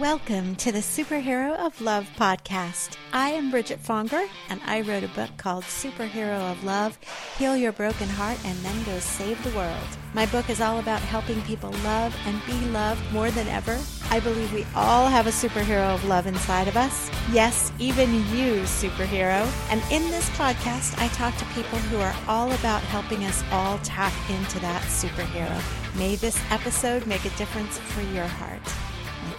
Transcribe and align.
Welcome 0.00 0.56
to 0.56 0.72
the 0.72 0.78
Superhero 0.78 1.54
of 1.58 1.78
Love 1.82 2.08
podcast. 2.16 2.96
I 3.12 3.32
am 3.32 3.50
Bridget 3.50 3.80
Fonger, 3.82 4.26
and 4.48 4.58
I 4.64 4.80
wrote 4.80 5.04
a 5.04 5.08
book 5.08 5.28
called 5.36 5.64
Superhero 5.64 6.50
of 6.50 6.64
Love 6.64 6.98
Heal 7.36 7.54
Your 7.54 7.72
Broken 7.72 8.08
Heart 8.08 8.38
and 8.46 8.56
Then 8.60 8.82
Go 8.84 8.98
Save 8.98 9.44
the 9.44 9.54
World. 9.54 9.76
My 10.14 10.24
book 10.24 10.48
is 10.48 10.62
all 10.62 10.78
about 10.78 11.02
helping 11.02 11.42
people 11.42 11.70
love 11.84 12.16
and 12.24 12.40
be 12.46 12.58
loved 12.70 13.12
more 13.12 13.30
than 13.30 13.46
ever. 13.48 13.78
I 14.10 14.20
believe 14.20 14.50
we 14.54 14.64
all 14.74 15.06
have 15.06 15.26
a 15.26 15.30
superhero 15.30 15.94
of 15.94 16.06
love 16.06 16.26
inside 16.26 16.66
of 16.66 16.78
us. 16.78 17.10
Yes, 17.30 17.70
even 17.78 18.10
you, 18.34 18.62
superhero. 18.62 19.46
And 19.70 19.82
in 19.92 20.10
this 20.10 20.30
podcast, 20.30 20.98
I 20.98 21.08
talk 21.08 21.36
to 21.36 21.44
people 21.54 21.78
who 21.78 21.98
are 21.98 22.16
all 22.26 22.50
about 22.52 22.80
helping 22.84 23.26
us 23.26 23.44
all 23.52 23.78
tap 23.84 24.14
into 24.30 24.58
that 24.60 24.80
superhero. 24.84 25.60
May 25.98 26.16
this 26.16 26.40
episode 26.50 27.06
make 27.06 27.26
a 27.26 27.36
difference 27.36 27.76
for 27.76 28.00
your 28.00 28.26
heart. 28.26 28.62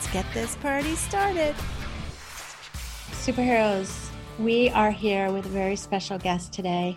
Let's 0.01 0.13
get 0.13 0.33
this 0.33 0.55
party 0.55 0.95
started. 0.95 1.53
Superheroes, 3.11 4.09
we 4.39 4.71
are 4.71 4.89
here 4.89 5.31
with 5.31 5.45
a 5.45 5.49
very 5.49 5.75
special 5.75 6.17
guest 6.17 6.51
today 6.51 6.95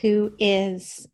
who 0.00 0.32
is 0.38 1.08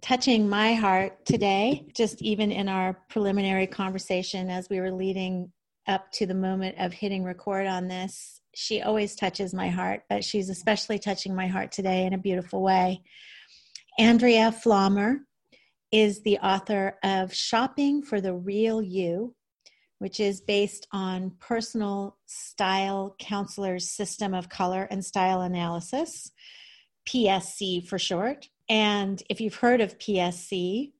touching 0.00 0.48
my 0.48 0.72
heart 0.72 1.26
today, 1.26 1.84
just 1.94 2.22
even 2.22 2.50
in 2.50 2.70
our 2.70 3.00
preliminary 3.10 3.66
conversation 3.66 4.48
as 4.48 4.70
we 4.70 4.80
were 4.80 4.90
leading 4.90 5.52
up 5.86 6.10
to 6.12 6.24
the 6.24 6.34
moment 6.34 6.76
of 6.78 6.94
hitting 6.94 7.22
record 7.22 7.66
on 7.66 7.86
this. 7.86 8.40
She 8.54 8.80
always 8.80 9.14
touches 9.14 9.52
my 9.52 9.68
heart, 9.68 10.04
but 10.08 10.24
she's 10.24 10.48
especially 10.48 11.00
touching 11.00 11.36
my 11.36 11.48
heart 11.48 11.70
today 11.70 12.06
in 12.06 12.14
a 12.14 12.18
beautiful 12.18 12.62
way. 12.62 13.02
Andrea 13.98 14.52
Pflaumer 14.52 15.18
is 15.92 16.22
the 16.22 16.38
author 16.38 16.96
of 17.04 17.34
Shopping 17.34 18.02
for 18.02 18.22
the 18.22 18.32
Real 18.32 18.80
You 18.80 19.34
which 20.02 20.18
is 20.18 20.40
based 20.40 20.88
on 20.90 21.30
personal 21.38 22.16
style 22.26 23.14
counselor's 23.20 23.88
system 23.88 24.34
of 24.34 24.48
color 24.48 24.88
and 24.90 25.04
style 25.04 25.42
analysis, 25.42 26.32
PSC 27.08 27.86
for 27.86 28.00
short. 28.00 28.48
And 28.68 29.22
if 29.30 29.40
you've 29.40 29.54
heard 29.54 29.80
of 29.80 29.98
PSC, 29.98 30.90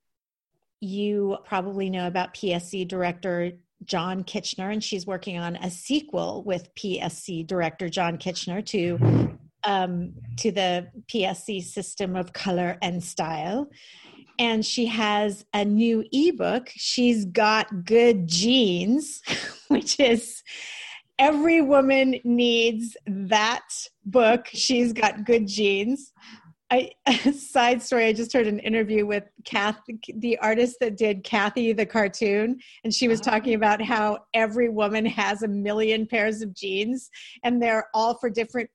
you 0.78 1.36
probably 1.44 1.90
know 1.90 2.06
about 2.06 2.32
PSC 2.32 2.86
director 2.86 3.50
John 3.84 4.22
Kitchener, 4.22 4.70
and 4.70 4.84
she's 4.84 5.04
working 5.04 5.36
on 5.36 5.56
a 5.56 5.68
sequel 5.68 6.44
with 6.44 6.72
PSC 6.76 7.44
director 7.44 7.88
John 7.88 8.18
Kitchener 8.18 8.62
to 8.62 9.36
um, 9.64 10.12
to 10.36 10.52
the 10.52 10.86
PSC 11.12 11.60
system 11.64 12.14
of 12.14 12.32
color 12.32 12.78
and 12.80 13.02
style 13.02 13.68
and 14.38 14.64
she 14.64 14.86
has 14.86 15.44
a 15.52 15.64
new 15.64 16.04
ebook. 16.12 16.70
She's 16.74 17.24
got 17.24 17.84
good 17.84 18.26
genes, 18.28 19.22
which 19.68 19.98
is 20.00 20.42
every 21.18 21.60
woman 21.60 22.16
needs 22.24 22.96
that 23.06 23.68
book. 24.04 24.48
She's 24.52 24.92
got 24.92 25.24
good 25.24 25.46
genes. 25.46 26.12
I 26.72 26.90
side 27.32 27.82
story. 27.82 28.06
I 28.06 28.12
just 28.14 28.32
heard 28.32 28.46
an 28.46 28.58
interview 28.60 29.04
with 29.04 29.24
Kath, 29.44 29.78
the 30.16 30.38
artist 30.38 30.78
that 30.80 30.96
did 30.96 31.22
Cathy 31.22 31.72
the 31.72 31.84
cartoon, 31.84 32.58
and 32.82 32.92
she 32.92 33.08
was 33.08 33.20
uh-huh. 33.20 33.30
talking 33.30 33.54
about 33.54 33.82
how 33.82 34.20
every 34.32 34.70
woman 34.70 35.04
has 35.04 35.42
a 35.42 35.48
million 35.48 36.06
pairs 36.06 36.40
of 36.40 36.54
jeans, 36.54 37.10
and 37.44 37.60
they're 37.60 37.88
all 37.92 38.18
for 38.18 38.30
different 38.30 38.70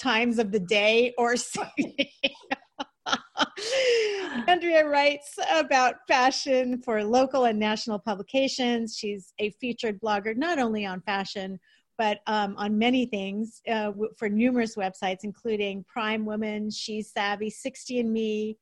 times 0.00 0.38
of 0.38 0.50
the 0.50 0.60
day 0.60 1.14
or 1.18 1.36
Andrea 4.48 4.86
writes 4.86 5.38
about 5.52 5.96
fashion 6.06 6.80
for 6.82 7.02
local 7.04 7.44
and 7.44 7.58
national 7.58 7.98
publications. 7.98 8.96
She's 8.96 9.32
a 9.38 9.50
featured 9.50 10.00
blogger 10.00 10.36
not 10.36 10.58
only 10.58 10.86
on 10.86 11.00
fashion, 11.00 11.58
but 11.98 12.20
um, 12.26 12.54
on 12.58 12.78
many 12.78 13.06
things 13.06 13.62
uh, 13.70 13.92
for 14.18 14.28
numerous 14.28 14.76
websites, 14.76 15.24
including 15.24 15.84
Prime 15.84 16.24
Woman, 16.24 16.70
She's 16.70 17.10
Savvy, 17.10 17.50
60 17.50 18.00
and 18.00 18.12
Me, 18.12 18.58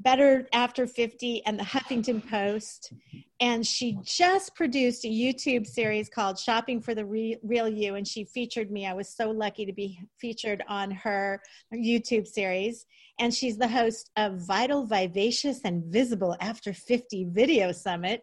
Better 0.00 0.46
After 0.52 0.86
50, 0.86 1.44
and 1.46 1.58
the 1.58 1.64
Huffington 1.64 2.28
Post. 2.28 2.92
And 3.40 3.66
she 3.66 3.98
just 4.02 4.54
produced 4.54 5.04
a 5.04 5.08
YouTube 5.08 5.66
series 5.66 6.08
called 6.08 6.38
Shopping 6.38 6.80
for 6.80 6.94
the 6.94 7.04
Real 7.04 7.68
You, 7.68 7.96
and 7.96 8.06
she 8.06 8.24
featured 8.24 8.70
me. 8.70 8.86
I 8.86 8.94
was 8.94 9.08
so 9.08 9.30
lucky 9.30 9.66
to 9.66 9.72
be 9.72 9.98
featured 10.20 10.62
on 10.68 10.90
her 10.90 11.42
YouTube 11.74 12.26
series. 12.26 12.86
And 13.18 13.32
she's 13.32 13.56
the 13.56 13.68
host 13.68 14.10
of 14.16 14.46
Vital, 14.46 14.84
Vivacious, 14.84 15.60
and 15.64 15.84
Visible 15.84 16.36
After 16.40 16.72
50 16.72 17.28
Video 17.30 17.72
Summit 17.72 18.22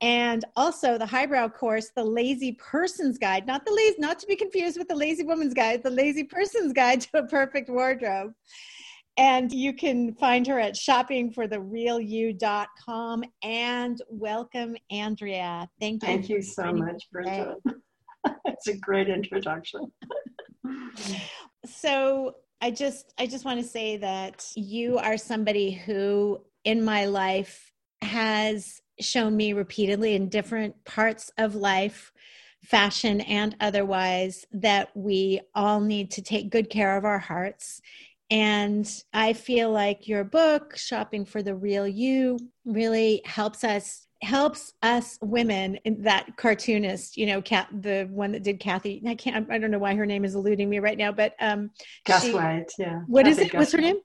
and 0.00 0.44
also 0.56 0.98
the 0.98 1.06
highbrow 1.06 1.48
course 1.48 1.90
the 1.94 2.02
lazy 2.02 2.52
person's 2.52 3.18
guide 3.18 3.46
not 3.46 3.64
the 3.64 3.70
lazy 3.70 3.94
not 4.00 4.18
to 4.18 4.26
be 4.26 4.34
confused 4.34 4.76
with 4.76 4.88
the 4.88 4.96
lazy 4.96 5.22
woman's 5.22 5.54
guide 5.54 5.80
the 5.84 5.90
lazy 5.90 6.24
person's 6.24 6.72
guide 6.72 7.00
to 7.00 7.18
a 7.18 7.26
perfect 7.28 7.70
wardrobe 7.70 8.32
and 9.16 9.50
you 9.52 9.72
can 9.74 10.14
find 10.14 10.46
her 10.46 10.58
at 10.58 10.74
shoppingfortherealyou.com. 10.74 13.24
And 13.42 14.00
welcome, 14.08 14.74
Andrea. 14.90 15.68
Thank 15.80 16.02
you. 16.02 16.08
Thank 16.08 16.30
you 16.30 16.42
so 16.42 16.72
much, 16.72 17.10
Bridget. 17.10 17.56
it's 18.46 18.68
a 18.68 18.76
great 18.76 19.08
introduction. 19.08 19.92
so 21.66 22.36
I 22.62 22.70
just 22.70 23.12
I 23.18 23.26
just 23.26 23.44
want 23.44 23.60
to 23.60 23.66
say 23.66 23.96
that 23.96 24.46
you 24.54 24.96
are 24.96 25.16
somebody 25.18 25.72
who 25.72 26.40
in 26.64 26.84
my 26.84 27.06
life 27.06 27.72
has 28.02 28.80
shown 29.00 29.36
me 29.36 29.52
repeatedly 29.52 30.14
in 30.14 30.28
different 30.28 30.84
parts 30.84 31.32
of 31.38 31.56
life 31.56 32.12
fashion 32.64 33.20
and 33.22 33.56
otherwise 33.58 34.46
that 34.52 34.90
we 34.94 35.40
all 35.56 35.80
need 35.80 36.12
to 36.12 36.22
take 36.22 36.50
good 36.50 36.70
care 36.70 36.96
of 36.96 37.04
our 37.04 37.18
hearts. 37.18 37.80
And 38.30 38.88
I 39.12 39.32
feel 39.32 39.72
like 39.72 40.06
your 40.06 40.22
book, 40.22 40.76
Shopping 40.76 41.24
for 41.24 41.42
the 41.42 41.56
Real 41.56 41.88
You, 41.88 42.38
really 42.64 43.22
helps 43.24 43.64
us 43.64 44.06
helps 44.22 44.72
us 44.82 45.18
women 45.20 45.78
that 45.84 46.36
cartoonist 46.36 47.16
you 47.16 47.26
know 47.26 47.42
cat 47.42 47.68
the 47.80 48.08
one 48.10 48.32
that 48.32 48.44
did 48.44 48.60
Cathy 48.60 49.02
i 49.06 49.14
can't 49.16 49.50
i 49.50 49.58
don't 49.58 49.72
know 49.72 49.78
why 49.78 49.94
her 49.94 50.06
name 50.06 50.24
is 50.24 50.36
eluding 50.36 50.68
me 50.68 50.78
right 50.78 50.96
now 50.96 51.10
but 51.10 51.34
um 51.40 51.70
gus 52.04 52.22
she, 52.22 52.32
white 52.32 52.72
yeah. 52.78 53.00
What 53.06 53.26
is 53.26 53.38
it? 53.38 53.50
Gus 53.50 53.58
what's 53.58 53.72
her 53.72 53.80
name? 53.80 53.96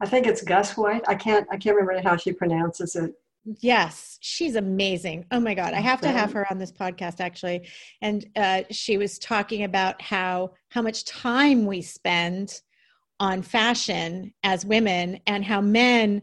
I 0.00 0.06
think 0.06 0.26
it's 0.26 0.42
gus 0.42 0.76
white. 0.76 1.02
I 1.06 1.14
can't 1.14 1.46
i 1.50 1.56
can't 1.56 1.76
remember 1.76 2.06
how 2.06 2.16
she 2.16 2.32
pronounces 2.32 2.96
it. 2.96 3.12
Yes 3.60 4.18
she's 4.20 4.56
amazing. 4.56 5.26
Oh 5.30 5.38
my 5.38 5.54
god 5.54 5.74
i 5.74 5.80
have 5.80 6.00
to 6.00 6.10
have 6.10 6.32
her 6.32 6.46
on 6.50 6.58
this 6.58 6.72
podcast 6.72 7.20
actually. 7.20 7.68
And 8.02 8.26
uh, 8.34 8.62
she 8.70 8.98
was 8.98 9.18
talking 9.18 9.62
about 9.62 10.02
how 10.02 10.54
how 10.70 10.82
much 10.82 11.04
time 11.04 11.66
we 11.66 11.82
spend 11.82 12.60
on 13.20 13.42
fashion 13.42 14.34
as 14.42 14.66
women 14.66 15.20
and 15.26 15.44
how 15.44 15.60
men 15.60 16.22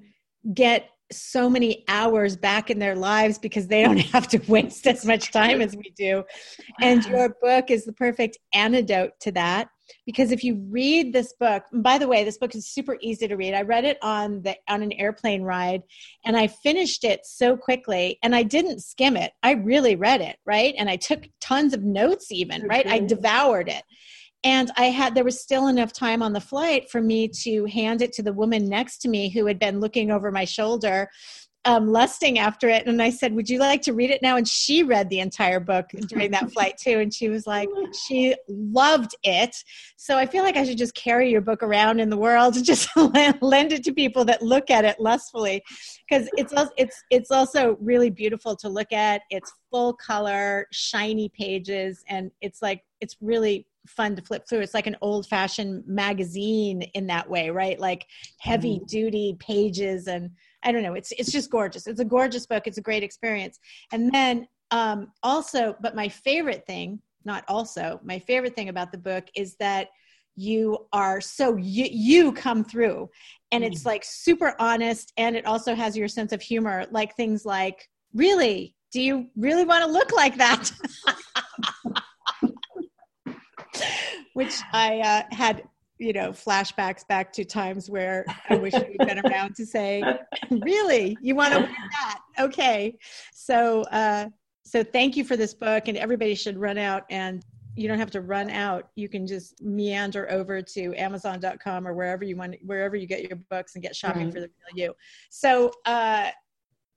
get 0.54 0.90
so 1.12 1.50
many 1.50 1.84
hours 1.88 2.36
back 2.36 2.70
in 2.70 2.80
their 2.80 2.96
lives 2.96 3.38
because 3.38 3.68
they 3.68 3.84
don't 3.84 3.98
have 4.14 4.28
to 4.30 4.40
waste 4.48 4.88
as 4.88 5.06
much 5.06 5.32
time 5.32 5.62
as 5.62 5.76
we 5.76 5.94
do. 5.98 6.24
And 6.82 7.06
your 7.06 7.36
book 7.42 7.70
is 7.70 7.86
the 7.86 7.94
perfect 7.94 8.38
antidote 8.54 9.12
to 9.22 9.32
that. 9.34 9.70
Because 10.06 10.32
if 10.32 10.44
you 10.44 10.56
read 10.70 11.14
this 11.14 11.34
book, 11.40 11.64
by 11.72 11.98
the 11.98 12.08
way, 12.08 12.24
this 12.24 12.38
book 12.38 12.56
is 12.56 12.68
super 12.68 12.98
easy 13.02 13.28
to 13.28 13.36
read. 13.36 13.54
I 13.54 13.62
read 13.62 13.84
it 13.84 13.98
on 14.02 14.42
the 14.42 14.56
on 14.68 14.82
an 14.82 14.94
airplane 14.94 15.44
ride 15.44 15.84
and 16.26 16.38
I 16.38 16.48
finished 16.48 17.04
it 17.04 17.26
so 17.26 17.58
quickly 17.58 18.18
and 18.24 18.34
I 18.34 18.44
didn't 18.44 18.82
skim 18.82 19.18
it. 19.18 19.34
I 19.44 19.52
really 19.52 19.96
read 19.96 20.22
it, 20.22 20.38
right? 20.46 20.74
And 20.78 20.90
I 20.90 20.96
took 20.96 21.28
tons 21.42 21.74
of 21.74 21.84
notes 21.84 22.32
even, 22.32 22.66
right? 22.66 22.88
I 22.88 23.00
devoured 23.00 23.68
it 23.70 23.84
and 24.44 24.72
i 24.78 24.86
had 24.86 25.16
there 25.16 25.24
was 25.24 25.42
still 25.42 25.68
enough 25.68 25.94
time 25.94 26.22
on 26.22 26.34
the 26.34 26.42
flight 26.42 26.90
for 26.90 27.02
me 27.02 27.28
to 27.28 27.66
hand 27.66 28.02
it 28.02 28.12
to 28.14 28.24
the 28.24 28.34
woman 28.34 28.68
next 28.68 29.00
to 29.00 29.10
me 29.10 29.30
who 29.30 29.46
had 29.46 29.60
been 29.60 29.80
looking 29.80 30.12
over 30.12 30.32
my 30.32 30.46
shoulder 30.46 31.10
um, 31.66 31.88
lusting 31.88 32.40
after 32.40 32.68
it. 32.68 32.86
And 32.88 33.02
i 33.02 33.10
said 33.10 33.34
would 33.34 33.50
you 33.50 33.60
like 33.60 33.82
to 33.84 33.94
read 33.94 34.10
it 34.10 34.22
now? 34.22 34.36
And 34.36 34.48
she 34.48 34.84
read 34.84 35.10
the 35.10 35.20
entire 35.20 35.60
book 35.60 35.90
during 36.08 36.32
that 36.32 36.52
flight 36.54 36.78
too. 36.78 37.00
And 37.00 37.14
she 37.14 37.30
was 37.30 37.48
like 37.48 37.70
she 38.08 38.36
loved 38.48 39.16
it. 39.24 39.56
So 39.96 40.18
i 40.18 40.26
feel 40.26 40.44
like 40.44 40.58
i 40.58 40.66
should 40.66 40.78
just 40.78 40.96
carry 40.96 41.30
your 41.30 41.42
book 41.42 41.64
around 41.64 42.00
in 42.00 42.10
the 42.10 42.18
world 42.18 42.56
and 42.56 42.66
just 42.74 42.90
lend 43.42 43.72
it 43.72 43.84
to 43.86 43.94
people 43.94 44.26
that 44.26 44.42
look 44.42 44.70
at 44.70 44.86
it 44.86 45.00
lustfully. 45.00 45.64
Because 46.10 46.30
it's 46.38 46.54
also, 46.54 46.72
it's 46.78 47.02
it's 47.10 47.32
also 47.32 47.78
really 47.80 48.10
beautiful 48.10 48.56
to 48.58 48.70
look 48.70 48.92
at. 48.92 49.22
It's 49.30 49.52
full 49.72 49.94
color 49.94 50.68
shiny 50.72 51.30
pages 51.30 52.04
and 52.10 52.32
it's 52.42 52.62
like 52.62 52.84
it's 53.00 53.16
really 53.22 53.66
fun 53.88 54.16
to 54.16 54.22
flip 54.22 54.48
through. 54.48 54.62
It's 54.62 54.74
like 54.74 54.88
an 54.88 54.98
old 55.02 55.28
fashioned 55.28 55.84
magazine 55.88 56.84
in 56.94 57.08
that 57.08 57.30
way, 57.30 57.50
right? 57.50 57.80
Like 57.80 58.06
heavy 58.40 58.76
mm-hmm. 58.76 58.86
duty 58.86 59.38
pages 59.40 60.08
and 60.08 60.32
I 60.64 60.72
don't 60.72 60.84
know. 60.84 60.94
It's 60.94 61.12
it's 61.14 61.32
just 61.32 61.50
gorgeous. 61.50 61.88
It's 61.88 62.00
a 62.00 62.06
gorgeous 62.06 62.46
book. 62.46 62.68
It's 62.68 62.78
a 62.78 62.82
great 62.82 63.04
experience. 63.04 63.60
And 63.92 64.12
then 64.12 64.48
um, 64.72 65.12
also, 65.22 65.76
but 65.82 65.96
my 65.96 66.08
favorite 66.08 66.66
thing, 66.66 67.00
not 67.26 67.44
also, 67.48 68.00
my 68.04 68.20
favorite 68.20 68.56
thing 68.56 68.70
about 68.70 68.92
the 68.92 68.98
book 68.98 69.26
is 69.36 69.56
that 69.56 69.90
you 70.36 70.88
are 70.94 71.22
so 71.22 71.58
you, 71.58 71.88
you 71.92 72.32
come 72.32 72.64
through 72.64 73.08
and 73.52 73.64
it's 73.64 73.84
mm. 73.84 73.88
like 73.88 74.04
super 74.04 74.56
honest 74.58 75.14
and 75.18 75.36
it 75.36 75.46
also 75.46 75.76
has 75.76 75.96
your 75.96 76.08
sense 76.08 76.32
of 76.32 76.42
humor 76.42 76.88
like 76.90 77.16
things 77.16 77.46
like 77.46 77.88
really 78.16 78.76
do 78.94 79.02
you 79.02 79.28
really 79.36 79.66
want 79.66 79.84
to 79.84 79.92
look 79.92 80.12
like 80.14 80.38
that? 80.38 80.72
Which 84.34 84.62
I 84.72 85.00
uh, 85.00 85.36
had, 85.36 85.64
you 86.00 86.14
know, 86.14 86.32
flashbacks 86.32 87.08
back 87.08 87.32
to 87.34 87.46
times 87.46 87.90
where 87.90 88.26
I 88.50 88.56
wish 88.56 88.74
you'd 88.74 88.98
been 88.98 89.26
around 89.26 89.56
to 89.56 89.66
say, 89.66 90.04
really, 90.52 91.18
you 91.22 91.36
want 91.36 91.54
to 91.54 91.60
wear 91.60 91.70
that? 91.70 92.20
Okay. 92.40 92.98
So, 93.34 93.82
uh, 93.84 94.30
so 94.64 94.84
thank 94.84 95.16
you 95.16 95.24
for 95.24 95.38
this 95.38 95.54
book 95.54 95.88
and 95.88 95.98
everybody 95.98 96.36
should 96.36 96.58
run 96.58 96.78
out 96.78 97.04
and 97.10 97.46
you 97.76 97.88
don't 97.88 97.98
have 97.98 98.12
to 98.12 98.22
run 98.22 98.50
out 98.50 98.90
you 98.96 99.10
can 99.10 99.26
just 99.26 99.62
meander 99.62 100.30
over 100.32 100.62
to 100.62 100.94
amazon.com 100.96 101.88
or 101.88 101.94
wherever 101.94 102.24
you 102.24 102.36
want 102.36 102.56
wherever 102.64 102.96
you 102.96 103.08
get 103.08 103.24
your 103.24 103.38
books 103.50 103.76
and 103.76 103.84
get 103.84 103.96
shopping 103.96 104.26
right. 104.26 104.34
for 104.34 104.40
the 104.42 104.50
real 104.76 104.88
you 104.88 104.94
so 105.30 105.72
uh 105.86 106.30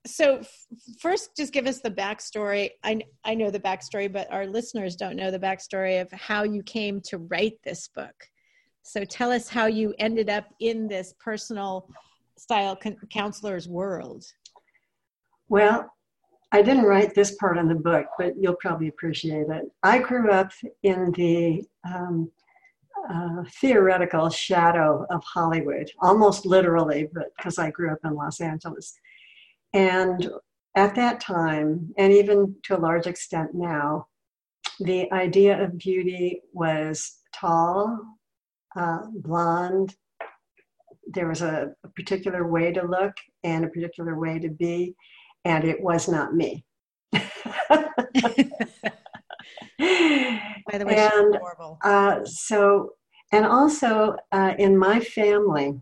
so 0.06 0.38
f- 0.38 0.67
first 0.99 1.37
just 1.37 1.53
give 1.53 1.67
us 1.67 1.81
the 1.81 1.91
backstory 1.91 2.70
I, 2.85 3.00
I 3.25 3.35
know 3.35 3.50
the 3.50 3.61
backstory 3.61 4.12
but 4.12 4.32
our 4.32 4.47
listeners 4.47 4.97
don't 4.97 5.17
know 5.17 5.31
the 5.31 5.38
backstory 5.38 6.00
of 6.00 6.11
how 6.12 6.44
you 6.44 6.62
came 6.62 7.00
to 7.03 7.19
write 7.19 7.58
this 7.64 7.88
book 7.88 8.14
so 8.82 9.05
tell 9.05 9.32
us 9.32 9.49
how 9.49 9.67
you 9.67 9.94
ended 9.99 10.31
up 10.31 10.47
in 10.61 10.88
this 10.88 11.14
personal 11.19 11.88
style 12.37 12.76
con- 12.76 12.97
counselor's 13.11 13.69
world 13.69 14.25
well 15.49 15.93
I 16.53 16.62
didn't 16.62 16.85
write 16.85 17.14
this 17.14 17.35
part 17.35 17.58
in 17.58 17.69
the 17.69 17.75
book, 17.75 18.06
but 18.19 18.35
you'll 18.41 18.56
probably 18.61 18.88
appreciate 18.88 19.49
it. 19.49 19.64
I 19.82 19.99
grew 19.99 20.31
up 20.31 20.53
in 20.85 21.11
the 21.12 21.64
um, 21.85 22.31
uh, 23.12 23.43
theoretical 23.61 24.31
shadow 24.31 25.06
of 25.11 25.23
Hollywood, 25.25 25.91
almost 26.00 26.47
literally, 26.47 27.08
but 27.12 27.32
because 27.37 27.58
I 27.58 27.70
grew 27.70 27.93
up 27.93 27.99
in 28.05 28.14
Los 28.14 28.41
Angeles. 28.41 28.99
And 29.76 30.28
at 30.75 30.94
that 30.94 31.20
time, 31.20 31.93
and 31.99 32.12
even 32.12 32.56
to 32.64 32.76
a 32.76 32.81
large 32.81 33.06
extent 33.06 33.50
now, 33.55 34.06
the 34.81 35.11
idea 35.12 35.62
of 35.62 35.78
beauty 35.78 36.40
was 36.52 37.19
tall, 37.34 37.99
uh, 38.75 39.02
blonde. 39.12 39.94
There 41.06 41.28
was 41.28 41.43
a, 41.43 41.69
a 41.84 41.88
particular 41.90 42.50
way 42.50 42.73
to 42.73 42.82
look 42.82 43.14
and 43.44 43.64
a 43.64 43.69
particular 43.69 44.19
way 44.19 44.38
to 44.38 44.49
be 44.49 44.96
and 45.46 45.64
it 45.64 45.81
was 45.81 46.08
not 46.08 46.34
me. 46.34 46.64
By 47.12 47.20
the 50.72 50.84
way, 50.84 50.96
and, 50.96 51.38
uh, 51.84 52.25
so, 52.25 52.90
and 53.31 53.46
also 53.46 54.17
uh, 54.32 54.55
in 54.58 54.76
my 54.76 54.99
family, 54.99 55.81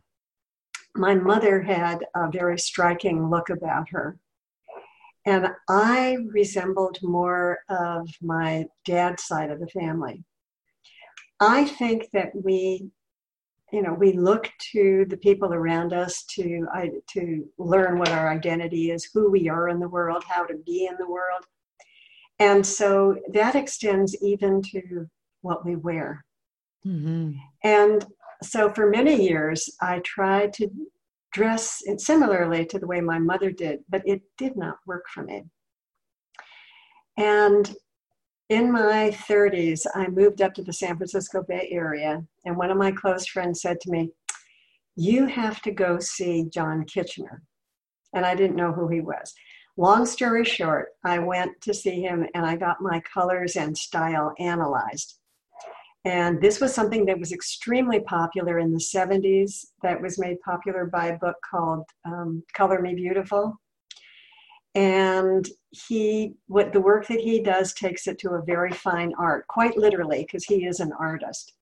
my 0.95 1.15
mother 1.15 1.63
had 1.63 2.05
a 2.15 2.31
very 2.31 2.59
striking 2.59 3.29
look 3.31 3.51
about 3.51 3.89
her. 3.91 4.19
And 5.27 5.49
I 5.69 6.19
resembled 6.33 6.99
more 7.03 7.61
of 7.69 8.09
my 8.21 8.67
dad's 8.85 9.25
side 9.25 9.51
of 9.51 9.59
the 9.59 9.69
family. 9.69 10.23
I 11.41 11.65
think 11.65 12.11
that 12.13 12.31
we 12.35 12.91
you 13.73 13.83
know 13.83 13.93
we 13.93 14.13
look 14.13 14.51
to 14.73 15.05
the 15.09 15.17
people 15.17 15.53
around 15.53 15.93
us 15.93 16.25
to 16.35 16.67
I, 16.73 16.91
to 17.15 17.45
learn 17.59 17.99
what 17.99 18.11
our 18.11 18.31
identity 18.31 18.91
is 18.91 19.09
who 19.13 19.31
we 19.31 19.49
are 19.49 19.69
in 19.69 19.81
the 19.81 19.89
world 19.89 20.23
how 20.29 20.45
to 20.45 20.55
be 20.55 20.87
in 20.87 20.97
the 20.97 21.09
world 21.09 21.45
and 22.39 22.65
so 22.65 23.19
that 23.33 23.57
extends 23.57 24.15
even 24.23 24.63
to 24.63 25.09
what 25.43 25.65
we 25.67 25.75
wear 25.75 26.25
mm-hmm. 26.87 27.33
and 27.65 28.07
so 28.45 28.73
for 28.73 28.89
many 28.91 29.23
years 29.23 29.69
i 29.81 29.99
tried 30.01 30.53
to 30.53 30.69
dress 31.33 31.83
similarly 31.99 32.65
to 32.65 32.79
the 32.79 32.87
way 32.87 33.01
my 33.01 33.19
mother 33.19 33.51
did 33.51 33.81
but 33.89 34.03
it 34.07 34.23
did 34.39 34.57
not 34.57 34.77
work 34.87 35.05
for 35.13 35.23
me 35.23 35.45
and 37.17 37.75
in 38.51 38.71
my 38.71 39.11
30s, 39.11 39.87
I 39.95 40.09
moved 40.09 40.43
up 40.43 40.53
to 40.55 40.63
the 40.63 40.73
San 40.73 40.97
Francisco 40.97 41.43
Bay 41.43 41.69
Area, 41.73 42.23
and 42.45 42.57
one 42.57 42.71
of 42.71 42.77
my 42.77 42.93
close 42.93 43.27
friends 43.27 43.63
said 43.63 43.81
to 43.81 43.91
me, 43.91 44.11
You 44.97 45.27
have 45.27 45.63
to 45.63 45.71
go 45.71 45.99
see 45.99 46.45
John 46.53 46.85
Kitchener. 46.85 47.43
And 48.13 48.27
I 48.27 48.35
didn't 48.35 48.57
know 48.57 48.73
who 48.73 48.89
he 48.89 49.01
was. 49.01 49.33
Long 49.77 50.07
story 50.07 50.45
short, 50.45 50.91
I 51.05 51.19
went 51.19 51.61
to 51.63 51.75
see 51.75 52.03
him 52.03 52.27
and 52.35 52.47
I 52.47 52.55
got 52.55 52.81
my 52.81 53.01
colors 53.01 53.57
and 53.57 53.77
style 53.77 54.33
analyzed. 54.39 55.19
And 56.05 56.41
this 56.41 56.61
was 56.61 56.75
something 56.75 57.07
that 57.07 57.19
was 57.19 57.33
extremely 57.33 58.01
popular 58.01 58.59
in 58.59 58.73
the 58.73 58.79
70s, 58.79 59.65
that 59.83 60.01
was 60.01 60.19
made 60.19 60.39
popular 60.41 60.85
by 60.85 61.07
a 61.07 61.19
book 61.19 61.37
called 61.51 61.85
um, 62.05 62.43
Color 62.55 62.83
Me 62.83 62.95
Beautiful. 62.95 63.59
And 64.75 65.49
he 65.71 66.35
what 66.47 66.73
the 66.73 66.81
work 66.81 67.07
that 67.07 67.21
he 67.21 67.43
does 67.43 67.73
takes 67.73 68.07
it 68.07 68.19
to 68.19 68.31
a 68.31 68.43
very 68.43 68.73
fine 68.73 69.13
art 69.19 69.47
quite 69.47 69.77
literally 69.77 70.23
because 70.23 70.45
he 70.45 70.67
is 70.67 70.81
an 70.81 70.93
artist. 70.99 71.53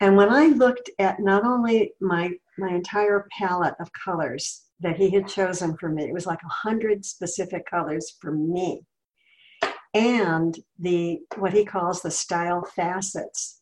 And 0.00 0.16
when 0.16 0.28
i 0.28 0.48
looked 0.48 0.90
at 0.98 1.20
not 1.20 1.44
only 1.44 1.92
my 1.98 2.30
my 2.58 2.68
entire 2.68 3.26
palette 3.38 3.74
of 3.80 3.90
colors 3.92 4.64
that 4.80 4.96
he 4.96 5.08
had 5.08 5.26
chosen 5.26 5.76
for 5.78 5.88
me 5.88 6.04
it 6.04 6.12
was 6.12 6.26
like 6.26 6.42
a 6.44 6.68
hundred 6.68 7.06
specific 7.06 7.64
colors 7.64 8.16
for 8.20 8.32
me 8.32 8.82
and 9.94 10.58
the 10.78 11.20
what 11.36 11.52
he 11.52 11.64
calls 11.64 12.02
the 12.02 12.10
style 12.10 12.64
facets 12.76 13.60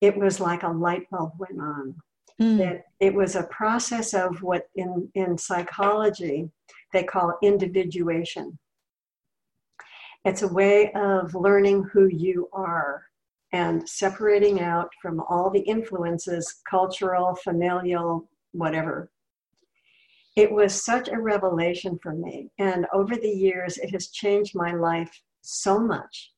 it 0.00 0.16
was 0.16 0.40
like 0.40 0.62
a 0.62 0.68
light 0.68 1.08
bulb 1.10 1.32
went 1.38 1.60
on 1.60 1.94
mm. 2.40 2.58
that 2.58 2.84
it 3.00 3.14
was 3.14 3.36
a 3.36 3.44
process 3.44 4.14
of 4.14 4.42
what 4.42 4.68
in, 4.74 5.08
in 5.14 5.36
psychology 5.38 6.50
they 6.92 7.02
call 7.02 7.38
individuation. 7.42 8.58
It's 10.24 10.42
a 10.42 10.52
way 10.52 10.92
of 10.92 11.34
learning 11.34 11.84
who 11.92 12.06
you 12.06 12.48
are 12.52 13.04
and 13.52 13.88
separating 13.88 14.60
out 14.60 14.88
from 15.00 15.20
all 15.28 15.50
the 15.50 15.60
influences, 15.60 16.62
cultural, 16.68 17.36
familial, 17.36 18.28
whatever. 18.52 19.10
It 20.34 20.50
was 20.50 20.84
such 20.84 21.08
a 21.08 21.18
revelation 21.18 21.98
for 22.02 22.12
me. 22.12 22.50
And 22.58 22.86
over 22.92 23.16
the 23.16 23.30
years, 23.30 23.78
it 23.78 23.90
has 23.92 24.08
changed 24.08 24.54
my 24.54 24.72
life 24.72 25.22
so 25.46 25.78
much 25.78 26.32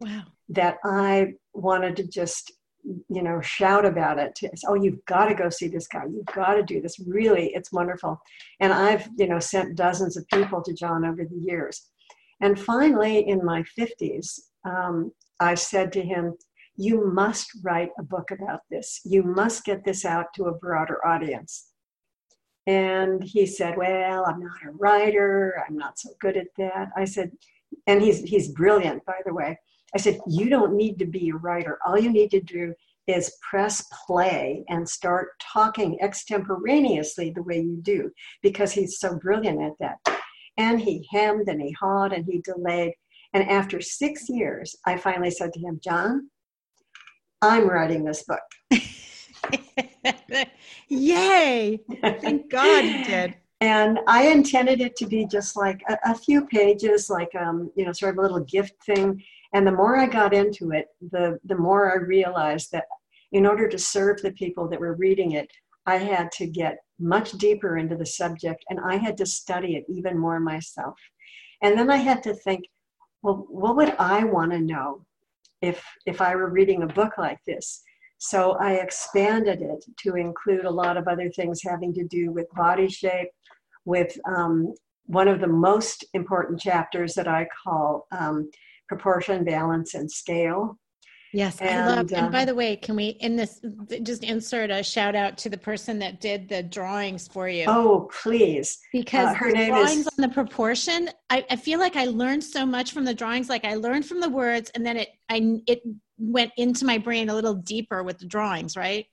wow. 0.00 0.22
that 0.48 0.78
I 0.84 1.34
wanted 1.52 1.96
to 1.96 2.06
just 2.06 2.52
you 2.84 3.22
know 3.22 3.40
shout 3.40 3.86
about 3.86 4.18
it 4.18 4.34
to, 4.34 4.50
oh 4.68 4.74
you've 4.74 5.04
got 5.06 5.26
to 5.26 5.34
go 5.34 5.48
see 5.48 5.68
this 5.68 5.86
guy. 5.86 6.04
You've 6.04 6.26
got 6.26 6.54
to 6.54 6.62
do 6.62 6.80
this. 6.80 6.98
Really 6.98 7.52
it's 7.54 7.72
wonderful. 7.72 8.20
And 8.60 8.72
i've 8.72 9.08
you 9.16 9.26
know 9.26 9.38
sent 9.38 9.76
dozens 9.76 10.16
of 10.16 10.26
people 10.28 10.62
to 10.62 10.74
john 10.74 11.04
over 11.04 11.24
the 11.24 11.36
years. 11.36 11.88
And 12.40 12.60
finally 12.60 13.28
in 13.28 13.44
my 13.44 13.64
50s 13.78 14.40
um, 14.64 15.12
i 15.40 15.54
said 15.54 15.92
to 15.92 16.02
him 16.02 16.34
you 16.76 17.06
must 17.06 17.50
write 17.62 17.90
a 18.00 18.02
book 18.02 18.32
about 18.32 18.62
this. 18.68 19.00
You 19.04 19.22
must 19.22 19.64
get 19.64 19.84
this 19.84 20.04
out 20.04 20.34
to 20.34 20.46
a 20.46 20.54
broader 20.54 21.06
audience. 21.06 21.68
And 22.66 23.22
he 23.22 23.46
said 23.46 23.76
well 23.76 24.26
i'm 24.26 24.40
not 24.40 24.64
a 24.66 24.72
writer. 24.72 25.62
I'm 25.66 25.76
not 25.76 25.98
so 25.98 26.10
good 26.20 26.36
at 26.36 26.48
that. 26.58 26.88
I 26.96 27.04
said 27.04 27.32
and 27.86 28.02
he's 28.02 28.20
he's 28.20 28.52
brilliant 28.52 29.04
by 29.04 29.16
the 29.24 29.34
way 29.34 29.56
I 29.94 29.98
said, 29.98 30.18
You 30.26 30.48
don't 30.48 30.74
need 30.74 30.98
to 30.98 31.06
be 31.06 31.30
a 31.30 31.36
writer. 31.36 31.78
All 31.86 31.98
you 31.98 32.10
need 32.10 32.30
to 32.32 32.40
do 32.40 32.74
is 33.06 33.36
press 33.48 33.86
play 34.06 34.64
and 34.68 34.88
start 34.88 35.28
talking 35.40 35.98
extemporaneously 36.02 37.30
the 37.30 37.42
way 37.42 37.60
you 37.60 37.78
do, 37.82 38.10
because 38.42 38.72
he's 38.72 38.98
so 38.98 39.16
brilliant 39.18 39.62
at 39.62 39.72
that. 39.78 39.98
And 40.56 40.80
he 40.80 41.06
hemmed 41.10 41.48
and 41.48 41.60
he 41.60 41.72
hawed 41.78 42.12
and 42.12 42.24
he 42.26 42.40
delayed. 42.40 42.94
And 43.32 43.48
after 43.48 43.80
six 43.80 44.28
years, 44.28 44.74
I 44.86 44.96
finally 44.96 45.30
said 45.30 45.52
to 45.52 45.60
him, 45.60 45.80
John, 45.82 46.30
I'm 47.42 47.68
writing 47.68 48.04
this 48.04 48.24
book. 48.24 48.40
Yay! 50.88 51.80
Thank 52.02 52.50
God 52.50 52.84
he 52.84 52.98
did. 52.98 53.34
And 53.64 53.98
I 54.06 54.26
intended 54.28 54.82
it 54.82 54.94
to 54.96 55.06
be 55.06 55.24
just 55.24 55.56
like 55.56 55.80
a, 55.88 55.96
a 56.04 56.14
few 56.14 56.44
pages, 56.44 57.08
like 57.08 57.34
um, 57.34 57.72
you 57.74 57.86
know, 57.86 57.92
sort 57.92 58.12
of 58.12 58.18
a 58.18 58.20
little 58.20 58.44
gift 58.44 58.74
thing. 58.84 59.24
And 59.54 59.66
the 59.66 59.72
more 59.72 59.96
I 59.96 60.06
got 60.06 60.34
into 60.34 60.72
it, 60.72 60.88
the, 61.00 61.38
the 61.46 61.56
more 61.56 61.90
I 61.90 61.96
realized 61.96 62.72
that 62.72 62.84
in 63.32 63.46
order 63.46 63.66
to 63.66 63.78
serve 63.78 64.20
the 64.20 64.32
people 64.32 64.68
that 64.68 64.78
were 64.78 64.96
reading 64.96 65.32
it, 65.32 65.50
I 65.86 65.96
had 65.96 66.30
to 66.32 66.46
get 66.46 66.76
much 66.98 67.32
deeper 67.32 67.78
into 67.78 67.96
the 67.96 68.04
subject 68.04 68.62
and 68.68 68.78
I 68.80 68.96
had 68.96 69.16
to 69.16 69.24
study 69.24 69.76
it 69.76 69.86
even 69.88 70.18
more 70.18 70.40
myself. 70.40 71.00
And 71.62 71.78
then 71.78 71.90
I 71.90 71.96
had 71.96 72.22
to 72.24 72.34
think, 72.34 72.66
well, 73.22 73.46
what 73.48 73.76
would 73.76 73.94
I 73.98 74.24
want 74.24 74.52
to 74.52 74.60
know 74.60 75.06
if, 75.62 75.82
if 76.04 76.20
I 76.20 76.36
were 76.36 76.50
reading 76.50 76.82
a 76.82 76.86
book 76.86 77.16
like 77.16 77.38
this? 77.46 77.82
So 78.18 78.52
I 78.52 78.74
expanded 78.74 79.60
it 79.60 79.84
to 79.98 80.14
include 80.16 80.64
a 80.64 80.70
lot 80.70 80.96
of 80.96 81.08
other 81.08 81.30
things 81.30 81.62
having 81.62 81.92
to 81.94 82.04
do 82.04 82.32
with 82.32 82.46
body 82.54 82.88
shape, 82.88 83.28
with 83.84 84.16
um, 84.26 84.74
one 85.06 85.28
of 85.28 85.40
the 85.40 85.46
most 85.46 86.04
important 86.14 86.60
chapters 86.60 87.14
that 87.14 87.28
I 87.28 87.46
call 87.64 88.06
um, 88.12 88.50
proportion, 88.88 89.44
balance, 89.44 89.94
and 89.94 90.10
scale. 90.10 90.78
Yes, 91.34 91.60
and, 91.60 91.68
I 91.68 91.96
love. 91.96 92.12
and 92.12 92.30
by 92.30 92.42
um, 92.42 92.46
the 92.46 92.54
way, 92.54 92.76
can 92.76 92.94
we 92.94 93.08
in 93.08 93.34
this 93.34 93.60
just 94.04 94.22
insert 94.22 94.70
a 94.70 94.84
shout 94.84 95.16
out 95.16 95.36
to 95.38 95.50
the 95.50 95.58
person 95.58 95.98
that 95.98 96.20
did 96.20 96.48
the 96.48 96.62
drawings 96.62 97.26
for 97.26 97.48
you? 97.48 97.64
Oh, 97.66 98.08
please! 98.22 98.78
Because 98.92 99.30
uh, 99.30 99.34
her 99.34 99.50
the 99.50 99.66
drawings 99.66 100.06
is... 100.06 100.06
on 100.06 100.22
the 100.22 100.28
proportion, 100.28 101.10
I, 101.30 101.44
I 101.50 101.56
feel 101.56 101.80
like 101.80 101.96
I 101.96 102.04
learned 102.04 102.44
so 102.44 102.64
much 102.64 102.92
from 102.92 103.04
the 103.04 103.12
drawings. 103.12 103.48
Like 103.48 103.64
I 103.64 103.74
learned 103.74 104.06
from 104.06 104.20
the 104.20 104.28
words, 104.28 104.70
and 104.76 104.86
then 104.86 104.96
it 104.96 105.08
I 105.28 105.58
it 105.66 105.82
went 106.18 106.52
into 106.56 106.84
my 106.84 106.98
brain 106.98 107.28
a 107.28 107.34
little 107.34 107.54
deeper 107.54 108.04
with 108.04 108.18
the 108.18 108.26
drawings. 108.26 108.76
Right. 108.76 109.06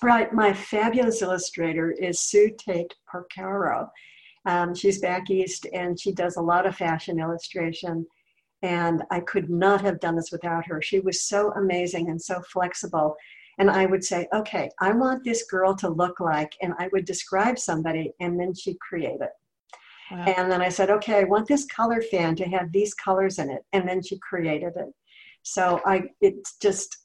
Right. 0.00 0.32
My 0.32 0.52
fabulous 0.52 1.22
illustrator 1.22 1.90
is 1.90 2.20
Sue 2.20 2.50
Tate 2.58 2.94
Porcaro. 3.12 3.88
Um, 4.46 4.74
she's 4.74 5.00
back 5.00 5.30
east, 5.30 5.66
and 5.72 5.98
she 5.98 6.12
does 6.12 6.36
a 6.36 6.42
lot 6.42 6.66
of 6.66 6.76
fashion 6.76 7.20
illustration 7.20 8.06
and 8.62 9.02
I 9.10 9.20
could 9.20 9.50
not 9.50 9.80
have 9.82 10.00
done 10.00 10.16
this 10.16 10.30
without 10.30 10.66
her. 10.66 10.80
She 10.80 11.00
was 11.00 11.22
so 11.22 11.52
amazing 11.52 12.08
and 12.08 12.20
so 12.20 12.40
flexible. 12.40 13.16
And 13.58 13.70
I 13.70 13.86
would 13.86 14.04
say, 14.04 14.28
okay, 14.32 14.70
I 14.80 14.92
want 14.92 15.24
this 15.24 15.44
girl 15.44 15.74
to 15.76 15.88
look 15.88 16.20
like, 16.20 16.56
and 16.62 16.72
I 16.78 16.88
would 16.92 17.04
describe 17.04 17.58
somebody, 17.58 18.12
and 18.20 18.40
then 18.40 18.54
she'd 18.54 18.80
create 18.80 19.20
it. 19.20 19.30
Wow. 20.10 20.24
And 20.36 20.50
then 20.50 20.62
I 20.62 20.68
said, 20.68 20.90
okay, 20.90 21.18
I 21.20 21.24
want 21.24 21.48
this 21.48 21.66
color 21.66 22.00
fan 22.00 22.36
to 22.36 22.44
have 22.44 22.72
these 22.72 22.94
colors 22.94 23.38
in 23.38 23.50
it, 23.50 23.64
and 23.72 23.86
then 23.86 24.02
she 24.02 24.18
created 24.18 24.72
it. 24.76 24.94
So 25.42 25.80
I, 25.84 26.04
it's 26.20 26.56
just, 26.58 26.98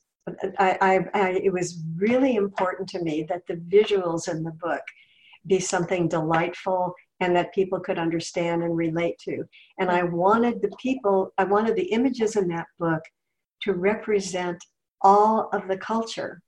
I, 0.60 0.78
I, 0.82 1.00
I, 1.14 1.30
it 1.32 1.54
was 1.54 1.84
really 1.96 2.36
important 2.36 2.90
to 2.90 3.02
me 3.02 3.26
that 3.30 3.48
the 3.48 3.56
visuals 3.56 4.30
in 4.30 4.44
the 4.44 4.52
book 4.52 4.82
be 5.46 5.60
something 5.60 6.08
delightful 6.08 6.94
and 7.20 7.36
that 7.36 7.54
people 7.54 7.80
could 7.80 7.98
understand 7.98 8.64
and 8.64 8.76
relate 8.76 9.18
to. 9.20 9.44
And 9.80 9.90
I 9.90 10.04
wanted 10.04 10.62
the 10.62 10.72
people, 10.82 11.34
I 11.38 11.46
wanted 11.46 11.76
the 11.76 11.92
images 11.92 12.36
in 12.36 12.48
that 12.50 12.68
book 12.80 13.02
to 13.62 13.74
represent 13.74 14.64
all 15.02 15.50
of 15.54 15.68
the 15.68 15.78
culture, 15.78 16.42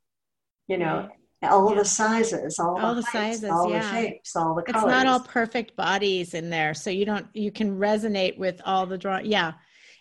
you 0.67 0.77
know, 0.77 1.09
all 1.41 1.71
yeah. 1.71 1.79
the 1.79 1.85
sizes, 1.85 2.59
all, 2.59 2.79
all 2.79 2.95
the, 2.95 3.01
the 3.01 3.07
heights, 3.07 3.39
sizes, 3.39 3.49
all 3.49 3.69
yeah. 3.69 3.81
the 3.81 3.89
shapes, 3.89 4.35
all 4.35 4.53
the 4.53 4.61
colors. 4.61 4.83
It's 4.83 4.91
not 4.91 5.07
all 5.07 5.21
perfect 5.21 5.75
bodies 5.75 6.33
in 6.33 6.49
there, 6.49 6.73
so 6.73 6.89
you 6.89 7.05
don't 7.05 7.27
you 7.33 7.51
can 7.51 7.79
resonate 7.79 8.37
with 8.37 8.61
all 8.65 8.85
the 8.85 8.97
draw. 8.97 9.19
Yeah, 9.19 9.53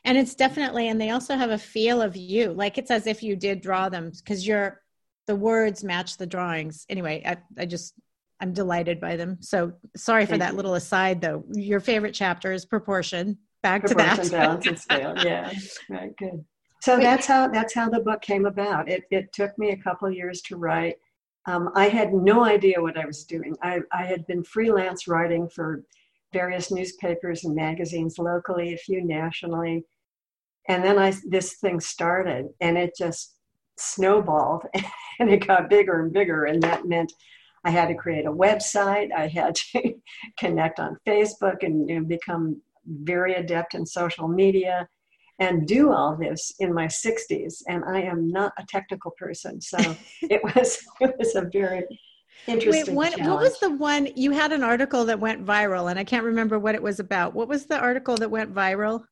and 0.05 0.17
it's 0.17 0.35
definitely, 0.35 0.89
and 0.89 1.01
they 1.01 1.11
also 1.11 1.37
have 1.37 1.51
a 1.51 1.59
feel 1.59 2.01
of 2.01 2.17
you, 2.17 2.53
like 2.53 2.79
it's 2.79 2.91
as 2.91 3.07
if 3.07 3.23
you 3.23 3.37
did 3.37 3.61
draw 3.61 3.89
them 3.89 4.11
because 4.17 4.47
you're 4.47 4.81
the 5.27 5.37
words 5.37 5.85
match 5.85 6.17
the 6.17 6.27
drawings. 6.27 6.87
Anyway, 6.89 7.23
I, 7.25 7.37
I 7.61 7.67
just 7.67 7.95
I'm 8.41 8.53
delighted 8.53 9.01
by 9.01 9.17
them. 9.17 9.39
So 9.41 9.73
sorry 9.97 10.27
for 10.27 10.39
that 10.39 10.55
little 10.55 10.75
aside, 10.75 11.21
though. 11.21 11.45
Your 11.53 11.81
favorite 11.81 12.15
chapter 12.15 12.53
is 12.53 12.65
proportion. 12.65 13.39
Back 13.63 13.83
proportion, 13.83 14.25
to 14.25 14.31
that. 14.31 14.31
balance, 14.31 14.67
and 14.67 14.79
scale. 14.79 15.15
Yeah, 15.25 15.53
right. 15.91 16.17
Good. 16.17 16.45
So 16.81 16.97
Wait. 16.97 17.03
that's 17.03 17.27
how 17.27 17.49
that's 17.49 17.75
how 17.75 17.89
the 17.89 18.01
book 18.01 18.23
came 18.23 18.47
about. 18.47 18.89
It 18.89 19.03
it 19.11 19.33
took 19.33 19.59
me 19.59 19.71
a 19.71 19.77
couple 19.77 20.11
years 20.11 20.41
to 20.43 20.57
write. 20.57 20.97
Um, 21.47 21.71
I 21.75 21.89
had 21.89 22.13
no 22.13 22.45
idea 22.45 22.81
what 22.81 22.99
I 22.99 23.07
was 23.07 23.25
doing. 23.25 23.57
I, 23.63 23.81
I 23.91 24.05
had 24.05 24.27
been 24.27 24.45
freelance 24.45 25.09
writing 25.09 25.49
for 25.49 25.83
various 26.33 26.71
newspapers 26.71 27.45
and 27.45 27.55
magazines 27.55 28.19
locally, 28.19 28.75
a 28.75 28.79
few 28.79 29.05
nationally, 29.05 29.85
and 30.69 30.85
then 30.85 30.99
I 30.99 31.15
this 31.27 31.55
thing 31.55 31.81
started, 31.81 32.49
and 32.61 32.77
it 32.77 32.93
just 32.97 33.35
snowballed, 33.77 34.65
and 35.21 35.31
it 35.31 35.47
got 35.47 35.71
bigger 35.71 36.03
and 36.03 36.13
bigger, 36.13 36.45
and 36.45 36.63
that 36.63 36.87
meant 36.87 37.13
I 37.65 37.71
had 37.71 37.89
to 37.89 37.95
create 37.95 38.27
a 38.27 38.33
website. 38.33 39.13
I 39.13 39.27
had 39.27 39.55
to 39.55 39.95
connect 40.39 40.79
on 40.79 40.97
Facebook 41.07 41.63
and 41.63 41.89
you 41.89 42.01
know, 42.01 42.07
become 42.07 42.61
very 42.87 43.35
adept 43.35 43.75
in 43.75 43.85
social 43.85 44.29
media 44.29 44.89
and 45.39 45.67
do 45.67 45.93
all 45.93 46.17
this 46.17 46.53
in 46.59 46.75
my 46.75 46.87
60s. 46.87 47.63
And 47.69 47.85
I 47.85 48.01
am 48.03 48.29
not 48.29 48.53
a 48.59 48.67
technical 48.67 49.13
person. 49.19 49.61
So 49.61 49.79
it 50.23 50.43
was 50.43 50.79
it 51.01 51.15
was 51.19 51.35
a 51.35 51.49
very 51.53 51.85
interesting 52.47 52.95
Wait, 52.95 53.19
what, 53.19 53.21
what 53.21 53.41
was 53.41 53.59
the 53.61 53.71
one 53.71 54.09
you 54.17 54.31
had 54.31 54.53
an 54.53 54.63
article 54.63 55.05
that 55.07 55.21
went 55.21 55.45
viral 55.45 55.91
and 55.91 55.99
I 55.99 56.05
can't 56.05 56.25
remember 56.25 56.59
what 56.59 56.75
it 56.75 56.83
was 56.83 57.01
about. 57.01 57.35
What 57.35 57.49
was 57.49 57.67
the 57.67 57.79
article 57.79 58.17
that 58.17 58.31
went 58.31 58.55
viral? 58.55 59.05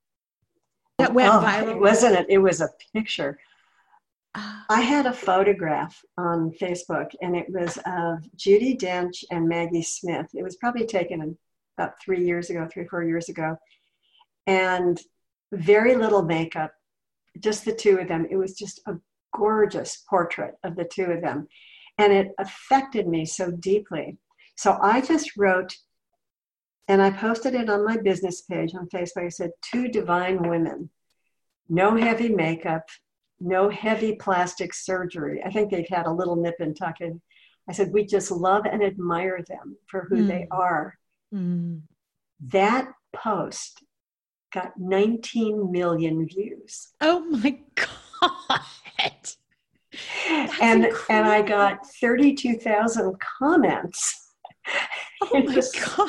That 0.99 1.12
went 1.12 1.33
oh, 1.33 1.40
viral. 1.40 1.73
It 1.73 1.78
wasn't 1.80 2.16
it. 2.16 2.26
It 2.28 2.38
was 2.38 2.61
a 2.61 2.71
picture 2.95 3.38
ah. 4.35 4.64
I 4.71 4.80
had 4.80 5.06
a 5.06 5.12
photograph 5.12 6.02
on 6.16 6.52
Facebook, 6.52 7.11
and 7.21 7.37
it 7.37 7.47
was 7.49 7.76
of 7.78 8.25
Judi 8.37 8.78
Dench 8.78 9.25
and 9.30 9.49
Maggie 9.49 9.83
Smith. 9.83 10.28
It 10.35 10.42
was 10.42 10.56
probably 10.56 10.87
taken 10.87 11.37
about 11.76 12.00
three 12.00 12.25
years 12.25 12.50
ago, 12.50 12.66
three, 12.73 12.87
four 12.87 13.04
years 13.04 13.28
ago. 13.28 13.56
And 14.47 14.99
very 15.52 15.97
little 15.97 16.23
makeup, 16.23 16.73
just 17.40 17.64
the 17.64 17.75
two 17.75 17.99
of 17.99 18.09
them. 18.09 18.26
It 18.30 18.37
was 18.37 18.54
just 18.54 18.80
a 18.87 18.95
gorgeous 19.35 20.04
portrait 20.09 20.54
of 20.64 20.76
the 20.76 20.85
two 20.85 21.04
of 21.04 21.21
them. 21.21 21.49
And 21.98 22.12
it 22.12 22.32
affected 22.38 23.06
me 23.08 23.24
so 23.24 23.50
deeply. 23.50 24.18
So 24.56 24.78
I 24.80 25.00
just 25.00 25.36
wrote, 25.36 25.74
and 26.88 27.02
I 27.02 27.10
posted 27.10 27.54
it 27.54 27.68
on 27.68 27.84
my 27.84 27.96
business 27.96 28.42
page 28.42 28.74
on 28.74 28.88
Facebook. 28.88 29.26
I 29.26 29.28
said, 29.28 29.50
Two 29.62 29.88
divine 29.88 30.48
women, 30.48 30.90
no 31.68 31.96
heavy 31.96 32.28
makeup, 32.28 32.84
no 33.40 33.68
heavy 33.68 34.14
plastic 34.14 34.72
surgery. 34.72 35.42
I 35.44 35.50
think 35.50 35.70
they've 35.70 35.88
had 35.88 36.06
a 36.06 36.12
little 36.12 36.36
nip 36.36 36.56
and 36.60 36.76
tuck 36.76 37.00
in. 37.00 37.20
I 37.68 37.72
said, 37.72 37.92
we 37.92 38.06
just 38.06 38.30
love 38.30 38.64
and 38.64 38.82
admire 38.82 39.42
them 39.46 39.76
for 39.86 40.06
who 40.08 40.24
mm. 40.24 40.28
they 40.28 40.46
are. 40.50 40.96
Mm. 41.34 41.82
That 42.48 42.88
post 43.12 43.82
got 44.52 44.78
19 44.78 45.72
million 45.72 46.26
views. 46.26 46.88
Oh 47.00 47.20
my 47.24 47.58
God. 47.74 48.60
And 50.28 50.85
incredible. 50.85 51.04
and 51.11 51.26
I 51.26 51.42
got 51.42 51.87
32,000 52.00 53.16
comments. 53.38 54.33
Oh 55.23 55.42
my 55.42 55.62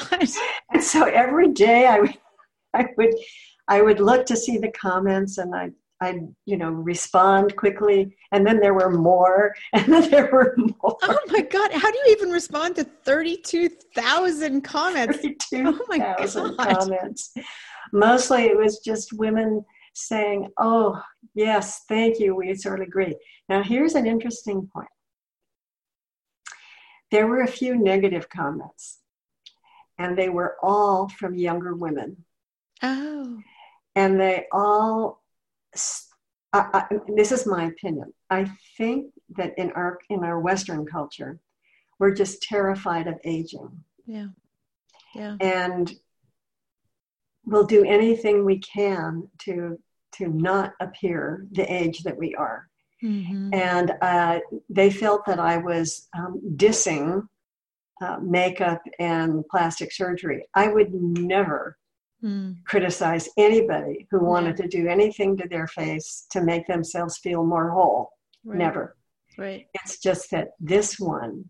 god! 0.10 0.30
And 0.72 0.84
so 0.84 1.06
every 1.06 1.50
day 1.50 1.86
I 1.86 2.00
would, 2.00 2.18
I 2.74 2.88
would, 2.98 3.16
I 3.68 3.82
would 3.82 4.00
look 4.00 4.26
to 4.28 4.36
see 4.36 4.58
the 4.58 4.72
comments, 4.72 5.38
and 5.38 5.56
I 5.56 5.70
I'd, 6.02 6.28
you 6.46 6.58
know, 6.58 6.70
respond 6.70 7.56
quickly. 7.56 8.16
And 8.32 8.46
then 8.46 8.60
there 8.60 8.74
were 8.74 8.92
more, 8.92 9.56
and 9.74 9.92
then 9.92 10.10
there 10.10 10.30
were 10.32 10.56
more. 10.58 10.98
Oh 11.02 11.20
my 11.30 11.42
God. 11.42 11.72
How 11.72 11.92
do 11.92 11.98
you 12.06 12.12
even 12.12 12.30
respond 12.30 12.76
to 12.76 12.84
32,000 12.84 14.62
comments? 14.62 15.18
32,000 15.18 16.42
oh 16.44 16.56
comments. 16.56 17.34
Mostly 17.94 18.44
it 18.46 18.58
was 18.58 18.80
just 18.80 19.14
women 19.14 19.64
saying, 19.98 20.50
oh, 20.58 21.02
yes, 21.34 21.84
thank 21.88 22.20
you. 22.20 22.36
We 22.36 22.54
sort 22.56 22.82
of 22.82 22.88
agree. 22.88 23.16
Now, 23.50 23.64
here's 23.64 23.96
an 23.96 24.06
interesting 24.06 24.70
point 24.74 24.88
there 27.10 27.28
were 27.28 27.42
a 27.42 27.48
few 27.48 27.78
negative 27.78 28.30
comments, 28.30 29.00
and 29.98 30.18
they 30.18 30.30
were 30.30 30.58
all 30.62 31.08
from 31.08 31.36
younger 31.36 31.74
women. 31.74 32.26
Oh. 32.84 33.40
And 33.96 34.20
they 34.20 34.46
all 34.52 35.22
I, 36.54 36.70
I, 36.74 36.96
this 37.16 37.32
is 37.32 37.46
my 37.46 37.66
opinion. 37.66 38.14
I 38.30 38.50
think 38.78 39.14
that 39.38 39.58
in 39.58 39.72
our 39.72 40.00
in 40.10 40.24
our 40.24 40.40
Western 40.40 40.86
culture, 40.86 41.40
we're 42.00 42.14
just 42.14 42.42
terrified 42.42 43.08
of 43.08 43.20
aging. 43.24 43.70
Yeah, 44.06 44.28
yeah. 45.16 45.38
And 45.42 45.94
we'll 47.46 47.66
do 47.66 47.84
anything 47.86 48.46
we 48.46 48.60
can 48.60 49.30
to 49.40 49.80
to 50.14 50.28
not 50.28 50.74
appear 50.80 51.46
the 51.52 51.72
age 51.72 52.04
that 52.04 52.18
we 52.18 52.36
are. 52.36 52.68
Mm-hmm. 53.04 53.54
And 53.54 53.94
uh, 54.02 54.40
they 54.70 54.90
felt 54.90 55.26
that 55.28 55.40
I 55.40 55.58
was 55.58 56.08
um, 56.18 56.42
dissing 56.56 57.28
uh, 58.02 58.18
makeup 58.22 58.82
and 59.00 59.48
plastic 59.50 59.92
surgery. 59.92 60.46
I 60.54 60.68
would 60.68 60.94
never 60.94 61.78
mm. 62.24 62.56
criticize 62.66 63.30
anybody 63.38 64.08
who 64.10 64.20
wanted 64.20 64.58
yeah. 64.58 64.66
to 64.66 64.70
do 64.70 64.88
anything 64.88 65.38
to 65.38 65.48
their 65.48 65.68
face 65.68 66.26
to 66.32 66.42
make 66.42 66.68
themselves 66.68 67.18
feel 67.18 67.44
more 67.44 67.72
whole. 67.72 68.12
Right. 68.44 68.58
Never. 68.58 68.96
Right. 69.38 69.68
It's 69.74 70.00
just 70.00 70.32
that 70.32 70.50
this 70.60 71.00
one 71.00 71.50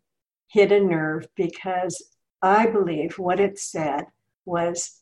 hit 0.49 0.71
a 0.71 0.79
nerve 0.79 1.27
because 1.35 2.01
I 2.41 2.67
believe 2.67 3.17
what 3.17 3.39
it 3.39 3.59
said 3.59 4.05
was 4.45 4.96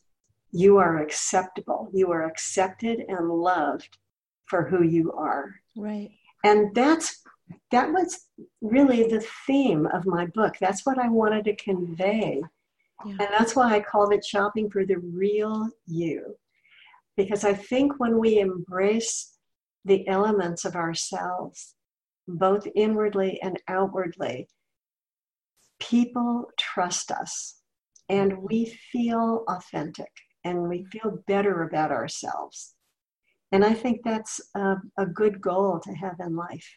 you 0.56 0.78
are 0.78 0.98
acceptable. 0.98 1.88
You 1.92 2.10
are 2.12 2.24
accepted 2.24 3.04
and 3.08 3.28
loved 3.30 3.98
for 4.46 4.66
who 4.68 4.82
you 4.82 5.12
are. 5.12 5.54
Right. 5.76 6.10
And 6.44 6.74
that's 6.74 7.22
that 7.70 7.92
was 7.92 8.26
really 8.60 9.04
the 9.04 9.24
theme 9.46 9.86
of 9.86 10.04
my 10.04 10.26
book. 10.26 10.56
That's 10.60 10.84
what 10.84 10.98
I 10.98 11.08
wanted 11.08 11.44
to 11.44 11.56
convey 11.56 12.42
yeah. 13.04 13.12
And 13.12 13.28
that's 13.30 13.54
why 13.54 13.74
I 13.74 13.80
called 13.80 14.12
it 14.12 14.24
shopping 14.24 14.70
for 14.70 14.84
the 14.84 14.98
real 14.98 15.68
you. 15.86 16.36
Because 17.16 17.44
I 17.44 17.54
think 17.54 17.98
when 17.98 18.18
we 18.18 18.38
embrace 18.38 19.36
the 19.84 20.06
elements 20.08 20.64
of 20.64 20.76
ourselves, 20.76 21.74
both 22.26 22.66
inwardly 22.74 23.40
and 23.42 23.60
outwardly, 23.68 24.48
people 25.78 26.50
trust 26.58 27.10
us 27.10 27.60
and 28.08 28.38
we 28.38 28.78
feel 28.92 29.44
authentic 29.48 30.10
and 30.46 30.68
we 30.68 30.84
feel 30.84 31.22
better 31.26 31.64
about 31.64 31.90
ourselves. 31.90 32.74
And 33.52 33.64
I 33.64 33.74
think 33.74 34.00
that's 34.04 34.40
a, 34.54 34.76
a 34.96 35.06
good 35.06 35.40
goal 35.40 35.80
to 35.80 35.92
have 35.92 36.16
in 36.20 36.36
life, 36.36 36.68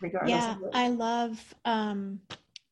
regardless. 0.00 0.30
Yeah, 0.30 0.56
I 0.72 0.88
love. 0.88 1.54
Um, 1.64 2.20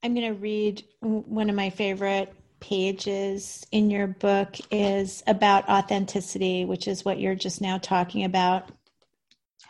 I'm 0.03 0.15
going 0.15 0.35
to 0.35 0.41
read 0.41 0.85
one 1.01 1.51
of 1.51 1.57
my 1.57 1.71
favorite 1.71 2.33
pages 2.61 3.67
in 3.73 3.91
your 3.91 4.07
book 4.07 4.57
is 4.71 5.23
about 5.27 5.69
authenticity, 5.69 6.65
which 6.65 6.89
is 6.89 7.05
what 7.05 7.21
you're 7.21 7.35
just 7.35 7.61
now 7.61 7.79
talking 7.79 8.25
about. 8.25 8.71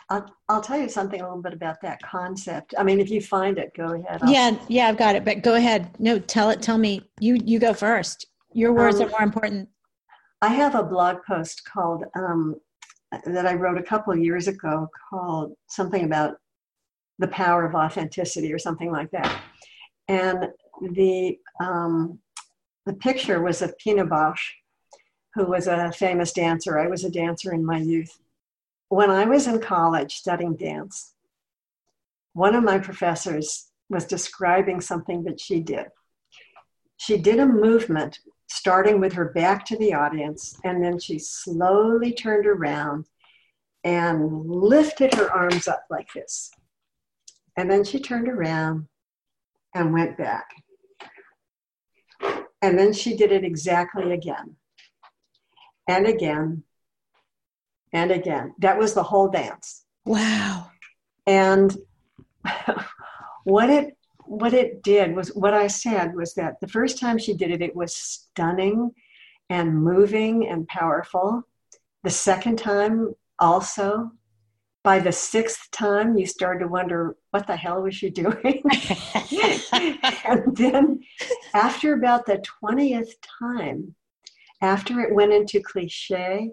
I'll, 0.09 0.27
I'll 0.49 0.61
tell 0.61 0.79
you 0.79 0.89
something 0.89 1.21
a 1.21 1.25
little 1.25 1.43
bit 1.43 1.53
about 1.53 1.81
that 1.83 2.03
concept. 2.03 2.75
I 2.77 2.83
mean, 2.83 2.99
if 3.01 3.11
you 3.11 3.21
find 3.21 3.59
it, 3.59 3.73
go 3.77 3.95
ahead. 3.95 4.23
I'll 4.23 4.33
yeah, 4.33 4.57
yeah, 4.69 4.89
I've 4.89 4.97
got 4.97 5.15
it. 5.15 5.25
But 5.25 5.43
go 5.43 5.55
ahead. 5.55 5.89
No, 6.01 6.19
tell 6.19 6.51
it. 6.51 6.63
Tell 6.63 6.79
me. 6.79 7.03
You 7.21 7.39
you 7.45 7.61
go 7.61 7.73
first. 7.73 8.27
Your 8.53 8.73
words 8.73 9.01
um, 9.01 9.07
are 9.07 9.11
more 9.11 9.23
important. 9.23 9.69
I 10.43 10.49
have 10.49 10.75
a 10.75 10.83
blog 10.83 11.19
post 11.27 11.65
called 11.65 12.05
um, 12.15 12.57
that 13.27 13.47
I 13.47 13.55
wrote 13.55 13.79
a 13.79 13.83
couple 13.83 14.17
years 14.17 14.49
ago 14.49 14.89
called 15.11 15.55
something 15.67 16.05
about 16.05 16.37
the 17.19 17.29
power 17.29 17.67
of 17.67 17.75
authenticity 17.75 18.53
or 18.53 18.59
something 18.59 18.91
like 18.91 19.11
that. 19.11 19.43
And 20.09 20.49
the 20.81 21.39
um, 21.61 22.21
the 22.87 22.95
picture 22.95 23.43
was 23.43 23.61
of 23.61 23.77
Pina 23.79 24.07
Bausch, 24.07 24.41
who 25.35 25.45
was 25.45 25.67
a 25.67 25.93
famous 25.93 26.33
dancer. 26.33 26.79
I 26.79 26.87
was 26.87 27.05
a 27.05 27.11
dancer 27.11 27.53
in 27.53 27.65
my 27.65 27.77
youth. 27.77 28.19
When 28.89 29.11
I 29.11 29.27
was 29.27 29.47
in 29.47 29.61
college 29.61 30.17
studying 30.17 30.57
dance, 30.57 31.13
one 32.33 32.55
of 32.55 32.65
my 32.65 32.79
professors 32.79 33.69
was 33.91 34.07
describing 34.07 34.81
something 34.81 35.25
that 35.25 35.39
she 35.39 35.61
did. 35.61 35.87
She 36.97 37.19
did 37.19 37.39
a 37.39 37.47
movement 37.47 38.21
starting 38.51 39.01
with 39.01 39.13
her 39.13 39.27
back 39.27 39.65
to 39.65 39.77
the 39.77 39.95
audience, 39.95 40.59
and 40.65 40.83
then 40.83 40.99
she 40.99 41.19
slowly 41.19 42.13
turned 42.13 42.47
around 42.47 43.07
and 43.85 44.45
lifted 44.45 45.15
her 45.15 45.31
arms 45.33 45.69
up 45.69 45.85
like 45.89 46.13
this. 46.13 46.51
And 47.57 47.71
then 47.71 47.85
she 47.85 48.01
turned 48.01 48.29
around 48.29 48.89
and 49.75 49.93
went 49.93 50.19
back. 50.19 50.51
And 52.61 52.79
then 52.79 52.93
she 52.93 53.17
did 53.17 53.33
it 53.33 53.45
exactly 53.45 54.13
again 54.13 54.57
and 55.89 56.07
again 56.07 56.65
and 57.93 58.11
again. 58.11 58.55
That 58.59 58.79
was 58.79 58.95
the 58.95 59.03
whole 59.03 59.29
dance. 59.29 59.85
Wow. 60.05 60.71
And 61.27 61.75
what 63.45 63.71
it 63.71 63.97
what 64.31 64.55
it 64.55 64.85
did 64.85 65.17
was 65.17 65.35
what 65.35 65.53
I 65.53 65.67
said 65.67 66.15
was 66.15 66.35
that 66.35 66.61
the 66.61 66.69
first 66.69 67.01
time 67.01 67.19
she 67.19 67.35
did 67.35 67.51
it, 67.51 67.61
it 67.61 67.75
was 67.75 67.97
stunning 67.97 68.93
and 69.49 69.75
moving 69.75 70.47
and 70.49 70.69
powerful. 70.69 71.43
The 72.05 72.11
second 72.11 72.57
time 72.57 73.13
also 73.41 74.13
by 74.85 75.01
the 75.01 75.11
sixth 75.11 75.69
time, 75.73 76.17
you 76.17 76.27
started 76.27 76.61
to 76.61 76.69
wonder, 76.69 77.17
what 77.33 77.49
the 77.49 77.57
hell 77.57 77.83
was 77.83 77.97
she 77.97 78.09
doing? 78.09 78.63
and 80.25 80.57
then, 80.57 81.01
after 81.53 81.93
about 81.93 82.25
the 82.25 82.43
20th 82.63 83.15
time, 83.41 83.97
after 84.63 85.01
it 85.01 85.13
went 85.13 85.33
into 85.33 85.61
cliche, 85.61 86.53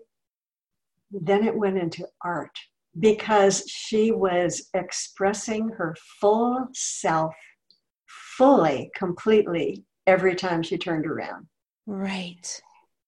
then 1.12 1.48
it 1.48 1.56
went 1.56 1.78
into 1.78 2.08
art 2.22 2.58
because 3.00 3.64
she 3.70 4.12
was 4.12 4.68
expressing 4.74 5.70
her 5.70 5.96
full 6.20 6.68
self 6.74 7.34
fully, 8.38 8.92
completely 8.96 9.84
every 10.06 10.36
time 10.36 10.64
she 10.64 10.78
turned 10.78 11.06
around. 11.06 11.48
Right. 11.86 12.62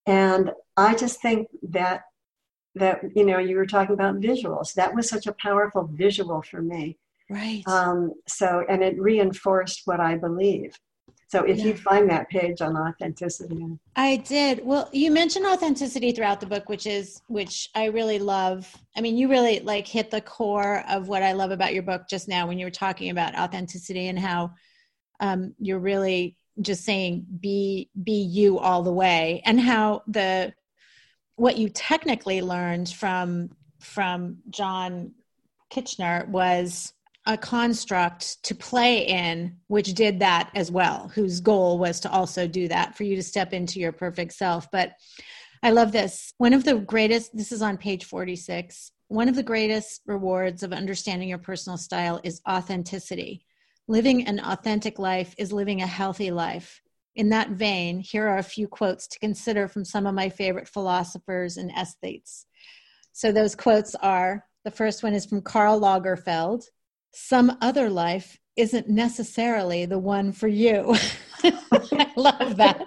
And 0.06 0.52
I 0.76 0.96
just 0.96 1.22
think 1.22 1.48
that 1.70 2.04
that 2.76 3.02
you 3.16 3.26
know 3.26 3.40
you 3.40 3.58
were 3.58 3.66
talking 3.66 3.94
about 3.94 4.20
visuals. 4.20 4.74
That 4.74 4.94
was 4.94 5.10
such 5.10 5.28
a 5.28 5.34
powerful 5.34 5.90
visual 5.92 6.42
for 6.42 6.62
me. 6.62 6.98
Right. 7.30 7.64
Um, 7.68 8.14
so 8.28 8.64
and 8.70 8.84
it 8.84 9.00
reinforced 9.00 9.82
what 9.86 10.00
i 10.00 10.16
believe. 10.16 10.74
So 11.28 11.44
if 11.44 11.60
yeah. 11.60 11.66
you 11.66 11.78
find 11.78 12.10
that 12.10 12.28
page 12.30 12.60
on 12.60 12.76
authenticity. 12.76 13.64
I 13.96 14.18
did. 14.18 14.66
Well 14.66 14.90
you 14.92 15.12
mentioned 15.12 15.46
authenticity 15.46 16.12
throughout 16.12 16.40
the 16.40 16.48
book 16.48 16.70
which 16.70 16.88
is 16.88 17.22
which 17.28 17.70
i 17.76 17.86
really 17.86 18.20
love. 18.20 18.74
I 18.96 19.02
mean 19.02 19.18
you 19.18 19.28
really 19.28 19.60
like 19.60 19.88
hit 19.88 20.10
the 20.10 20.22
core 20.22 20.84
of 20.90 21.08
what 21.08 21.22
i 21.22 21.34
love 21.34 21.52
about 21.52 21.74
your 21.74 21.84
book 21.84 22.04
just 22.10 22.28
now 22.28 22.48
when 22.48 22.58
you 22.58 22.66
were 22.66 22.72
talking 22.72 23.10
about 23.10 23.38
authenticity 23.38 24.08
and 24.08 24.18
how 24.18 24.52
um, 25.20 25.54
you're 25.60 25.80
really 25.80 26.38
just 26.62 26.84
saying 26.84 27.26
be 27.40 27.90
be 28.04 28.22
you 28.22 28.60
all 28.60 28.84
the 28.84 28.92
way 28.92 29.42
and 29.46 29.60
how 29.60 30.04
the 30.08 30.54
what 31.36 31.58
you 31.58 31.70
technically 31.70 32.42
learned 32.42 32.90
from 32.90 33.50
from 33.80 34.40
John 34.50 35.14
Kitchener 35.70 36.28
was 36.30 36.94
a 37.26 37.38
construct 37.38 38.42
to 38.44 38.56
play 38.56 39.06
in, 39.06 39.58
which 39.68 39.94
did 39.94 40.20
that 40.20 40.50
as 40.56 40.72
well, 40.72 41.10
whose 41.14 41.42
goal 41.42 41.78
was 41.78 42.00
to 42.02 42.12
also 42.12 42.48
do 42.48 42.68
that 42.68 42.96
for 42.96 43.04
you 43.04 43.16
to 43.16 43.24
step 43.24 43.54
into 43.54 43.80
your 43.80 43.92
perfect 43.92 44.34
self. 44.34 44.70
But 44.72 44.94
I 45.62 45.72
love 45.72 45.92
this. 45.92 46.34
One 46.38 46.54
of 46.54 46.64
the 46.64 46.76
greatest, 46.76 47.36
this 47.36 47.52
is 47.52 47.62
on 47.62 47.78
page 47.78 48.06
46, 48.06 48.92
one 49.10 49.30
of 49.30 49.36
the 49.36 49.44
greatest 49.44 50.02
rewards 50.06 50.64
of 50.64 50.74
understanding 50.74 51.30
your 51.30 51.38
personal 51.38 51.78
style 51.78 52.20
is 52.24 52.42
authenticity. 52.50 53.46
Living 53.90 54.28
an 54.28 54.40
authentic 54.42 55.00
life 55.00 55.34
is 55.40 55.52
living 55.52 55.82
a 55.82 55.88
healthy 55.88 56.30
life. 56.30 56.80
In 57.16 57.30
that 57.30 57.50
vein, 57.50 58.00
here 58.00 58.28
are 58.28 58.38
a 58.38 58.44
few 58.44 58.68
quotes 58.68 59.08
to 59.08 59.18
consider 59.18 59.68
from 59.68 59.84
some 59.84 60.06
of 60.06 60.14
my 60.14 60.30
favorite 60.30 60.68
philosophers 60.68 61.58
and 61.58 61.72
aesthetes. 61.72 62.46
So, 63.14 63.32
those 63.32 63.56
quotes 63.56 63.96
are 63.96 64.46
the 64.64 64.70
first 64.70 65.02
one 65.02 65.16
is 65.16 65.26
from 65.26 65.42
Karl 65.42 65.82
Lagerfeld 65.82 66.66
Some 67.16 67.58
other 67.62 67.90
life 67.90 68.38
isn't 68.56 68.90
necessarily 68.90 69.88
the 69.88 69.98
one 69.98 70.34
for 70.34 70.48
you. 70.48 70.96
I 71.44 72.12
love 72.16 72.58
that. 72.58 72.86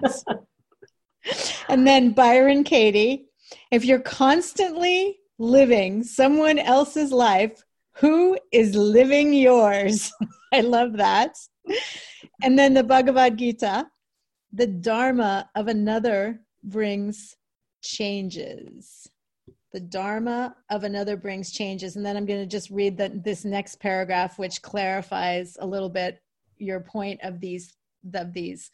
and 1.68 1.84
then 1.84 2.12
Byron 2.12 2.62
Katie 2.62 3.26
If 3.72 3.84
you're 3.84 3.98
constantly 3.98 5.18
living 5.40 6.04
someone 6.04 6.60
else's 6.60 7.10
life, 7.10 7.60
who 7.94 8.38
is 8.52 8.76
living 8.76 9.32
yours? 9.32 10.12
I 10.58 10.60
love 10.60 10.94
that. 10.98 11.36
And 12.42 12.58
then 12.58 12.74
the 12.74 12.84
Bhagavad 12.84 13.38
Gita 13.38 13.86
the 14.52 14.66
dharma 14.66 15.48
of 15.54 15.68
another 15.68 16.42
brings 16.62 17.34
changes. 17.82 19.08
The 19.72 19.80
dharma 19.80 20.54
of 20.70 20.84
another 20.84 21.16
brings 21.16 21.50
changes. 21.50 21.96
And 21.96 22.04
then 22.04 22.16
i'm 22.16 22.26
going 22.26 22.40
to 22.40 22.46
just 22.46 22.70
read 22.70 22.98
the, 22.98 23.20
this 23.24 23.44
next 23.44 23.80
paragraph 23.80 24.38
which 24.38 24.60
clarifies 24.62 25.56
a 25.60 25.66
little 25.66 25.88
bit 25.88 26.20
your 26.58 26.80
point 26.80 27.20
of 27.22 27.40
these 27.40 27.74
of 28.14 28.32
these. 28.32 28.70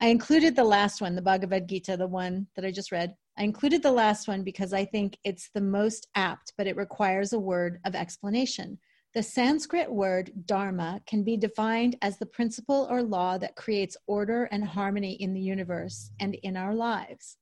I 0.00 0.08
included 0.08 0.54
the 0.54 0.64
last 0.64 1.00
one 1.00 1.16
the 1.16 1.22
bhagavad 1.22 1.68
gita 1.68 1.96
the 1.96 2.06
one 2.06 2.46
that 2.54 2.64
i 2.64 2.70
just 2.70 2.92
read. 2.92 3.14
I 3.36 3.42
included 3.42 3.82
the 3.82 3.92
last 3.92 4.28
one 4.28 4.44
because 4.44 4.72
i 4.72 4.84
think 4.84 5.18
it's 5.24 5.50
the 5.52 5.60
most 5.60 6.06
apt 6.14 6.52
but 6.56 6.68
it 6.68 6.76
requires 6.76 7.32
a 7.32 7.38
word 7.38 7.80
of 7.84 7.96
explanation 7.96 8.78
the 9.14 9.22
Sanskrit 9.22 9.90
word 9.90 10.30
dharma 10.44 11.00
can 11.06 11.24
be 11.24 11.36
defined 11.36 11.96
as 12.02 12.18
the 12.18 12.26
principle 12.26 12.86
or 12.90 13.02
law 13.02 13.38
that 13.38 13.56
creates 13.56 13.96
order 14.06 14.44
and 14.44 14.62
harmony 14.62 15.12
in 15.12 15.32
the 15.32 15.40
universe 15.40 16.10
and 16.20 16.34
in 16.36 16.56
our 16.56 16.74
lives. 16.74 17.38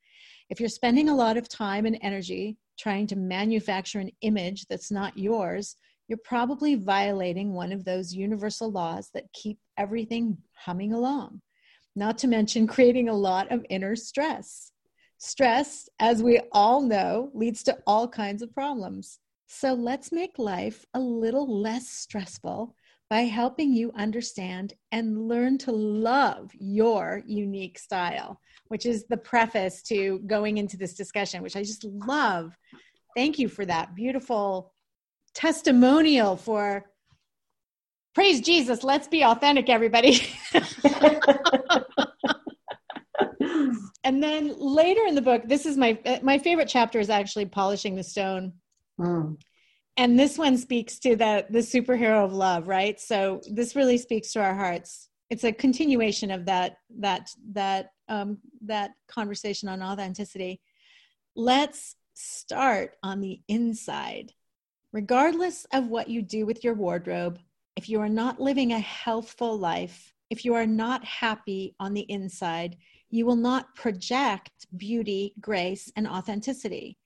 If 0.48 0.61
you're 0.61 0.68
spending 0.68 1.09
a 1.09 1.16
lot 1.16 1.37
of 1.37 1.48
time 1.48 1.85
and 1.85 1.98
energy 2.02 2.57
trying 2.79 3.09
to 3.09 3.16
manufacture 3.16 3.98
an 3.98 4.12
image 4.20 4.66
that's 4.66 4.92
not 4.92 5.18
yours, 5.18 5.76
you're 6.07 6.18
probably 6.18 6.76
violating 6.76 7.52
one 7.52 7.72
of 7.72 7.85
those 7.85 8.14
universal 8.14 8.70
laws 8.70 9.11
that 9.12 9.33
keep 9.33 9.59
everything 9.76 10.38
humming 10.55 10.92
along. 10.92 11.40
Not 11.96 12.16
to 12.18 12.29
mention 12.29 12.68
creating 12.68 13.09
a 13.09 13.14
lot 13.14 13.50
of 13.50 13.66
inner 13.70 13.96
stress. 13.96 14.70
Stress, 15.18 15.88
as 15.98 16.22
we 16.22 16.40
all 16.52 16.81
know, 16.81 17.31
leads 17.35 17.64
to 17.64 17.79
all 17.87 18.07
kinds 18.07 18.42
of 18.42 18.55
problems. 18.55 19.18
So 19.47 19.75
let's 19.75 20.11
make 20.11 20.39
life 20.39 20.85
a 20.95 21.01
little 21.01 21.61
less 21.61 21.89
stressful 21.89 22.75
by 23.09 23.21
helping 23.21 23.73
you 23.73 23.93
understand 23.97 24.75
and 24.91 25.29
learn 25.29 25.59
to 25.59 25.71
love 25.71 26.51
your 26.59 27.23
unique 27.25 27.79
style, 27.79 28.41
which 28.67 28.85
is 28.85 29.05
the 29.09 29.17
preface 29.17 29.83
to 29.85 30.19
going 30.27 30.59
into 30.59 30.77
this 30.77 30.95
discussion, 30.95 31.43
which 31.43 31.55
I 31.55 31.63
just 31.63 31.85
love. 31.85 32.57
Thank 33.15 33.39
you 33.39 33.49
for 33.49 33.65
that 33.65 33.95
beautiful 33.95 34.75
testimonial 35.35 36.37
for 36.37 36.87
praise 38.15 38.41
Jesus. 38.41 38.83
Let's 38.83 39.07
be 39.07 39.23
authentic, 39.25 39.69
everybody. 39.69 40.27
and 44.03 44.21
then 44.21 44.55
later 44.59 45.03
in 45.07 45.15
the 45.15 45.23
book, 45.23 45.43
this 45.47 45.67
is 45.67 45.77
my 45.77 45.97
my 46.23 46.39
favorite 46.39 46.69
chapter 46.69 46.99
is 46.99 47.11
actually 47.11 47.47
polishing 47.47 47.95
the 47.95 48.03
stone 48.03 48.53
Mm. 49.01 49.39
And 49.97 50.19
this 50.19 50.37
one 50.37 50.59
speaks 50.59 50.99
to 51.01 51.17
the 51.17 51.47
the 51.49 51.61
superhero 51.61 52.25
of 52.25 52.33
love, 52.33 52.69
right? 52.69 53.01
So 53.01 53.41
this 53.51 53.75
really 53.75 53.99
speaks 53.99 54.33
to 54.33 54.43
our 54.43 54.55
hearts. 54.55 55.09
It's 55.31 55.45
a 55.45 55.53
continuation 55.53 56.31
of 56.31 56.45
that 56.47 56.79
that 56.99 57.31
that 57.53 57.91
um, 58.09 58.39
that 58.63 58.93
conversation 59.09 59.69
on 59.69 59.83
authenticity. 59.83 60.61
Let's 61.35 61.97
start 62.15 62.97
on 63.03 63.21
the 63.21 63.41
inside. 63.49 64.33
Regardless 64.93 65.67
of 65.73 65.89
what 65.89 66.09
you 66.09 66.23
do 66.23 66.47
with 66.47 66.65
your 66.65 66.75
wardrobe, 66.75 67.39
if 67.77 67.89
you 67.89 68.01
are 68.01 68.09
not 68.09 68.41
living 68.41 68.73
a 68.73 68.79
healthful 68.79 69.59
life, 69.59 70.13
if 70.31 70.45
you 70.45 70.55
are 70.55 70.67
not 70.67 71.05
happy 71.05 71.75
on 71.79 71.93
the 71.93 72.07
inside, 72.11 72.77
you 73.11 73.27
will 73.27 73.37
not 73.37 73.75
project 73.75 74.67
beauty, 74.77 75.35
grace, 75.41 75.93
and 75.97 76.07
authenticity. 76.07 76.97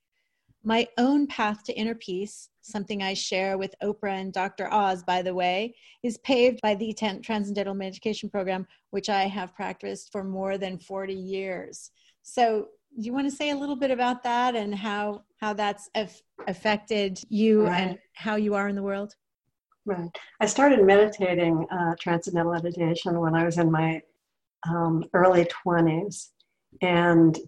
My 0.62 0.86
own 0.98 1.26
path 1.26 1.64
to 1.64 1.72
inner 1.72 1.94
peace, 1.94 2.50
something 2.60 3.02
I 3.02 3.14
share 3.14 3.56
with 3.56 3.74
Oprah 3.82 4.20
and 4.20 4.32
Dr. 4.32 4.72
Oz, 4.72 5.02
by 5.02 5.22
the 5.22 5.34
way, 5.34 5.74
is 6.02 6.18
paved 6.18 6.60
by 6.60 6.74
the 6.74 6.92
Transcendental 6.92 7.74
Meditation 7.74 8.28
Program, 8.28 8.66
which 8.90 9.08
I 9.08 9.22
have 9.22 9.54
practiced 9.54 10.12
for 10.12 10.22
more 10.22 10.58
than 10.58 10.78
40 10.78 11.14
years. 11.14 11.90
So, 12.22 12.68
do 12.96 13.06
you 13.06 13.12
want 13.12 13.30
to 13.30 13.36
say 13.36 13.50
a 13.50 13.56
little 13.56 13.76
bit 13.76 13.92
about 13.92 14.24
that 14.24 14.56
and 14.56 14.74
how 14.74 15.22
how 15.40 15.52
that's 15.52 15.88
af- 15.94 16.20
affected 16.48 17.20
you 17.28 17.64
right. 17.64 17.80
and 17.80 17.98
how 18.14 18.34
you 18.34 18.54
are 18.54 18.68
in 18.68 18.74
the 18.74 18.82
world? 18.82 19.14
Right. 19.86 20.10
I 20.40 20.46
started 20.46 20.84
meditating 20.84 21.66
uh, 21.70 21.94
transcendental 22.00 22.52
meditation 22.52 23.18
when 23.20 23.34
I 23.34 23.44
was 23.44 23.58
in 23.58 23.70
my 23.70 24.02
um, 24.68 25.04
early 25.14 25.46
20s, 25.64 26.30
and 26.82 27.38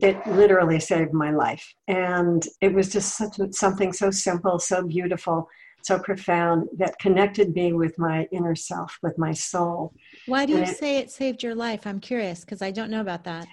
it 0.00 0.26
literally 0.26 0.80
saved 0.80 1.12
my 1.12 1.30
life. 1.30 1.74
And 1.88 2.46
it 2.60 2.72
was 2.72 2.90
just 2.90 3.16
such 3.16 3.36
something 3.52 3.92
so 3.92 4.10
simple, 4.10 4.58
so 4.58 4.82
beautiful, 4.82 5.48
so 5.82 5.98
profound 5.98 6.68
that 6.78 6.98
connected 6.98 7.54
me 7.54 7.72
with 7.72 7.98
my 7.98 8.26
inner 8.32 8.56
self, 8.56 8.98
with 9.02 9.16
my 9.18 9.32
soul. 9.32 9.92
Why 10.26 10.46
do 10.46 10.54
you 10.54 10.62
it, 10.62 10.76
say 10.76 10.98
it 10.98 11.10
saved 11.10 11.42
your 11.42 11.54
life? 11.54 11.86
I'm 11.86 12.00
curious 12.00 12.40
because 12.40 12.62
I 12.62 12.72
don't 12.72 12.90
know 12.90 13.00
about 13.00 13.24
that. 13.24 13.46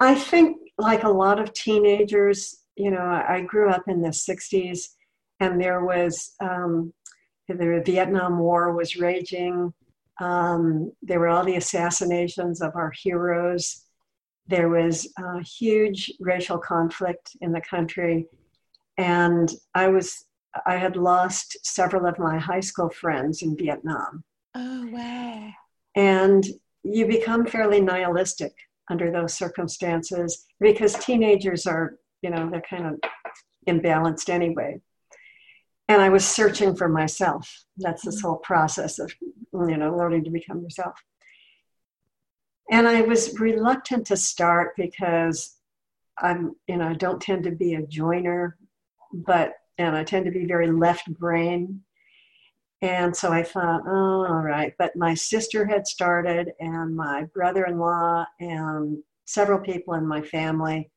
I 0.00 0.14
think, 0.14 0.58
like 0.78 1.04
a 1.04 1.08
lot 1.08 1.38
of 1.38 1.54
teenagers, 1.54 2.62
you 2.76 2.90
know, 2.90 3.00
I 3.00 3.40
grew 3.40 3.70
up 3.70 3.84
in 3.88 4.02
the 4.02 4.10
60s 4.10 4.80
and 5.40 5.60
there 5.60 5.84
was 5.84 6.34
um, 6.40 6.92
the 7.48 7.82
Vietnam 7.84 8.38
War 8.38 8.74
was 8.74 8.96
raging. 8.96 9.72
Um, 10.20 10.92
there 11.02 11.20
were 11.20 11.28
all 11.28 11.44
the 11.44 11.56
assassinations 11.56 12.60
of 12.60 12.74
our 12.74 12.92
heroes. 13.02 13.85
There 14.48 14.68
was 14.68 15.12
a 15.18 15.42
huge 15.42 16.12
racial 16.20 16.58
conflict 16.58 17.36
in 17.40 17.52
the 17.52 17.60
country. 17.60 18.26
And 18.96 19.50
I 19.74 19.88
was, 19.88 20.24
I 20.66 20.76
had 20.76 20.96
lost 20.96 21.56
several 21.64 22.06
of 22.06 22.18
my 22.18 22.38
high 22.38 22.60
school 22.60 22.88
friends 22.88 23.42
in 23.42 23.56
Vietnam. 23.56 24.24
Oh, 24.54 24.86
wow. 24.86 25.50
And 25.96 26.46
you 26.82 27.06
become 27.06 27.46
fairly 27.46 27.80
nihilistic 27.80 28.52
under 28.88 29.10
those 29.10 29.34
circumstances 29.34 30.46
because 30.60 30.94
teenagers 30.94 31.66
are, 31.66 31.96
you 32.22 32.30
know, 32.30 32.48
they're 32.48 32.62
kind 32.68 32.86
of 32.86 33.10
imbalanced 33.68 34.28
anyway. 34.28 34.80
And 35.88 36.00
I 36.00 36.08
was 36.08 36.26
searching 36.26 36.74
for 36.74 36.88
myself. 36.88 37.64
That's 37.76 38.04
this 38.04 38.18
mm-hmm. 38.18 38.28
whole 38.28 38.36
process 38.38 38.98
of, 38.98 39.12
you 39.52 39.76
know, 39.76 39.96
learning 39.96 40.24
to 40.24 40.30
become 40.30 40.62
yourself. 40.62 40.94
And 42.70 42.88
I 42.88 43.02
was 43.02 43.38
reluctant 43.38 44.06
to 44.08 44.16
start 44.16 44.74
because 44.76 45.56
I'm, 46.18 46.56
you 46.66 46.76
know, 46.76 46.88
I 46.88 46.94
don't 46.94 47.22
tend 47.22 47.44
to 47.44 47.52
be 47.52 47.74
a 47.74 47.86
joiner, 47.86 48.56
but, 49.12 49.52
and 49.78 49.96
I 49.96 50.02
tend 50.02 50.24
to 50.24 50.32
be 50.32 50.46
very 50.46 50.70
left 50.70 51.06
brain. 51.18 51.82
And 52.82 53.16
so 53.16 53.32
I 53.32 53.42
thought, 53.42 53.82
oh, 53.86 54.26
all 54.26 54.42
right. 54.42 54.74
But 54.78 54.96
my 54.96 55.14
sister 55.14 55.64
had 55.64 55.86
started, 55.86 56.52
and 56.60 56.94
my 56.94 57.24
brother 57.34 57.64
in 57.64 57.78
law, 57.78 58.26
and 58.40 59.02
several 59.24 59.60
people 59.60 59.94
in 59.94 60.06
my 60.06 60.22
family. 60.22 60.90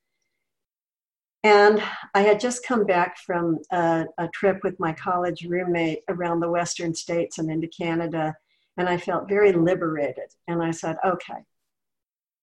And 1.43 1.81
I 2.13 2.21
had 2.21 2.39
just 2.39 2.65
come 2.65 2.85
back 2.85 3.17
from 3.17 3.59
a, 3.71 4.05
a, 4.17 4.27
trip 4.33 4.59
with 4.61 4.77
my 4.77 4.91
college 4.91 5.45
roommate 5.45 5.99
around 6.09 6.41
the 6.41 6.49
Western 6.49 6.93
states 6.93 7.37
and 7.37 7.49
into 7.49 7.67
Canada. 7.67 8.35
And 8.75 8.89
I 8.89 8.97
felt 8.97 9.29
very 9.29 9.53
liberated. 9.53 10.33
And 10.49 10.61
I 10.61 10.71
said, 10.71 10.97
okay, 11.05 11.45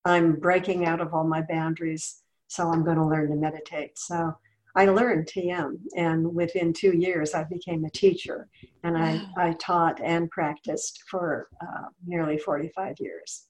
I'm 0.07 0.35
breaking 0.35 0.85
out 0.85 1.01
of 1.01 1.13
all 1.13 1.25
my 1.25 1.41
boundaries, 1.41 2.21
so 2.47 2.69
I'm 2.69 2.83
going 2.83 2.97
to 2.97 3.05
learn 3.05 3.29
to 3.29 3.35
meditate. 3.35 3.99
So 3.99 4.33
I 4.75 4.85
learned 4.85 5.27
TM, 5.27 5.77
and 5.97 6.33
within 6.33 6.71
two 6.71 6.95
years, 6.95 7.33
I 7.33 7.43
became 7.43 7.83
a 7.83 7.89
teacher, 7.89 8.47
and 8.83 8.97
I, 8.97 9.21
I 9.35 9.53
taught 9.53 9.99
and 10.01 10.29
practiced 10.29 11.03
for 11.09 11.49
uh, 11.61 11.87
nearly 12.05 12.37
45 12.37 12.95
years. 12.99 13.47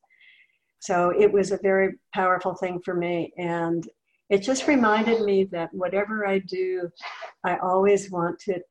So 0.79 1.09
it 1.09 1.31
was 1.31 1.51
a 1.51 1.59
very 1.61 1.95
powerful 2.13 2.55
thing 2.55 2.81
for 2.83 2.95
me, 2.95 3.33
and 3.37 3.87
it 4.29 4.39
just 4.39 4.67
reminded 4.67 5.21
me 5.21 5.43
that 5.51 5.73
whatever 5.73 6.27
I 6.27 6.39
do, 6.39 6.89
I 7.43 7.57
always 7.57 8.09
want 8.09 8.43
it 8.47 8.65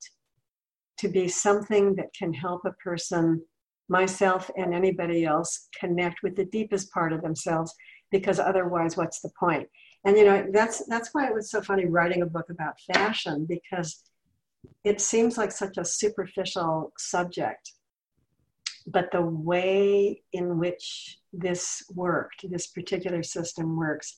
to 0.98 1.08
be 1.08 1.28
something 1.28 1.94
that 1.96 2.14
can 2.14 2.32
help 2.32 2.62
a 2.64 2.72
person 2.72 3.42
myself 3.88 4.50
and 4.56 4.74
anybody 4.74 5.24
else 5.24 5.68
connect 5.78 6.22
with 6.22 6.36
the 6.36 6.44
deepest 6.46 6.92
part 6.92 7.12
of 7.12 7.22
themselves 7.22 7.74
because 8.10 8.38
otherwise 8.38 8.96
what's 8.96 9.20
the 9.20 9.30
point? 9.38 9.68
And 10.04 10.16
you 10.16 10.24
know 10.24 10.46
that's 10.52 10.86
that's 10.86 11.10
why 11.12 11.26
it 11.26 11.34
was 11.34 11.50
so 11.50 11.60
funny 11.60 11.86
writing 11.86 12.22
a 12.22 12.26
book 12.26 12.46
about 12.50 12.80
fashion 12.92 13.46
because 13.48 14.02
it 14.84 15.00
seems 15.00 15.36
like 15.36 15.52
such 15.52 15.78
a 15.78 15.84
superficial 15.84 16.92
subject. 16.98 17.72
But 18.86 19.10
the 19.10 19.22
way 19.22 20.22
in 20.32 20.58
which 20.58 21.18
this 21.32 21.82
worked 21.94 22.44
this 22.50 22.68
particular 22.68 23.22
system 23.22 23.76
works 23.76 24.16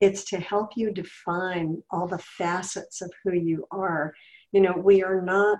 it's 0.00 0.24
to 0.24 0.38
help 0.38 0.70
you 0.76 0.92
define 0.92 1.82
all 1.90 2.06
the 2.06 2.18
facets 2.18 3.00
of 3.02 3.10
who 3.24 3.32
you 3.32 3.66
are. 3.70 4.14
You 4.52 4.60
know 4.60 4.74
we 4.76 5.02
are 5.02 5.22
not 5.22 5.58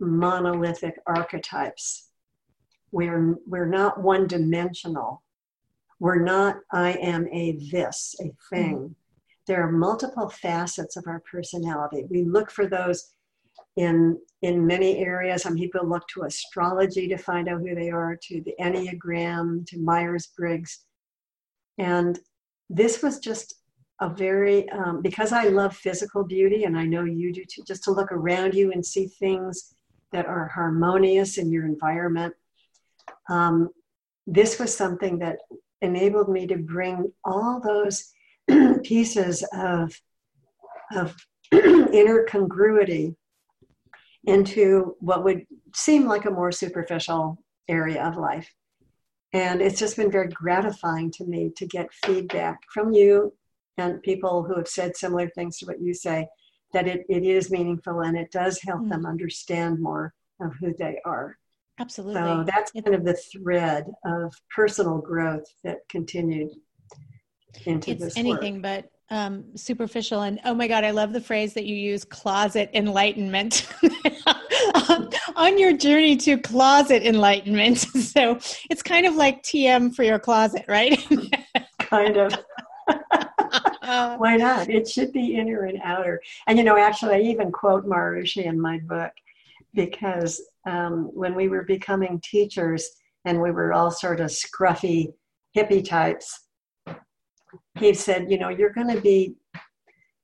monolithic 0.00 0.96
archetypes 1.06 2.10
we're, 2.94 3.36
we're 3.46 3.72
not 3.80 4.00
one 4.00 4.26
dimensional. 4.26 5.22
We're 5.98 6.22
not, 6.22 6.58
I 6.70 6.92
am 6.92 7.26
a 7.28 7.58
this, 7.70 8.14
a 8.20 8.30
thing. 8.50 8.76
Mm-hmm. 8.76 8.92
There 9.46 9.62
are 9.66 9.72
multiple 9.72 10.28
facets 10.30 10.96
of 10.96 11.04
our 11.06 11.20
personality. 11.30 12.04
We 12.08 12.22
look 12.22 12.50
for 12.50 12.66
those 12.66 13.12
in 13.76 14.18
in 14.42 14.66
many 14.66 14.98
areas. 14.98 15.42
Some 15.42 15.56
people 15.56 15.88
look 15.88 16.06
to 16.08 16.22
astrology 16.22 17.08
to 17.08 17.16
find 17.16 17.48
out 17.48 17.60
who 17.60 17.74
they 17.74 17.90
are, 17.90 18.16
to 18.28 18.42
the 18.42 18.54
Enneagram, 18.60 19.66
to 19.66 19.78
Myers 19.78 20.28
Briggs. 20.36 20.84
And 21.78 22.18
this 22.70 23.02
was 23.02 23.18
just 23.18 23.56
a 24.00 24.08
very, 24.08 24.68
um, 24.70 25.02
because 25.02 25.32
I 25.32 25.44
love 25.44 25.74
physical 25.76 26.24
beauty, 26.24 26.64
and 26.64 26.78
I 26.78 26.84
know 26.84 27.04
you 27.04 27.32
do 27.32 27.44
too, 27.44 27.62
just 27.66 27.84
to 27.84 27.90
look 27.92 28.12
around 28.12 28.54
you 28.54 28.72
and 28.72 28.84
see 28.84 29.06
things 29.06 29.74
that 30.12 30.26
are 30.26 30.48
harmonious 30.48 31.38
in 31.38 31.50
your 31.50 31.64
environment 31.64 32.34
um, 33.28 33.70
this 34.26 34.58
was 34.58 34.76
something 34.76 35.18
that 35.18 35.38
enabled 35.82 36.28
me 36.28 36.46
to 36.46 36.56
bring 36.56 37.12
all 37.24 37.60
those 37.60 38.12
pieces 38.82 39.46
of, 39.52 39.98
of 40.94 41.14
inner 41.52 42.24
congruity 42.24 43.14
into 44.24 44.96
what 45.00 45.24
would 45.24 45.46
seem 45.74 46.06
like 46.06 46.24
a 46.24 46.30
more 46.30 46.50
superficial 46.50 47.38
area 47.68 48.02
of 48.02 48.16
life. 48.16 48.50
And 49.32 49.60
it's 49.60 49.78
just 49.78 49.96
been 49.96 50.10
very 50.10 50.28
gratifying 50.28 51.10
to 51.12 51.24
me 51.24 51.50
to 51.56 51.66
get 51.66 51.92
feedback 51.92 52.60
from 52.72 52.92
you 52.92 53.34
and 53.76 54.02
people 54.02 54.44
who 54.44 54.56
have 54.56 54.68
said 54.68 54.96
similar 54.96 55.28
things 55.28 55.58
to 55.58 55.66
what 55.66 55.80
you 55.80 55.92
say 55.92 56.28
that 56.72 56.86
it, 56.86 57.04
it 57.08 57.24
is 57.24 57.50
meaningful 57.50 58.00
and 58.00 58.16
it 58.16 58.30
does 58.30 58.60
help 58.62 58.82
mm. 58.82 58.90
them 58.90 59.06
understand 59.06 59.80
more 59.80 60.14
of 60.40 60.52
who 60.60 60.74
they 60.78 60.98
are. 61.04 61.36
Absolutely. 61.78 62.14
So 62.14 62.44
that's 62.46 62.70
kind 62.72 62.94
of 62.94 63.04
the 63.04 63.14
thread 63.14 63.86
of 64.04 64.32
personal 64.54 64.98
growth 64.98 65.46
that 65.64 65.78
continued 65.88 66.50
into 67.66 67.92
it's 67.92 68.02
this 68.02 68.16
anything 68.16 68.54
work. 68.54 68.62
but 68.62 68.90
um, 69.10 69.56
superficial. 69.56 70.22
And 70.22 70.40
oh 70.44 70.54
my 70.54 70.66
God, 70.66 70.84
I 70.84 70.90
love 70.90 71.12
the 71.12 71.20
phrase 71.20 71.54
that 71.54 71.66
you 71.66 71.76
use 71.76 72.04
closet 72.04 72.70
enlightenment. 72.74 73.68
on 75.36 75.58
your 75.58 75.72
journey 75.72 76.16
to 76.16 76.38
closet 76.38 77.02
enlightenment. 77.02 77.86
So 78.14 78.38
it's 78.70 78.82
kind 78.82 79.06
of 79.06 79.16
like 79.16 79.42
TM 79.42 79.92
for 79.94 80.04
your 80.04 80.20
closet, 80.20 80.64
right? 80.68 81.04
kind 81.80 82.16
of. 82.16 82.32
Why 83.82 84.36
not? 84.36 84.68
It 84.70 84.88
should 84.88 85.12
be 85.12 85.34
inner 85.34 85.64
and 85.64 85.80
outer. 85.82 86.22
And 86.46 86.56
you 86.56 86.64
know, 86.64 86.76
actually, 86.76 87.14
I 87.16 87.20
even 87.20 87.50
quote 87.50 87.84
Maharishi 87.86 88.44
in 88.44 88.60
my 88.60 88.78
book 88.78 89.10
because 89.74 90.40
um, 90.66 91.10
when 91.12 91.34
we 91.34 91.48
were 91.48 91.64
becoming 91.64 92.20
teachers 92.22 92.88
and 93.24 93.40
we 93.40 93.50
were 93.50 93.72
all 93.72 93.90
sort 93.90 94.20
of 94.20 94.30
scruffy 94.30 95.12
hippie 95.56 95.86
types, 95.86 96.48
he 97.78 97.94
said, 97.94 98.30
you 98.30 98.38
know, 98.38 98.48
you're 98.48 98.72
going 98.72 98.94
to 98.94 99.00
be 99.00 99.34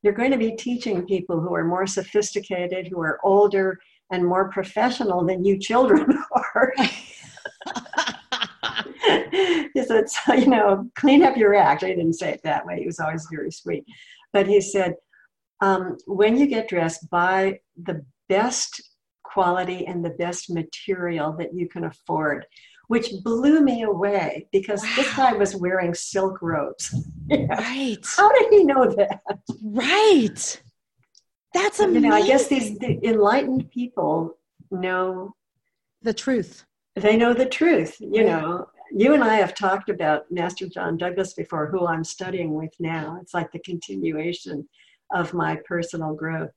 you're 0.02 0.14
going 0.14 0.30
to 0.30 0.38
be 0.38 0.52
teaching 0.52 1.06
people 1.06 1.40
who 1.40 1.54
are 1.54 1.64
more 1.64 1.86
sophisticated, 1.86 2.88
who 2.88 3.00
are 3.00 3.18
older 3.22 3.78
and 4.10 4.24
more 4.24 4.48
professional 4.48 5.26
than 5.26 5.44
you 5.44 5.58
children 5.58 6.06
are. 6.54 6.72
he 9.74 9.84
said, 9.84 10.08
so, 10.08 10.32
you 10.32 10.46
know, 10.46 10.88
clean 10.96 11.22
up 11.22 11.36
your 11.36 11.54
act. 11.54 11.84
I 11.84 11.88
didn't 11.88 12.14
say 12.14 12.30
it 12.30 12.40
that 12.44 12.64
way. 12.64 12.80
He 12.80 12.86
was 12.86 12.98
always 12.98 13.28
very 13.30 13.50
sweet. 13.50 13.84
But 14.32 14.46
he 14.46 14.62
said, 14.62 14.94
um, 15.60 15.98
when 16.06 16.38
you 16.38 16.46
get 16.46 16.68
dressed, 16.68 17.10
buy 17.10 17.58
the 17.76 18.02
best 18.28 18.89
quality 19.32 19.86
and 19.86 20.04
the 20.04 20.10
best 20.10 20.50
material 20.50 21.32
that 21.38 21.54
you 21.54 21.68
can 21.68 21.84
afford, 21.84 22.46
which 22.88 23.12
blew 23.22 23.60
me 23.60 23.82
away 23.82 24.48
because 24.52 24.82
wow. 24.82 24.92
this 24.96 25.16
guy 25.16 25.32
was 25.32 25.56
wearing 25.56 25.94
silk 25.94 26.40
robes. 26.42 26.94
Right. 27.30 28.04
How 28.16 28.32
did 28.32 28.50
he 28.50 28.64
know 28.64 28.92
that? 28.92 29.20
Right. 29.62 30.62
That's 31.54 31.78
amazing. 31.78 32.02
You 32.02 32.10
know, 32.10 32.16
I 32.16 32.26
guess 32.26 32.48
these 32.48 32.76
the 32.78 32.98
enlightened 33.04 33.70
people 33.70 34.36
know 34.72 35.36
the 36.02 36.12
truth. 36.12 36.64
They 36.96 37.16
know 37.16 37.32
the 37.32 37.46
truth. 37.46 37.96
You 38.00 38.24
know, 38.24 38.66
you 38.90 39.14
and 39.14 39.22
I 39.22 39.36
have 39.36 39.54
talked 39.54 39.88
about 39.88 40.30
Master 40.30 40.68
John 40.68 40.96
Douglas 40.96 41.34
before, 41.34 41.68
who 41.68 41.86
I'm 41.86 42.02
studying 42.02 42.54
with 42.54 42.74
now. 42.80 43.18
It's 43.22 43.34
like 43.34 43.52
the 43.52 43.60
continuation 43.60 44.68
of 45.12 45.32
my 45.32 45.56
personal 45.64 46.14
growth. 46.14 46.50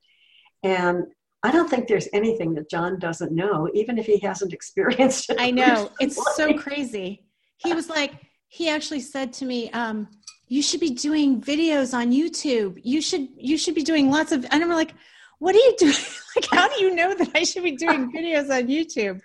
And 0.64 1.06
I 1.44 1.52
don't 1.52 1.70
think 1.70 1.88
there's 1.88 2.08
anything 2.14 2.54
that 2.56 2.70
John 2.70 3.00
doesn't 3.00 3.34
know, 3.34 3.70
even 3.74 3.98
if 3.98 4.06
he 4.06 4.18
hasn't 4.20 4.54
experienced 4.60 5.30
it. 5.30 5.38
I 5.40 5.52
know. 5.52 5.92
It's 6.00 6.20
so 6.36 6.54
crazy. 6.58 7.26
He 7.58 7.74
was 7.74 7.90
like, 7.90 8.14
he 8.48 8.70
actually 8.70 9.02
said 9.02 9.34
to 9.34 9.46
me, 9.46 9.70
um, 9.72 10.08
you 10.48 10.62
should 10.62 10.80
be 10.80 10.92
doing 10.92 11.42
videos 11.42 11.94
on 11.94 12.12
YouTube. 12.12 12.80
You 12.84 13.02
should 13.02 13.28
you 13.38 13.58
should 13.58 13.76
be 13.76 13.84
doing 13.84 14.12
lots 14.12 14.32
of 14.32 14.46
and 14.52 14.64
I'm 14.64 14.70
like, 14.70 14.94
what 15.40 15.56
are 15.56 15.60
you 15.60 15.76
doing? 15.78 15.96
like, 16.36 16.46
how 16.52 16.68
do 16.70 16.82
you 16.82 16.94
know 16.94 17.14
that 17.16 17.30
I 17.34 17.44
should 17.44 17.64
be 17.64 17.76
doing 17.76 18.12
videos 18.12 18.50
on 18.50 18.68
YouTube? 18.68 19.20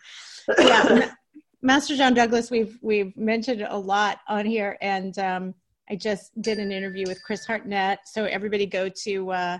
Yeah. 0.59 1.13
Master 1.61 1.97
John 1.97 2.15
Douglas, 2.15 2.51
we've 2.51 2.79
we've 2.83 3.17
mentioned 3.17 3.67
a 3.69 3.77
lot 3.77 4.21
on 4.29 4.47
here, 4.47 4.79
and 4.81 5.19
um, 5.19 5.55
I 5.91 5.97
just 5.97 6.31
did 6.41 6.59
an 6.59 6.71
interview 6.71 7.05
with 7.07 7.23
Chris 7.23 7.45
Hartnett. 7.45 8.01
So 8.07 8.25
everybody 8.25 8.65
go 8.65 8.89
to 8.89 9.31
uh, 9.33 9.59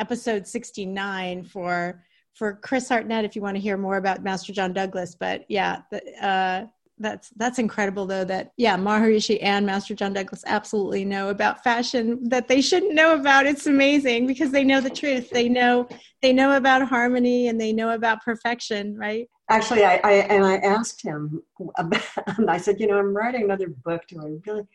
episode 0.00 0.46
sixty 0.46 0.86
nine 0.86 1.44
for 1.44 2.02
for 2.34 2.54
Chris 2.54 2.88
Hartnett 2.88 3.24
if 3.24 3.36
you 3.36 3.42
want 3.42 3.56
to 3.56 3.60
hear 3.60 3.76
more 3.76 3.96
about 3.96 4.22
Master 4.22 4.52
John 4.52 4.72
Douglas. 4.72 5.14
But 5.14 5.44
yeah, 5.48 5.82
the, 5.90 6.24
uh, 6.24 6.66
that's 7.00 7.30
that's 7.30 7.58
incredible 7.58 8.06
though 8.06 8.24
that 8.24 8.52
yeah 8.58 8.76
maharishi 8.76 9.38
and 9.40 9.64
master 9.64 9.94
john 9.94 10.12
douglas 10.12 10.44
absolutely 10.46 11.02
know 11.02 11.30
about 11.30 11.64
fashion 11.64 12.20
that 12.28 12.46
they 12.46 12.60
shouldn't 12.60 12.94
know 12.94 13.14
about. 13.14 13.46
It's 13.46 13.66
amazing 13.66 14.26
because 14.26 14.50
they 14.50 14.64
know 14.64 14.80
the 14.80 14.90
truth. 14.90 15.30
They 15.30 15.48
know 15.48 15.88
they 16.20 16.32
know 16.32 16.56
about 16.56 16.86
harmony 16.86 17.48
and 17.48 17.58
they 17.58 17.72
know 17.72 17.90
about 17.90 18.22
perfection 18.22 18.96
right? 18.96 19.26
Actually 19.48 19.84
i, 19.84 20.00
I 20.04 20.12
and 20.12 20.44
i 20.44 20.56
asked 20.56 21.02
him 21.02 21.42
about, 21.78 22.02
i 22.48 22.58
said 22.58 22.78
you 22.78 22.86
know 22.86 22.98
i'm 22.98 23.16
writing 23.16 23.44
another 23.44 23.68
book. 23.68 24.02
Do 24.06 24.20
i 24.20 24.50
really 24.50 24.68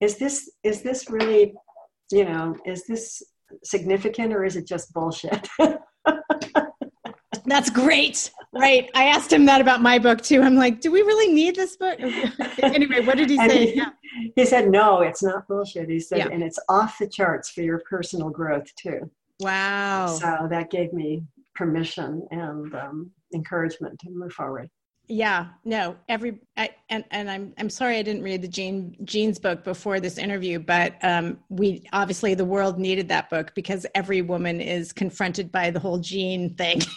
is 0.00 0.16
this 0.18 0.50
is 0.62 0.82
this 0.82 1.10
really 1.10 1.52
you 2.12 2.24
know 2.24 2.56
is 2.64 2.86
this 2.86 3.22
significant 3.64 4.32
or 4.32 4.44
is 4.44 4.56
it 4.56 4.66
just 4.66 4.92
bullshit 4.92 5.48
That's 7.46 7.70
great. 7.70 8.30
Right. 8.52 8.90
I 8.94 9.06
asked 9.06 9.32
him 9.32 9.44
that 9.46 9.60
about 9.60 9.82
my 9.82 9.98
book 9.98 10.20
too. 10.20 10.40
I'm 10.40 10.54
like, 10.54 10.80
do 10.80 10.92
we 10.92 11.02
really 11.02 11.32
need 11.32 11.56
this 11.56 11.76
book? 11.76 11.98
anyway, 12.62 13.04
what 13.04 13.16
did 13.16 13.28
he 13.28 13.36
say? 13.36 13.66
He, 13.66 13.76
yeah. 13.76 13.90
he, 14.36 14.44
said, 14.44 14.70
no, 14.70 15.00
it's 15.00 15.22
not 15.22 15.48
bullshit. 15.48 15.88
He 15.88 15.98
said, 15.98 16.18
yeah. 16.18 16.28
and 16.28 16.42
it's 16.42 16.58
off 16.68 16.98
the 16.98 17.08
charts 17.08 17.50
for 17.50 17.62
your 17.62 17.82
personal 17.88 18.30
growth 18.30 18.72
too. 18.76 19.10
Wow. 19.40 20.06
So 20.06 20.46
that 20.48 20.70
gave 20.70 20.92
me 20.92 21.22
permission 21.54 22.26
and 22.30 22.72
um, 22.74 23.10
encouragement 23.34 23.98
to 24.00 24.10
move 24.10 24.32
forward 24.32 24.70
yeah 25.10 25.48
no 25.64 25.96
every 26.08 26.38
I, 26.56 26.70
and 26.88 27.04
and 27.10 27.28
i'm 27.28 27.52
i'm 27.58 27.68
sorry 27.68 27.96
i 27.96 28.02
didn't 28.02 28.22
read 28.22 28.42
the 28.42 28.48
jean 28.48 28.96
jean's 29.04 29.40
book 29.40 29.64
before 29.64 29.98
this 29.98 30.18
interview 30.18 30.60
but 30.60 30.94
um 31.02 31.38
we 31.48 31.82
obviously 31.92 32.34
the 32.34 32.44
world 32.44 32.78
needed 32.78 33.08
that 33.08 33.28
book 33.28 33.52
because 33.56 33.84
every 33.96 34.22
woman 34.22 34.60
is 34.60 34.92
confronted 34.92 35.50
by 35.50 35.70
the 35.70 35.80
whole 35.80 35.98
jean 35.98 36.54
thing. 36.54 36.80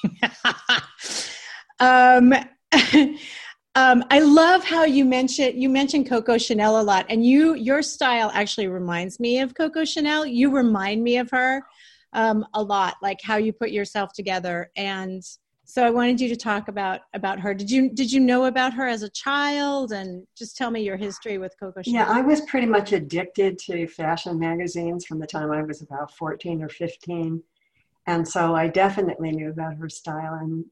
Um 1.79 2.33
um 3.75 4.03
i 4.11 4.19
love 4.19 4.63
how 4.63 4.83
you 4.83 5.03
mentioned 5.03 5.59
you 5.61 5.67
mentioned 5.67 6.07
coco 6.07 6.37
chanel 6.37 6.79
a 6.79 6.83
lot 6.83 7.05
and 7.09 7.25
you 7.25 7.55
your 7.55 7.81
style 7.81 8.31
actually 8.33 8.67
reminds 8.67 9.19
me 9.19 9.39
of 9.39 9.55
coco 9.55 9.83
chanel. 9.83 10.25
You 10.25 10.51
remind 10.51 11.03
me 11.03 11.17
of 11.17 11.29
her 11.31 11.63
um 12.13 12.45
a 12.53 12.61
lot 12.61 12.95
like 13.01 13.19
how 13.21 13.37
you 13.37 13.51
put 13.51 13.71
yourself 13.71 14.13
together 14.13 14.71
and 14.75 15.23
so 15.65 15.83
I 15.83 15.89
wanted 15.89 16.19
you 16.19 16.29
to 16.29 16.35
talk 16.35 16.67
about 16.67 17.01
about 17.13 17.39
her. 17.39 17.53
Did 17.53 17.71
you 17.71 17.89
did 17.89 18.11
you 18.11 18.19
know 18.19 18.45
about 18.45 18.73
her 18.73 18.87
as 18.87 19.01
a 19.01 19.09
child, 19.09 19.91
and 19.91 20.27
just 20.37 20.57
tell 20.57 20.69
me 20.71 20.83
your 20.83 20.97
history 20.97 21.37
with 21.37 21.55
Coco 21.59 21.81
Chanel? 21.81 22.05
Yeah, 22.05 22.11
I 22.11 22.21
was 22.21 22.41
pretty 22.41 22.67
much 22.67 22.91
addicted 22.91 23.57
to 23.59 23.87
fashion 23.87 24.37
magazines 24.39 25.05
from 25.05 25.19
the 25.19 25.27
time 25.27 25.51
I 25.51 25.63
was 25.63 25.81
about 25.81 26.13
fourteen 26.15 26.61
or 26.61 26.69
fifteen, 26.69 27.41
and 28.07 28.27
so 28.27 28.55
I 28.55 28.67
definitely 28.67 29.31
knew 29.31 29.49
about 29.51 29.75
her 29.77 29.87
style. 29.87 30.33
And 30.35 30.65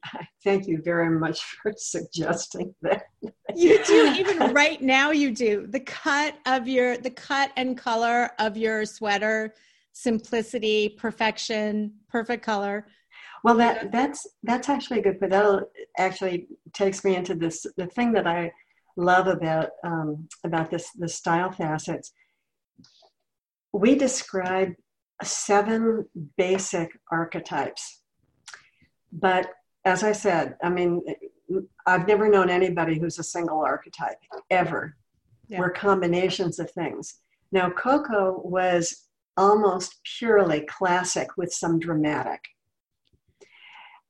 thank 0.44 0.68
you 0.68 0.82
very 0.84 1.10
much 1.10 1.42
for 1.42 1.74
suggesting 1.78 2.76
that. 2.82 3.04
you 3.56 3.84
do 3.86 4.14
even 4.18 4.54
right 4.54 4.82
now. 4.82 5.12
You 5.12 5.32
do 5.32 5.68
the 5.68 5.80
cut 5.80 6.36
of 6.46 6.68
your 6.68 6.98
the 6.98 7.12
cut 7.12 7.52
and 7.56 7.78
color 7.78 8.32
of 8.40 8.58
your 8.58 8.86
sweater, 8.86 9.56
simplicity, 9.94 10.90
perfection, 10.90 11.94
perfect 12.10 12.44
color 12.44 12.88
well, 13.44 13.56
that 13.58 13.92
that's 13.92 14.28
that's 14.44 14.70
actually 14.70 15.02
good, 15.02 15.20
but 15.20 15.32
that 15.32 15.64
actually 15.98 16.48
takes 16.74 17.04
me 17.04 17.16
into 17.16 17.36
this 17.36 17.66
the 17.78 17.88
thing 17.88 18.14
that 18.14 18.28
I 18.28 18.52
love 18.96 19.28
about 19.28 19.70
um, 19.84 20.28
about 20.44 20.70
this 20.70 20.92
the 20.92 21.08
style 21.08 21.52
facets. 21.52 22.12
We 23.74 23.96
describe 23.96 24.74
seven 25.24 26.06
basic 26.38 26.92
archetypes, 27.12 28.02
but 29.12 29.50
as 29.86 30.04
I 30.04 30.12
said, 30.12 30.56
I 30.64 30.70
mean, 30.70 31.02
I've 31.86 32.08
never 32.08 32.30
known 32.30 32.50
anybody 32.50 33.00
who's 33.00 33.18
a 33.18 33.24
single 33.24 33.62
archetype 33.62 34.20
ever. 34.50 34.96
Yeah. 35.48 35.60
We're 35.60 35.72
combinations 35.72 36.60
of 36.60 36.70
things. 36.72 37.22
Now, 37.52 37.70
Coco 37.72 38.42
was 38.44 39.08
almost 39.36 40.00
purely 40.18 40.62
classic 40.62 41.30
with 41.38 41.52
some 41.52 41.80
dramatic. 41.80 42.40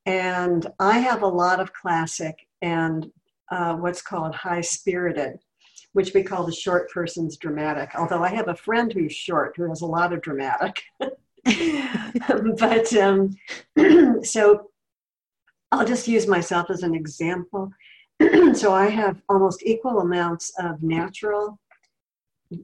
And 0.06 0.66
I 0.80 1.00
have 1.00 1.22
a 1.22 1.28
lot 1.28 1.60
of 1.60 1.74
classic 1.74 2.48
and 2.62 3.12
uh, 3.52 3.76
what's 3.76 4.02
called 4.02 4.34
high 4.34 4.62
spirited, 4.62 5.40
which 5.94 6.14
we 6.14 6.24
call 6.24 6.46
the 6.46 6.52
short 6.52 6.90
person's 6.90 7.38
dramatic. 7.38 7.92
Although 7.96 8.24
I 8.24 8.30
have 8.30 8.48
a 8.48 8.56
friend 8.56 8.92
who's 8.92 9.14
short 9.14 9.54
who 9.56 9.70
has 9.70 9.82
a 9.82 9.86
lot 9.86 10.14
of 10.14 10.22
dramatic. 10.22 10.82
but 11.00 12.94
um, 12.96 13.38
so 14.24 14.72
I'll 15.72 15.86
just 15.86 16.08
use 16.08 16.28
myself 16.28 16.70
as 16.70 16.84
an 16.84 16.96
example. 16.96 17.72
so 18.54 18.74
I 18.74 18.90
have 18.90 19.22
almost 19.30 19.64
equal 19.64 20.00
amounts 20.00 20.52
of 20.60 20.84
natural, 20.84 21.60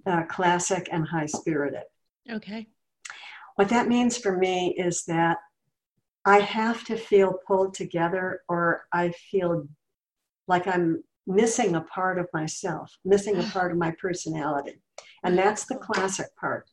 uh, 0.06 0.24
classic, 0.24 0.90
and 0.92 1.08
high 1.08 1.26
spirited. 1.26 1.84
Okay. 2.30 2.68
What 3.56 3.70
that 3.70 3.88
means 3.88 4.18
for 4.18 4.38
me 4.38 4.76
is 4.78 5.04
that 5.06 5.38
I 6.28 6.42
have 6.42 6.84
to 6.84 6.98
feel 6.98 7.40
pulled 7.48 7.74
together 7.74 8.42
or 8.50 8.86
I 8.92 9.14
feel 9.32 9.66
like 10.50 10.68
I'm 10.68 11.02
missing 11.26 11.76
a 11.76 11.82
part 11.82 12.20
of 12.20 12.28
myself, 12.34 12.92
missing 13.06 13.38
a 13.38 13.44
part 13.54 13.72
of 13.72 13.78
my 13.78 13.92
personality. 13.92 14.82
And 15.24 15.36
mm-hmm. 15.36 15.46
that's 15.46 15.66
the 15.66 15.78
classic 15.78 16.28
part. 16.36 16.70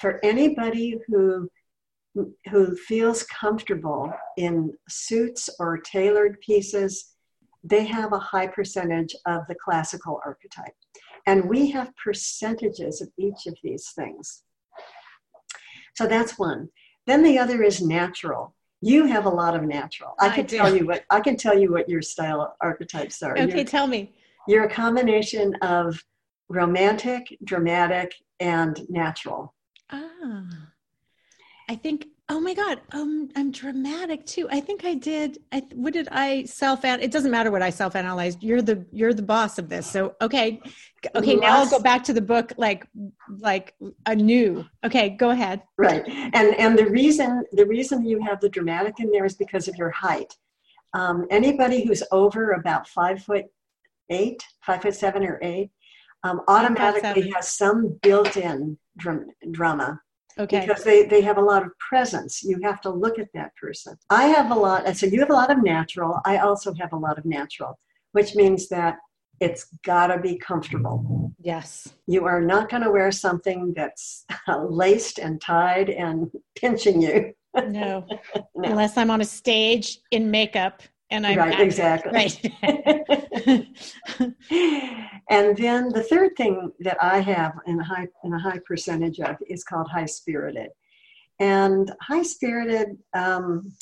For 0.00 0.18
anybody 0.24 0.98
who 1.06 1.48
who 2.50 2.74
feels 2.74 3.22
comfortable 3.22 4.12
in 4.36 4.72
suits 4.88 5.48
or 5.60 5.78
tailored 5.78 6.40
pieces, 6.40 7.14
they 7.62 7.86
have 7.86 8.12
a 8.12 8.18
high 8.18 8.48
percentage 8.48 9.14
of 9.26 9.42
the 9.46 9.54
classical 9.54 10.20
archetype. 10.26 10.74
And 11.28 11.48
we 11.48 11.70
have 11.70 11.94
percentages 11.94 13.00
of 13.00 13.10
each 13.16 13.46
of 13.46 13.56
these 13.62 13.92
things. 13.94 14.42
So 15.94 16.08
that's 16.08 16.36
one. 16.36 16.70
Then 17.06 17.22
the 17.22 17.38
other 17.38 17.62
is 17.62 17.80
natural 17.80 18.56
you 18.80 19.06
have 19.06 19.26
a 19.26 19.30
lot 19.30 19.54
of 19.54 19.62
natural. 19.62 20.14
I, 20.18 20.28
I 20.28 20.34
can 20.34 20.46
do. 20.46 20.56
tell 20.56 20.74
you 20.74 20.86
what 20.86 21.04
I 21.10 21.20
can 21.20 21.36
tell 21.36 21.58
you 21.58 21.72
what 21.72 21.88
your 21.88 22.02
style 22.02 22.56
archetypes 22.60 23.22
are. 23.22 23.36
Okay, 23.36 23.56
you're, 23.56 23.64
tell 23.64 23.86
me. 23.86 24.14
You're 24.48 24.64
a 24.64 24.70
combination 24.70 25.54
of 25.62 26.02
romantic, 26.48 27.36
dramatic, 27.44 28.14
and 28.40 28.80
natural. 28.88 29.54
Ah. 29.90 30.44
I 31.68 31.76
think 31.76 32.06
Oh 32.32 32.38
my 32.38 32.54
God, 32.54 32.80
um, 32.92 33.28
I'm 33.34 33.50
dramatic 33.50 34.24
too. 34.24 34.48
I 34.52 34.60
think 34.60 34.84
I 34.84 34.94
did. 34.94 35.38
I 35.50 35.64
what 35.74 35.92
did 35.92 36.06
I 36.12 36.44
self? 36.44 36.84
It 36.84 37.10
doesn't 37.10 37.32
matter 37.32 37.50
what 37.50 37.60
I 37.60 37.70
self 37.70 37.96
analyzed. 37.96 38.40
You're 38.40 38.62
the 38.62 38.86
you're 38.92 39.12
the 39.12 39.22
boss 39.22 39.58
of 39.58 39.68
this. 39.68 39.84
So 39.90 40.14
okay, 40.22 40.60
okay. 41.16 41.34
Now 41.34 41.58
I'll 41.58 41.68
go 41.68 41.80
back 41.80 42.04
to 42.04 42.12
the 42.12 42.20
book 42.20 42.52
like 42.56 42.86
like 43.40 43.74
anew. 44.06 44.64
Okay, 44.86 45.10
go 45.10 45.30
ahead. 45.30 45.62
Right, 45.76 46.04
and 46.06 46.54
and 46.54 46.78
the 46.78 46.86
reason 46.86 47.42
the 47.50 47.66
reason 47.66 48.06
you 48.06 48.22
have 48.22 48.40
the 48.40 48.48
dramatic 48.48 49.00
in 49.00 49.10
there 49.10 49.24
is 49.24 49.34
because 49.34 49.66
of 49.66 49.74
your 49.74 49.90
height. 49.90 50.32
Um, 50.94 51.26
anybody 51.30 51.84
who's 51.84 52.04
over 52.12 52.52
about 52.52 52.86
five 52.86 53.24
foot 53.24 53.46
eight, 54.08 54.44
five 54.64 54.82
foot 54.82 54.94
seven 54.94 55.24
or 55.24 55.40
eight, 55.42 55.70
um, 56.22 56.42
automatically 56.46 57.32
has 57.34 57.48
some 57.48 57.98
built-in 58.02 58.78
dram- 58.96 59.30
drama 59.50 60.00
Okay. 60.40 60.66
Because 60.66 60.82
they, 60.84 61.04
they 61.04 61.20
have 61.20 61.36
a 61.36 61.42
lot 61.42 61.62
of 61.62 61.70
presence. 61.78 62.42
You 62.42 62.58
have 62.62 62.80
to 62.82 62.90
look 62.90 63.18
at 63.18 63.28
that 63.34 63.54
person. 63.56 63.96
I 64.08 64.24
have 64.24 64.50
a 64.50 64.54
lot, 64.54 64.96
so 64.96 65.06
you 65.06 65.20
have 65.20 65.30
a 65.30 65.34
lot 65.34 65.50
of 65.50 65.62
natural. 65.62 66.18
I 66.24 66.38
also 66.38 66.72
have 66.80 66.92
a 66.92 66.96
lot 66.96 67.18
of 67.18 67.24
natural, 67.26 67.78
which 68.12 68.34
means 68.34 68.68
that 68.68 68.96
it's 69.40 69.66
got 69.84 70.08
to 70.08 70.18
be 70.18 70.38
comfortable. 70.38 71.32
Yes. 71.38 71.88
You 72.06 72.24
are 72.26 72.40
not 72.40 72.70
going 72.70 72.82
to 72.82 72.90
wear 72.90 73.12
something 73.12 73.72
that's 73.76 74.24
laced 74.48 75.18
and 75.18 75.40
tied 75.40 75.90
and 75.90 76.30
pinching 76.56 77.02
you. 77.02 77.32
No. 77.54 78.06
no. 78.34 78.44
Unless 78.56 78.96
I'm 78.96 79.10
on 79.10 79.20
a 79.20 79.24
stage 79.24 79.98
in 80.10 80.30
makeup 80.30 80.82
and 81.10 81.26
I'm 81.26 81.38
right, 81.38 81.60
exactly. 81.60 82.12
Right. 82.12 82.52
and 85.30 85.56
then 85.56 85.88
the 85.88 86.06
third 86.08 86.36
thing 86.36 86.72
that 86.80 86.96
I 87.02 87.20
have 87.20 87.54
in 87.66 87.80
a 87.80 87.84
high 87.84 88.08
in 88.24 88.32
a 88.32 88.38
high 88.38 88.60
percentage 88.66 89.20
of 89.20 89.36
is 89.48 89.64
called 89.64 89.88
high 89.88 90.06
spirited. 90.06 90.68
And 91.38 91.90
high 92.02 92.22
spirited, 92.22 92.98
um, 93.14 93.72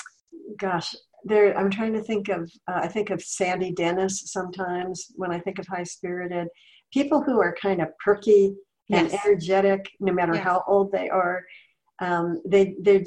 gosh, 0.59 0.95
there 1.25 1.57
i'm 1.57 1.71
trying 1.71 1.93
to 1.93 2.03
think 2.03 2.29
of 2.29 2.51
uh, 2.69 2.81
i 2.83 2.89
think 2.89 3.11
of 3.11 3.23
sandy 3.23 3.73
dennis 3.73 4.23
sometimes 4.27 5.13
when 5.17 5.31
i 5.31 5.39
think 5.39 5.59
of 5.59 5.67
high 5.67 5.83
spirited 5.83 6.49
people 6.93 7.23
who 7.23 7.41
are 7.41 7.55
kind 7.61 7.81
of 7.81 7.89
perky 7.99 8.55
and 8.91 9.13
energetic 9.13 9.91
no 10.01 10.13
matter 10.13 10.35
yes. 10.35 10.45
how 10.45 10.65
old 10.67 10.91
they 10.93 11.09
are 11.09 11.45
um, 12.01 12.41
they 12.47 12.77
they 12.81 13.05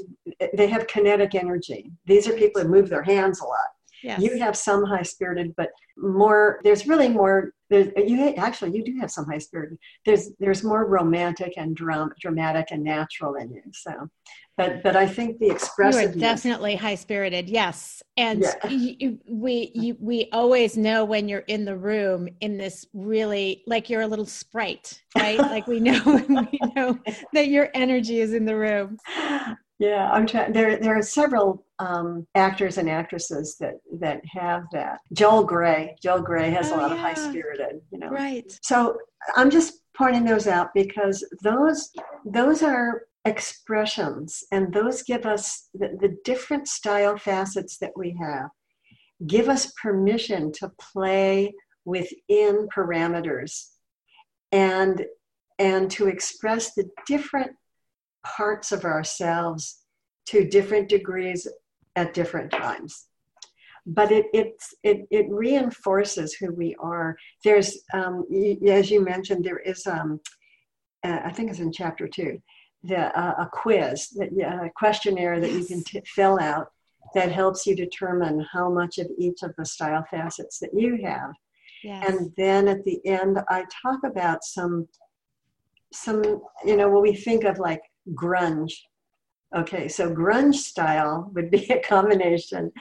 they 0.53 0.67
have 0.67 0.85
kinetic 0.87 1.33
energy 1.33 1.91
these 2.05 2.27
are 2.27 2.33
people 2.33 2.61
who 2.61 2.67
move 2.67 2.89
their 2.89 3.03
hands 3.03 3.39
a 3.39 3.45
lot 3.45 3.69
yes. 4.03 4.21
you 4.21 4.39
have 4.39 4.55
some 4.55 4.83
high 4.83 5.01
spirited 5.01 5.53
but 5.55 5.69
more 5.97 6.59
there's 6.63 6.87
really 6.87 7.09
more 7.09 7.53
there's, 7.69 7.87
you 7.95 8.33
actually 8.35 8.71
you 8.71 8.83
do 8.83 8.97
have 8.99 9.11
some 9.11 9.25
high 9.25 9.37
spirited 9.37 9.77
there's 10.05 10.31
there's 10.39 10.63
more 10.63 10.85
romantic 10.85 11.53
and 11.57 11.75
dram- 11.75 12.13
dramatic 12.19 12.67
and 12.71 12.83
natural 12.83 13.35
in 13.35 13.51
you 13.51 13.61
so 13.71 14.09
but 14.61 14.83
but 14.83 14.95
I 14.95 15.07
think 15.07 15.39
the 15.39 15.49
expressive. 15.49 16.15
You 16.15 16.17
are 16.17 16.19
definitely 16.19 16.75
high 16.75 16.95
spirited, 16.95 17.49
yes, 17.49 18.03
and 18.17 18.41
yeah. 18.41 18.69
you, 18.69 19.17
we 19.27 19.71
you, 19.73 19.97
we 19.99 20.29
always 20.33 20.77
know 20.77 21.05
when 21.05 21.27
you're 21.29 21.39
in 21.47 21.65
the 21.65 21.75
room 21.75 22.27
in 22.41 22.57
this 22.57 22.85
really 22.93 23.63
like 23.65 23.89
you're 23.89 24.01
a 24.01 24.07
little 24.07 24.25
sprite, 24.25 25.01
right? 25.17 25.39
like 25.39 25.67
we 25.67 25.79
know 25.79 26.01
we 26.51 26.59
know 26.75 26.99
that 27.33 27.47
your 27.47 27.69
energy 27.73 28.19
is 28.19 28.33
in 28.33 28.45
the 28.45 28.55
room. 28.55 28.97
Yeah, 29.81 30.11
I'm 30.11 30.27
trying. 30.27 30.53
There 30.53 30.77
there 30.77 30.95
are 30.95 31.01
several 31.01 31.65
um, 31.79 32.27
actors 32.35 32.77
and 32.77 32.87
actresses 32.87 33.57
that 33.59 33.79
that 33.99 34.21
have 34.31 34.65
that. 34.73 34.99
Joel 35.11 35.43
Grey, 35.43 35.95
Joel 36.03 36.21
Grey 36.21 36.51
has 36.51 36.71
oh, 36.71 36.75
a 36.75 36.77
lot 36.77 36.91
yeah. 36.91 36.97
of 36.97 37.01
high 37.01 37.13
spirited, 37.15 37.81
you 37.91 37.97
know. 37.97 38.09
Right. 38.09 38.45
So 38.61 38.99
I'm 39.35 39.49
just 39.49 39.81
pointing 39.97 40.23
those 40.23 40.45
out 40.45 40.69
because 40.75 41.25
those 41.41 41.89
those 42.23 42.61
are 42.61 43.05
expressions, 43.25 44.43
and 44.51 44.71
those 44.71 45.01
give 45.01 45.25
us 45.25 45.69
the, 45.73 45.97
the 45.99 46.15
different 46.23 46.67
style 46.67 47.17
facets 47.17 47.79
that 47.79 47.93
we 47.95 48.15
have, 48.21 48.51
give 49.25 49.49
us 49.49 49.73
permission 49.81 50.51
to 50.59 50.71
play 50.93 51.55
within 51.85 52.67
parameters 52.67 53.69
and 54.51 55.07
and 55.57 55.89
to 55.89 56.07
express 56.07 56.75
the 56.75 56.87
different 57.07 57.51
parts 58.25 58.71
of 58.71 58.85
ourselves 58.85 59.83
to 60.25 60.47
different 60.47 60.87
degrees 60.89 61.47
at 61.95 62.13
different 62.13 62.51
times 62.51 63.07
but 63.85 64.11
it 64.11 64.27
it's, 64.31 64.75
it, 64.83 65.07
it 65.09 65.25
reinforces 65.29 66.33
who 66.33 66.53
we 66.53 66.75
are 66.79 67.17
there's 67.43 67.79
um, 67.93 68.25
as 68.67 68.91
you 68.91 69.03
mentioned 69.03 69.43
there 69.43 69.59
is 69.59 69.85
um, 69.87 70.19
uh, 71.03 71.19
i 71.25 71.31
think 71.31 71.49
it's 71.49 71.59
in 71.59 71.71
chapter 71.71 72.07
two 72.07 72.39
the, 72.83 73.19
uh, 73.19 73.35
a 73.39 73.49
quiz, 73.51 74.09
that, 74.09 74.29
uh, 74.29 74.65
a 74.65 74.69
questionnaire 74.75 75.39
that 75.39 75.51
you 75.51 75.63
can 75.63 75.83
t- 75.83 76.01
fill 76.05 76.39
out 76.39 76.71
that 77.13 77.31
helps 77.31 77.65
you 77.67 77.75
determine 77.75 78.45
how 78.51 78.69
much 78.69 78.97
of 78.97 79.07
each 79.17 79.43
of 79.43 79.53
the 79.57 79.65
style 79.65 80.05
facets 80.09 80.59
that 80.59 80.73
you 80.73 80.99
have. 81.03 81.31
Yes. 81.83 82.09
And 82.09 82.31
then 82.37 82.67
at 82.67 82.83
the 82.83 82.99
end, 83.05 83.39
I 83.49 83.65
talk 83.81 84.03
about 84.03 84.43
some, 84.43 84.87
some, 85.91 86.23
you 86.65 86.77
know, 86.77 86.89
what 86.89 87.01
we 87.01 87.15
think 87.15 87.43
of 87.43 87.59
like 87.59 87.81
grunge. 88.13 88.73
Okay, 89.55 89.87
so 89.87 90.13
grunge 90.13 90.55
style 90.55 91.29
would 91.33 91.51
be 91.51 91.65
a 91.69 91.81
combination 91.81 92.71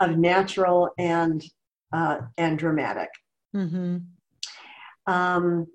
of 0.00 0.18
natural 0.18 0.90
and 0.98 1.42
uh, 1.92 2.18
and 2.36 2.58
dramatic. 2.58 3.08
Mm-hmm. 3.54 3.98
Um, 5.06 5.66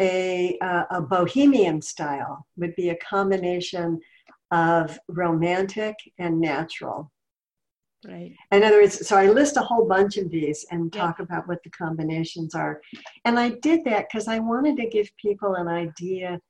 a, 0.00 0.58
uh, 0.60 0.84
a 0.90 1.00
bohemian 1.00 1.80
style 1.80 2.46
would 2.56 2.74
be 2.76 2.90
a 2.90 2.96
combination 2.96 4.00
of 4.50 4.98
romantic 5.08 5.96
and 6.18 6.40
natural. 6.40 7.10
Right. 8.06 8.34
In 8.52 8.62
other 8.62 8.82
words, 8.82 9.06
so 9.06 9.16
I 9.16 9.30
list 9.30 9.56
a 9.56 9.62
whole 9.62 9.88
bunch 9.88 10.18
of 10.18 10.30
these 10.30 10.66
and 10.70 10.92
talk 10.92 11.16
yeah. 11.18 11.24
about 11.24 11.48
what 11.48 11.62
the 11.62 11.70
combinations 11.70 12.54
are. 12.54 12.80
And 13.24 13.38
I 13.38 13.50
did 13.62 13.84
that 13.84 14.06
because 14.08 14.28
I 14.28 14.40
wanted 14.40 14.76
to 14.76 14.88
give 14.88 15.10
people 15.16 15.54
an 15.54 15.68
idea. 15.68 16.40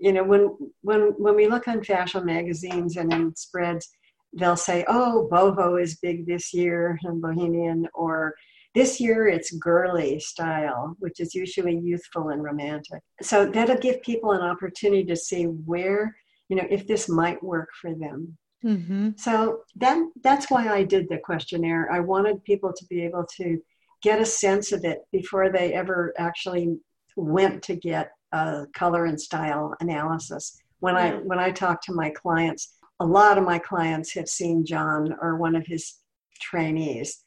You 0.00 0.12
know, 0.12 0.24
when 0.24 0.56
when 0.82 1.14
when 1.18 1.36
we 1.36 1.48
look 1.48 1.68
on 1.68 1.82
fashion 1.82 2.24
magazines 2.24 2.96
and 2.96 3.12
in 3.12 3.34
spreads, 3.36 3.88
they'll 4.32 4.56
say, 4.56 4.84
"Oh, 4.88 5.28
boho 5.30 5.80
is 5.80 5.96
big 5.96 6.26
this 6.26 6.52
year 6.52 6.98
and 7.02 7.20
bohemian," 7.20 7.88
or 7.94 8.34
this 8.74 9.00
year 9.00 9.26
it's 9.26 9.50
girly 9.52 10.20
style, 10.20 10.96
which 10.98 11.18
is 11.18 11.34
usually 11.34 11.78
youthful 11.78 12.28
and 12.28 12.44
romantic. 12.44 13.02
So 13.22 13.46
that'll 13.46 13.78
give 13.78 14.02
people 14.02 14.32
an 14.32 14.42
opportunity 14.42 15.04
to 15.04 15.16
see 15.16 15.44
where, 15.44 16.14
you 16.50 16.56
know, 16.56 16.66
if 16.70 16.86
this 16.86 17.08
might 17.08 17.42
work 17.42 17.70
for 17.80 17.94
them. 17.94 18.36
Mm-hmm. 18.62 19.10
So 19.16 19.62
that 19.76 19.98
that's 20.22 20.50
why 20.50 20.68
I 20.68 20.82
did 20.82 21.08
the 21.08 21.18
questionnaire. 21.18 21.90
I 21.90 22.00
wanted 22.00 22.44
people 22.44 22.72
to 22.76 22.86
be 22.86 23.02
able 23.02 23.24
to 23.38 23.58
get 24.02 24.20
a 24.20 24.26
sense 24.26 24.72
of 24.72 24.84
it 24.84 24.98
before 25.10 25.50
they 25.50 25.72
ever 25.72 26.12
actually 26.18 26.76
went 27.16 27.62
to 27.64 27.76
get 27.76 28.10
a 28.32 28.66
color 28.74 29.04
and 29.06 29.20
style 29.20 29.74
analysis. 29.80 30.60
When 30.80 30.96
I 30.96 31.12
when 31.12 31.38
I 31.38 31.50
talk 31.50 31.80
to 31.82 31.92
my 31.92 32.10
clients, 32.10 32.76
a 33.00 33.06
lot 33.06 33.38
of 33.38 33.44
my 33.44 33.58
clients 33.58 34.12
have 34.14 34.28
seen 34.28 34.64
John 34.64 35.14
or 35.20 35.36
one 35.36 35.56
of 35.56 35.66
his 35.66 36.00
trainees 36.40 37.24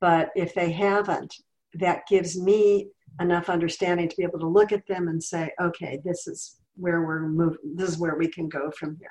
but 0.00 0.30
if 0.34 0.54
they 0.54 0.72
haven't, 0.72 1.34
that 1.74 2.06
gives 2.08 2.40
me 2.40 2.88
enough 3.20 3.48
understanding 3.48 4.08
to 4.08 4.16
be 4.16 4.22
able 4.22 4.38
to 4.40 4.48
look 4.48 4.72
at 4.72 4.86
them 4.86 5.08
and 5.08 5.22
say, 5.22 5.50
okay, 5.60 6.00
this 6.04 6.26
is 6.26 6.56
where 6.76 7.02
we're 7.02 7.28
moving, 7.28 7.58
this 7.74 7.90
is 7.90 7.98
where 7.98 8.16
we 8.16 8.28
can 8.28 8.48
go 8.48 8.70
from 8.70 8.96
here. 8.98 9.10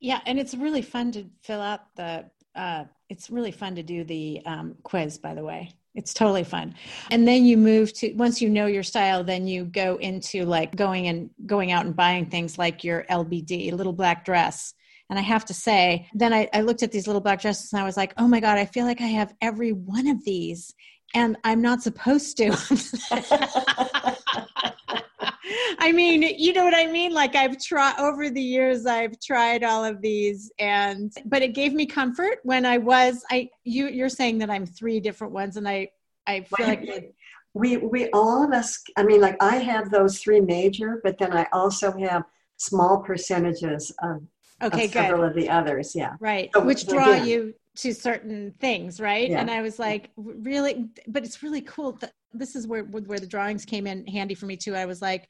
Yeah, 0.00 0.20
and 0.26 0.38
it's 0.38 0.54
really 0.54 0.82
fun 0.82 1.12
to 1.12 1.26
fill 1.42 1.60
out 1.60 1.94
the, 1.96 2.26
uh, 2.54 2.84
it's 3.08 3.30
really 3.30 3.52
fun 3.52 3.76
to 3.76 3.82
do 3.82 4.04
the 4.04 4.42
um, 4.46 4.76
quiz, 4.82 5.18
by 5.18 5.34
the 5.34 5.42
way. 5.42 5.72
It's 5.94 6.14
totally 6.14 6.44
fun. 6.44 6.74
And 7.10 7.26
then 7.26 7.44
you 7.44 7.56
move 7.56 7.92
to 7.94 8.12
once 8.12 8.40
you 8.40 8.48
know 8.48 8.66
your 8.66 8.84
style, 8.84 9.24
then 9.24 9.48
you 9.48 9.64
go 9.64 9.96
into 9.96 10.44
like 10.44 10.76
going 10.76 11.08
and 11.08 11.30
going 11.46 11.72
out 11.72 11.84
and 11.84 11.96
buying 11.96 12.26
things 12.26 12.58
like 12.58 12.84
your 12.84 13.04
LBD, 13.10 13.72
little 13.72 13.92
black 13.92 14.24
dress. 14.24 14.72
And 15.08 15.18
I 15.18 15.22
have 15.22 15.44
to 15.46 15.54
say, 15.54 16.08
then 16.14 16.32
I, 16.32 16.48
I 16.54 16.60
looked 16.60 16.84
at 16.84 16.92
these 16.92 17.08
little 17.08 17.20
black 17.20 17.40
dresses 17.40 17.72
and 17.72 17.82
I 17.82 17.84
was 17.84 17.96
like, 17.96 18.14
oh 18.18 18.28
my 18.28 18.38
God, 18.38 18.56
I 18.56 18.66
feel 18.66 18.86
like 18.86 19.00
I 19.00 19.06
have 19.06 19.34
every 19.40 19.72
one 19.72 20.06
of 20.06 20.24
these 20.24 20.72
and 21.12 21.36
I'm 21.42 21.60
not 21.60 21.82
supposed 21.82 22.36
to. 22.36 22.50
I 25.78 25.92
mean, 25.92 26.22
you 26.22 26.52
know 26.52 26.64
what 26.64 26.74
I 26.74 26.86
mean? 26.86 27.12
Like 27.12 27.34
I've 27.34 27.60
tried 27.62 27.98
over 27.98 28.30
the 28.30 28.42
years, 28.42 28.86
I've 28.86 29.18
tried 29.20 29.64
all 29.64 29.84
of 29.84 30.00
these 30.00 30.50
and, 30.58 31.12
but 31.26 31.42
it 31.42 31.54
gave 31.54 31.72
me 31.72 31.86
comfort 31.86 32.38
when 32.42 32.64
I 32.64 32.78
was, 32.78 33.24
I, 33.30 33.48
you, 33.64 33.88
you're 33.88 34.08
saying 34.08 34.38
that 34.38 34.50
I'm 34.50 34.66
three 34.66 35.00
different 35.00 35.32
ones 35.32 35.56
and 35.56 35.68
I, 35.68 35.88
I 36.26 36.42
feel 36.42 36.66
like 36.66 37.14
we, 37.54 37.78
we, 37.78 38.08
all 38.10 38.44
of 38.44 38.52
us, 38.52 38.82
I 38.96 39.02
mean, 39.02 39.20
like 39.20 39.36
I 39.42 39.56
have 39.56 39.90
those 39.90 40.18
three 40.18 40.40
major, 40.40 41.00
but 41.02 41.18
then 41.18 41.32
I 41.32 41.46
also 41.52 41.92
have 41.98 42.24
small 42.60 42.98
percentages 42.98 43.90
of 44.02 44.22
okay 44.62 44.84
of 44.84 44.90
several 44.90 45.24
of 45.24 45.34
the 45.34 45.48
others 45.48 45.94
yeah. 45.94 46.12
Right 46.20 46.50
so, 46.54 46.62
which 46.62 46.86
draw 46.86 47.12
again, 47.12 47.26
you 47.26 47.54
to 47.76 47.94
certain 47.94 48.54
things 48.60 49.00
right? 49.00 49.30
Yeah. 49.30 49.40
and 49.40 49.50
i 49.50 49.62
was 49.62 49.78
like 49.78 50.10
really? 50.16 50.90
But 51.08 51.24
it's 51.24 51.42
really 51.42 51.62
cool 51.62 51.92
that 51.92 52.12
this 52.32 52.54
is 52.54 52.66
where 52.66 52.84
where 52.84 53.18
the 53.18 53.26
drawings 53.26 53.64
came 53.64 53.86
in 53.86 54.06
handy 54.06 54.34
for 54.34 54.46
me 54.46 54.56
too 54.56 54.74
i 54.74 54.86
was 54.86 55.02
like 55.02 55.28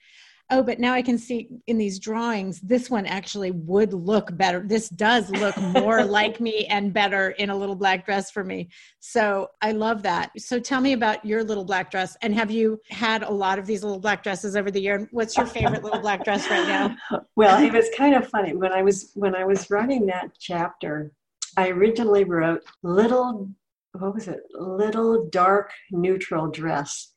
oh, 0.50 0.62
but 0.62 0.78
now 0.78 0.92
I 0.92 1.02
can 1.02 1.16
see 1.16 1.48
in 1.66 1.78
these 1.78 1.98
drawings, 1.98 2.60
this 2.60 2.90
one 2.90 3.06
actually 3.06 3.52
would 3.52 3.92
look 3.92 4.36
better. 4.36 4.62
This 4.66 4.88
does 4.88 5.30
look 5.30 5.56
more 5.56 6.04
like 6.04 6.40
me 6.40 6.66
and 6.66 6.92
better 6.92 7.30
in 7.30 7.50
a 7.50 7.56
little 7.56 7.76
black 7.76 8.04
dress 8.04 8.30
for 8.30 8.44
me. 8.44 8.68
So 8.98 9.48
I 9.62 9.72
love 9.72 10.02
that. 10.02 10.32
So 10.38 10.58
tell 10.58 10.80
me 10.80 10.92
about 10.92 11.24
your 11.24 11.44
little 11.44 11.64
black 11.64 11.90
dress. 11.90 12.16
And 12.22 12.34
have 12.34 12.50
you 12.50 12.80
had 12.90 13.22
a 13.22 13.30
lot 13.30 13.58
of 13.58 13.66
these 13.66 13.82
little 13.82 14.00
black 14.00 14.22
dresses 14.22 14.56
over 14.56 14.70
the 14.70 14.80
year? 14.80 15.08
What's 15.12 15.36
your 15.36 15.46
favorite 15.46 15.84
little 15.84 16.00
black 16.00 16.24
dress 16.24 16.48
right 16.50 16.66
now? 16.66 16.96
Well, 17.36 17.62
it 17.62 17.72
was 17.72 17.88
kind 17.96 18.14
of 18.14 18.28
funny 18.28 18.54
when 18.54 18.72
I 18.72 18.82
was 18.82 19.12
when 19.14 19.34
I 19.34 19.44
was 19.44 19.70
writing 19.70 20.04
that 20.06 20.32
chapter. 20.38 21.12
I 21.56 21.68
originally 21.68 22.24
wrote 22.24 22.62
little 22.82 23.48
what 23.92 24.14
was 24.14 24.28
it? 24.28 24.40
Little 24.54 25.28
dark 25.30 25.72
neutral 25.90 26.48
dress. 26.48 27.12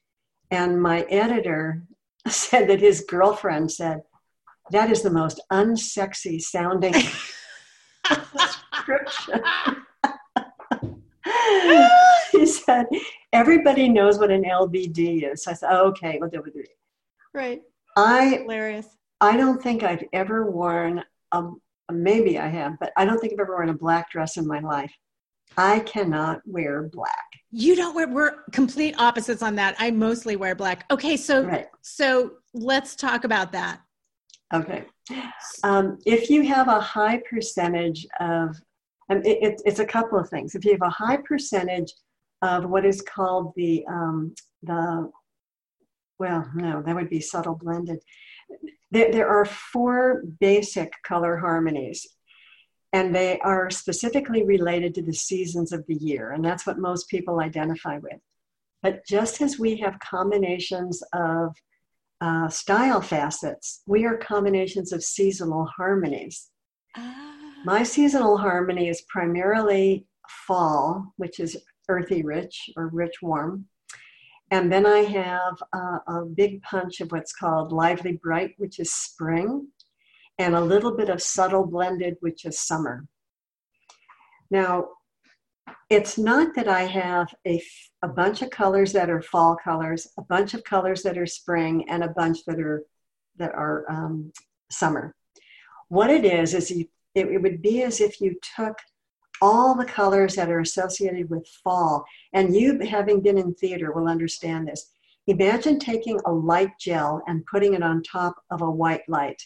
And 0.52 0.82
my 0.82 1.02
editor 1.10 1.84
said 2.28 2.70
that 2.70 2.80
his 2.80 3.06
girlfriend 3.08 3.72
said, 3.72 4.02
That 4.72 4.92
is 4.92 5.02
the 5.02 5.10
most 5.10 5.42
unsexy 5.52 6.42
sounding 6.42 6.94
description. 8.34 9.42
he 12.32 12.46
said, 12.46 12.86
Everybody 13.32 13.90
knows 13.90 14.20
what 14.20 14.32
an 14.32 14.44
LBD 14.44 15.32
is. 15.32 15.44
So 15.44 15.52
I 15.52 15.54
said, 15.54 15.70
oh, 15.72 15.88
Okay, 15.90 16.18
we'll 16.20 16.30
do 16.30 16.44
it. 16.46 16.70
Right. 17.34 17.62
I 17.96 18.40
Hilarious. 18.42 18.88
I 19.22 19.38
don't 19.38 19.62
think 19.62 19.84
I've 19.84 20.04
ever 20.14 20.50
worn 20.50 21.04
a 21.32 21.44
maybe 21.92 22.40
I 22.40 22.48
have, 22.48 22.80
but 22.80 22.92
I 22.98 23.06
don't 23.06 23.20
think 23.20 23.34
I've 23.34 23.40
ever 23.40 23.56
worn 23.56 23.70
a 23.70 23.74
black 23.74 24.10
dress 24.10 24.38
in 24.38 24.48
my 24.48 24.60
life. 24.60 24.94
I 25.58 25.80
cannot 25.82 26.42
wear 26.46 26.84
black. 26.84 27.26
You 27.52 27.76
don't 27.76 27.94
wear 27.96 28.08
we're 28.08 28.44
complete 28.52 28.96
opposites 28.98 29.44
on 29.44 29.56
that. 29.56 29.76
I 29.78 29.92
mostly 29.92 30.36
wear 30.36 30.56
black. 30.56 30.86
Okay, 30.92 31.16
so 31.18 31.46
Right. 31.46 31.68
so 31.82 32.34
let's 32.54 32.96
talk 32.96 33.24
about 33.24 33.52
that. 33.52 33.82
Okay. 34.54 34.86
Um, 35.64 35.98
if 36.06 36.30
you 36.30 36.44
have 36.44 36.68
a 36.68 36.80
high 36.80 37.22
percentage 37.30 38.08
of, 38.20 38.56
and 39.10 39.26
it, 39.26 39.38
it, 39.44 39.62
it's 39.66 39.80
a 39.80 39.86
couple 39.86 40.18
of 40.20 40.30
things. 40.30 40.56
If 40.56 40.64
you 40.66 40.72
have 40.72 40.82
a 40.82 40.90
high 40.90 41.18
percentage 41.18 41.92
of 42.42 42.66
what 42.70 42.86
is 42.86 43.02
called 43.02 43.54
the, 43.56 43.86
um, 43.88 44.34
the, 44.62 45.12
well, 46.20 46.50
no, 46.56 46.82
that 46.84 46.96
would 46.96 47.10
be 47.10 47.20
subtle 47.20 47.56
blended. 47.56 48.00
There, 48.92 49.12
there 49.12 49.28
are 49.28 49.46
four 49.46 50.24
basic 50.40 50.94
color 51.04 51.38
harmonies, 51.38 52.08
and 52.94 53.14
they 53.14 53.40
are 53.40 53.72
specifically 53.72 54.44
related 54.44 54.94
to 54.96 55.02
the 55.02 55.14
seasons 55.14 55.74
of 55.74 55.86
the 55.88 55.96
year, 55.96 56.32
and 56.32 56.46
that's 56.46 56.66
what 56.66 56.78
most 56.78 57.10
people 57.10 57.40
identify 57.40 57.98
with. 57.98 58.20
But 58.84 59.06
just 59.08 59.42
as 59.42 59.58
we 59.58 59.78
have 59.78 59.98
combinations 60.00 61.02
of 61.12 61.56
uh, 62.22 62.48
style 62.50 63.02
facets, 63.02 63.82
we 63.88 64.06
are 64.06 64.16
combinations 64.16 64.94
of 64.94 65.04
seasonal 65.04 65.66
harmonies. 65.66 66.50
Ah. 66.96 67.34
My 67.66 67.84
seasonal 67.84 68.38
harmony 68.38 68.90
is 68.90 69.02
primarily 69.10 70.06
fall, 70.48 71.14
which 71.18 71.40
is 71.40 71.58
earthy 71.90 72.22
rich 72.22 72.70
or 72.78 72.88
rich 72.88 73.22
warm. 73.22 73.66
And 74.52 74.72
then 74.72 74.86
I 74.86 75.00
have 75.00 75.64
uh, 75.74 76.00
a 76.08 76.26
big 76.26 76.62
punch 76.62 77.02
of 77.02 77.12
what's 77.12 77.34
called 77.34 77.72
lively 77.72 78.20
bright, 78.22 78.54
which 78.58 78.80
is 78.80 78.92
spring, 78.92 79.68
and 80.40 80.56
a 80.56 80.62
little 80.62 80.96
bit 80.96 81.10
of 81.10 81.22
subtle 81.22 81.66
blended, 81.66 82.18
which 82.22 82.46
is 82.46 82.60
summer. 82.60 83.06
Now, 84.50 84.90
it's 85.90 86.18
not 86.18 86.56
that 86.56 86.68
I 86.68 86.84
have 86.84 87.34
a, 87.48 87.62
a 88.02 88.08
bunch 88.08 88.42
of 88.42 88.50
colors 88.50 88.94
that 88.94 89.10
are 89.10 89.22
fall 89.22 89.56
colors, 89.56 90.08
a 90.18 90.22
bunch 90.22 90.54
of 90.54 90.64
colors 90.64 91.04
that 91.04 91.18
are 91.18 91.26
spring, 91.28 91.86
and 91.90 92.04
a 92.04 92.10
bunch 92.10 92.46
that 92.46 92.60
are 92.60 92.84
that 93.38 93.54
are 93.54 93.86
um, 93.90 94.32
summer. 94.70 95.16
What 95.90 96.10
it 96.10 96.26
is 96.26 96.54
is 96.54 96.70
you, 96.70 96.86
it, 97.16 97.28
it 97.28 97.42
would 97.42 97.62
be 97.62 97.84
as 97.84 98.00
if 98.00 98.22
you 98.22 98.36
took 98.56 98.78
all 99.42 99.76
the 99.76 99.86
colors 99.86 100.36
that 100.36 100.50
are 100.50 100.60
associated 100.60 101.30
with 101.30 101.48
fall, 101.64 102.06
and 102.34 102.56
you, 102.56 102.80
having 102.80 103.22
been 103.22 103.38
in 103.38 103.54
theater, 103.56 103.92
will 103.92 104.08
understand 104.08 104.68
this. 104.68 104.92
Imagine 105.28 105.80
taking 105.80 106.20
a 106.26 106.32
light 106.32 106.72
gel 106.80 107.22
and 107.28 107.46
putting 107.46 107.74
it 107.74 107.84
on 107.84 108.04
top 108.04 108.36
of 108.52 108.62
a 108.62 108.70
white 108.70 109.08
light. 109.08 109.42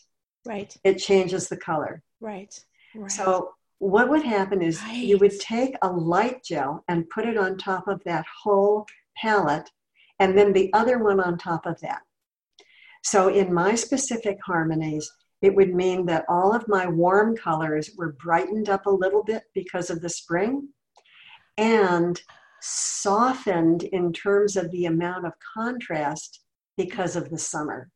Right. 0.48 0.76
It 0.84 0.96
changes 0.96 1.50
the 1.50 1.58
color. 1.58 2.02
Right. 2.22 2.58
Right. 2.96 3.12
So 3.12 3.52
what 3.80 4.10
would 4.10 4.24
happen 4.24 4.62
is 4.62 4.82
you 4.92 5.18
would 5.20 5.40
take 5.40 5.76
a 5.82 5.92
light 5.92 6.44
gel 6.44 6.84
and 6.88 7.10
put 7.10 7.26
it 7.26 7.38
on 7.38 7.58
top 7.58 7.88
of 7.88 8.02
that 8.06 8.26
whole 8.44 8.86
palette, 9.18 9.70
and 10.20 10.38
then 10.38 10.54
the 10.54 10.72
other 10.74 10.98
one 11.00 11.20
on 11.20 11.38
top 11.38 11.66
of 11.66 11.80
that. 11.82 12.02
So 13.04 13.28
in 13.28 13.54
my 13.54 13.76
specific 13.76 14.40
harmonies, 14.46 15.10
it 15.42 15.54
would 15.56 15.76
mean 15.76 16.06
that 16.08 16.26
all 16.28 16.54
of 16.54 16.68
my 16.68 16.88
warm 16.88 17.36
colors 17.36 17.92
were 17.96 18.14
brightened 18.14 18.70
up 18.70 18.88
a 18.88 18.92
little 18.92 19.24
bit 19.24 19.44
because 19.54 19.90
of 19.90 20.02
the 20.02 20.10
spring 20.10 20.70
and 21.58 22.20
softened 22.62 23.84
in 23.84 24.12
terms 24.12 24.56
of 24.56 24.72
the 24.72 24.86
amount 24.86 25.26
of 25.28 25.34
contrast 25.54 26.42
because 26.76 27.16
of 27.16 27.30
the 27.30 27.38
summer. 27.38 27.90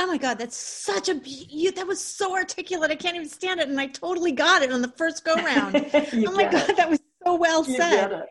Oh 0.00 0.06
my 0.06 0.16
God, 0.16 0.38
that's 0.38 0.56
such 0.56 1.08
a 1.08 1.20
you, 1.24 1.72
that 1.72 1.86
was 1.86 2.02
so 2.02 2.34
articulate. 2.34 2.90
I 2.90 2.94
can't 2.94 3.16
even 3.16 3.28
stand 3.28 3.58
it, 3.58 3.68
and 3.68 3.80
I 3.80 3.88
totally 3.88 4.30
got 4.30 4.62
it 4.62 4.70
on 4.70 4.80
the 4.80 4.92
first 4.96 5.24
go 5.24 5.34
round. 5.34 5.74
Oh 5.94 6.32
my 6.32 6.44
God, 6.44 6.70
it. 6.70 6.76
that 6.76 6.88
was 6.88 7.00
so 7.24 7.34
well 7.34 7.64
You 7.64 7.76
said. 7.76 8.24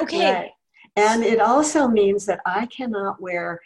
Okay. 0.00 0.32
Right. 0.32 0.50
And 0.96 1.22
it 1.22 1.40
also 1.40 1.88
means 1.88 2.26
that 2.26 2.40
I 2.46 2.66
cannot 2.66 3.20
wear 3.20 3.60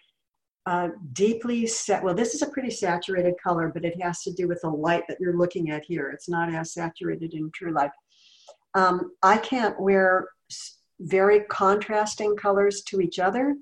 uh, 0.66 0.88
deeply 1.12 1.66
set. 1.66 2.02
Well, 2.02 2.14
this 2.14 2.34
is 2.34 2.42
a 2.42 2.50
pretty 2.50 2.70
saturated 2.70 3.34
color, 3.42 3.70
but 3.72 3.84
it 3.84 4.00
has 4.00 4.22
to 4.22 4.32
do 4.32 4.46
with 4.46 4.60
the 4.62 4.70
light 4.70 5.04
that 5.08 5.18
you're 5.20 5.36
looking 5.36 5.70
at 5.70 5.84
here. 5.84 6.10
It's 6.10 6.28
not 6.28 6.52
as 6.52 6.72
saturated 6.74 7.34
in 7.34 7.50
true 7.52 7.72
light. 7.72 7.90
Um, 8.74 9.12
I 9.22 9.38
can't 9.38 9.80
wear 9.80 10.28
very 11.00 11.40
contrasting 11.50 12.36
colors 12.36 12.82
to 12.82 13.00
each 13.00 13.18
other, 13.18 13.56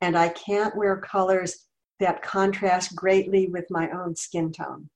and 0.00 0.16
I 0.16 0.30
can't 0.30 0.76
wear 0.76 0.96
colors 0.96 1.66
that 2.00 2.22
contrast 2.22 2.94
greatly 2.96 3.48
with 3.48 3.66
my 3.70 3.90
own 3.90 4.16
skin 4.16 4.50
tone 4.52 4.88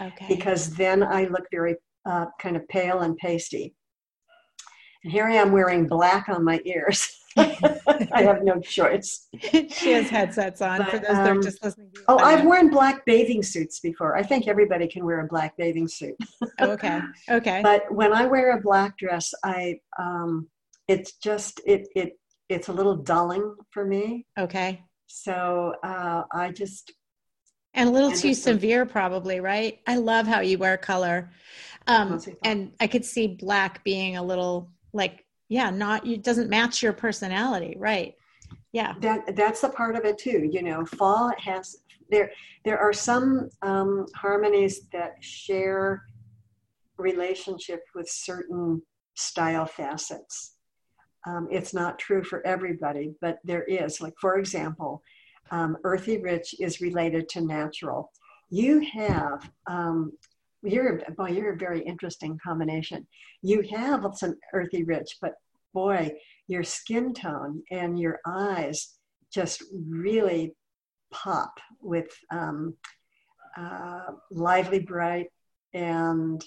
Okay. 0.00 0.26
because 0.28 0.70
then 0.76 1.02
I 1.02 1.24
look 1.24 1.44
very 1.50 1.76
uh, 2.06 2.26
kind 2.40 2.56
of 2.56 2.66
pale 2.68 3.00
and 3.00 3.16
pasty. 3.16 3.74
And 5.04 5.12
here 5.12 5.26
I 5.26 5.34
am 5.34 5.52
wearing 5.52 5.86
black 5.88 6.28
on 6.28 6.44
my 6.44 6.60
ears. 6.64 7.08
I 7.36 8.22
have 8.22 8.42
no 8.42 8.60
choice. 8.60 9.28
she 9.40 9.92
has 9.92 10.08
headsets 10.10 10.60
on 10.60 10.84
for 10.84 10.92
But, 10.98 11.02
those 11.02 11.16
that 11.16 11.28
are 11.28 11.32
um, 11.32 11.42
just 11.42 11.62
listening. 11.64 11.90
to 11.94 12.02
Oh, 12.08 12.18
I've 12.18 12.44
worn 12.44 12.70
black 12.70 13.04
bathing 13.06 13.42
suits 13.42 13.80
before. 13.80 14.16
I 14.16 14.22
think 14.22 14.48
everybody 14.48 14.88
can 14.88 15.04
wear 15.04 15.20
a 15.20 15.26
black 15.26 15.56
bathing 15.56 15.88
suit. 15.88 16.16
Oh, 16.58 16.72
okay. 16.72 17.00
Okay. 17.30 17.60
But 17.62 17.92
when 17.94 18.12
I 18.12 18.26
wear 18.26 18.56
a 18.56 18.60
black 18.60 18.98
dress, 18.98 19.32
I 19.44 19.78
um, 19.98 20.48
it's 20.88 21.12
just 21.18 21.60
it 21.66 21.88
it 21.94 22.18
it's 22.48 22.68
a 22.68 22.72
little 22.72 22.96
dulling 22.96 23.54
for 23.70 23.84
me. 23.86 24.26
Okay. 24.38 24.82
So 25.12 25.74
uh, 25.82 26.22
I 26.32 26.52
just 26.52 26.92
And 27.74 27.88
a 27.88 27.92
little 27.92 28.12
too 28.12 28.32
severe, 28.32 28.86
probably, 28.86 29.40
right? 29.40 29.80
I 29.86 29.96
love 29.96 30.26
how 30.26 30.40
you 30.40 30.56
wear 30.56 30.76
color. 30.76 31.30
Um, 31.86 32.20
and 32.44 32.72
I 32.78 32.86
could 32.86 33.04
see 33.04 33.26
black 33.26 33.82
being 33.82 34.16
a 34.16 34.22
little 34.22 34.70
like, 34.92 35.26
yeah, 35.48 35.70
not, 35.70 36.06
it 36.06 36.22
doesn't 36.22 36.48
match 36.48 36.82
your 36.82 36.92
personality, 36.92 37.74
right? 37.76 38.14
Yeah. 38.72 38.94
that 39.00 39.34
that's 39.34 39.64
a 39.64 39.68
part 39.68 39.96
of 39.96 40.04
it 40.04 40.16
too 40.16 40.48
you 40.52 40.62
know 40.62 40.86
fall 40.86 41.32
has 41.38 41.76
there 42.08 42.30
there 42.64 42.78
are 42.78 42.92
some 42.92 43.48
um, 43.62 44.06
harmonies 44.14 44.82
that 44.92 45.12
share 45.20 46.04
relationship 46.98 47.80
with 47.96 48.08
certain 48.08 48.80
style 49.14 49.66
facets 49.66 50.56
um, 51.26 51.48
it's 51.50 51.74
not 51.74 51.98
true 51.98 52.22
for 52.22 52.46
everybody 52.46 53.14
but 53.20 53.38
there 53.44 53.64
is. 53.64 54.00
Like 54.00 54.14
for 54.20 54.38
example 54.38 55.02
um, 55.50 55.76
earthy 55.84 56.18
rich 56.18 56.54
is 56.60 56.80
related 56.80 57.28
to 57.30 57.40
natural. 57.40 58.12
You 58.50 58.80
have 58.92 59.50
um, 59.66 60.12
you're 60.62 61.00
boy 61.16 61.28
you're 61.28 61.54
a 61.54 61.58
very 61.58 61.80
interesting 61.80 62.38
combination. 62.42 63.06
You 63.42 63.62
have 63.74 64.04
some 64.14 64.34
earthy 64.52 64.84
rich 64.84 65.16
but 65.20 65.34
boy 65.72 66.12
your 66.48 66.64
skin 66.64 67.14
tone 67.14 67.62
and 67.70 67.98
your 67.98 68.18
eyes 68.26 68.98
just 69.32 69.62
really 69.88 70.52
pop 71.12 71.60
with 71.80 72.10
um, 72.32 72.74
uh, 73.56 74.06
lively 74.30 74.80
bright 74.80 75.28
and 75.72 76.44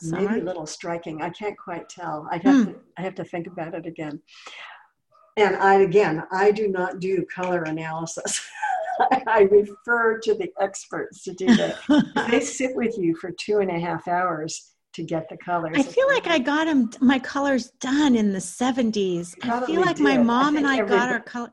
maybe 0.00 0.40
a 0.40 0.44
little 0.44 0.66
striking. 0.66 1.22
I 1.22 1.30
can't 1.30 1.56
quite 1.58 1.88
tell. 1.88 2.26
I 2.30 2.38
have 2.38 2.56
Hmm. 2.56 2.64
to 2.72 2.80
I 2.98 3.02
have 3.02 3.14
to 3.16 3.24
think 3.24 3.46
about 3.46 3.74
it 3.74 3.86
again. 3.86 4.20
And 5.36 5.56
I 5.56 5.74
again, 5.80 6.22
I 6.30 6.50
do 6.50 6.68
not 6.68 7.00
do 7.00 7.24
color 7.34 7.62
analysis. 7.64 8.40
I 9.26 9.48
refer 9.50 10.18
to 10.18 10.34
the 10.34 10.50
experts 10.60 11.22
to 11.24 11.32
do 11.32 11.46
that. 11.56 11.76
they 12.30 12.40
sit 12.40 12.74
with 12.76 12.96
you 12.98 13.16
for 13.16 13.30
two 13.30 13.58
and 13.58 13.70
a 13.70 13.78
half 13.80 14.06
hours 14.08 14.74
to 14.92 15.02
get 15.02 15.26
the 15.30 15.38
colors. 15.38 15.74
I 15.78 15.82
feel 15.82 16.06
like 16.08 16.26
I 16.26 16.38
got 16.38 16.66
them, 16.66 16.90
my 17.00 17.18
colors 17.18 17.70
done 17.80 18.14
in 18.14 18.32
the 18.32 18.38
70s. 18.38 19.34
I 19.42 19.64
feel 19.64 19.80
like 19.80 19.98
my 19.98 20.12
did. 20.12 20.20
I 20.20 20.22
mom 20.22 20.56
and 20.58 20.66
I 20.66 20.84
got 20.84 21.08
our 21.10 21.20
col- 21.20 21.48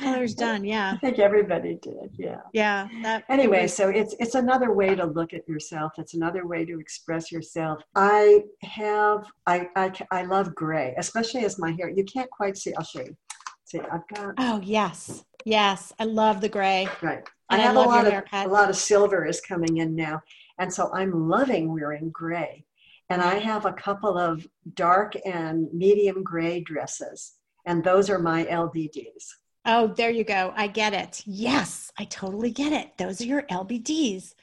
colors 0.00 0.34
done. 0.34 0.64
Yeah. 0.64 0.92
I 0.94 0.96
think 0.98 1.18
everybody 1.18 1.78
did. 1.80 2.10
Yeah. 2.16 2.40
Yeah. 2.52 2.88
That 3.02 3.24
anyway 3.28 3.66
so 3.66 3.88
it's 3.88 4.14
it's 4.18 4.34
another 4.34 4.72
way 4.72 4.94
to 4.94 5.04
look 5.06 5.32
at 5.32 5.48
yourself 5.48 5.92
it's 5.98 6.14
another 6.14 6.46
way 6.46 6.64
to 6.64 6.78
express 6.80 7.30
yourself 7.30 7.82
i 7.94 8.42
have 8.62 9.26
i 9.46 9.68
i, 9.76 9.92
I 10.10 10.22
love 10.24 10.54
gray 10.54 10.94
especially 10.98 11.44
as 11.44 11.58
my 11.58 11.72
hair 11.72 11.88
you 11.90 12.04
can't 12.04 12.30
quite 12.30 12.56
see 12.56 12.72
i'll 12.76 12.84
show 12.84 13.00
you 13.00 13.16
see 13.64 13.80
i've 13.92 14.06
got 14.14 14.34
Oh, 14.38 14.60
yes. 14.62 15.24
Yes. 15.44 15.92
I 15.98 16.04
love 16.04 16.40
the 16.40 16.48
gray. 16.48 16.88
right 17.02 17.22
i 17.50 17.54
And 17.56 17.62
I 17.62 17.66
have 17.66 17.76
a 17.76 17.80
lot 17.80 18.06
of 18.06 18.12
haircut. 18.12 18.46
a 18.46 18.50
lot 18.50 18.70
of 18.70 18.76
silver 18.76 19.24
is 19.26 19.40
coming 19.40 19.76
in 19.78 19.94
now 19.94 20.20
and 20.58 20.72
so 20.72 20.90
i'm 20.92 21.28
loving 21.28 21.72
wearing 21.72 22.10
gray 22.10 22.64
and 23.10 23.20
i 23.22 23.34
have 23.38 23.64
a 23.66 23.72
couple 23.72 24.16
of 24.18 24.46
dark 24.74 25.14
and 25.26 25.68
medium 25.72 26.22
gray 26.22 26.60
dresses 26.60 27.34
and 27.66 27.82
those 27.84 28.08
are 28.10 28.18
my 28.18 28.44
lbds 28.46 29.24
Oh, 29.66 29.86
there 29.88 30.10
you 30.10 30.24
go. 30.24 30.52
I 30.56 30.66
get 30.66 30.92
it. 30.92 31.22
Yes, 31.24 31.90
I 31.98 32.04
totally 32.04 32.50
get 32.50 32.72
it. 32.72 32.96
Those 32.98 33.20
are 33.20 33.24
your 33.24 33.42
LBDs. 33.42 34.34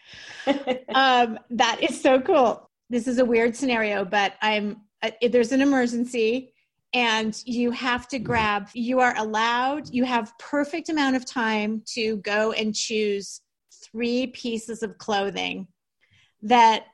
um, 0.95 1.37
that 1.51 1.79
is 1.81 2.01
so 2.01 2.19
cool. 2.19 2.69
This 2.89 3.07
is 3.07 3.19
a 3.19 3.25
weird 3.25 3.55
scenario, 3.55 4.03
but 4.03 4.33
I'm 4.41 4.81
uh, 5.03 5.11
there's 5.29 5.51
an 5.51 5.61
emergency 5.61 6.53
and 6.93 7.41
you 7.45 7.71
have 7.71 8.07
to 8.09 8.19
grab 8.19 8.67
you 8.73 8.99
are 8.99 9.15
allowed 9.17 9.89
you 9.93 10.03
have 10.03 10.37
perfect 10.37 10.89
amount 10.89 11.15
of 11.15 11.25
time 11.25 11.81
to 11.85 12.17
go 12.17 12.51
and 12.51 12.75
choose 12.75 13.41
three 13.83 14.27
pieces 14.27 14.83
of 14.83 14.97
clothing 14.97 15.67
that 16.41 16.85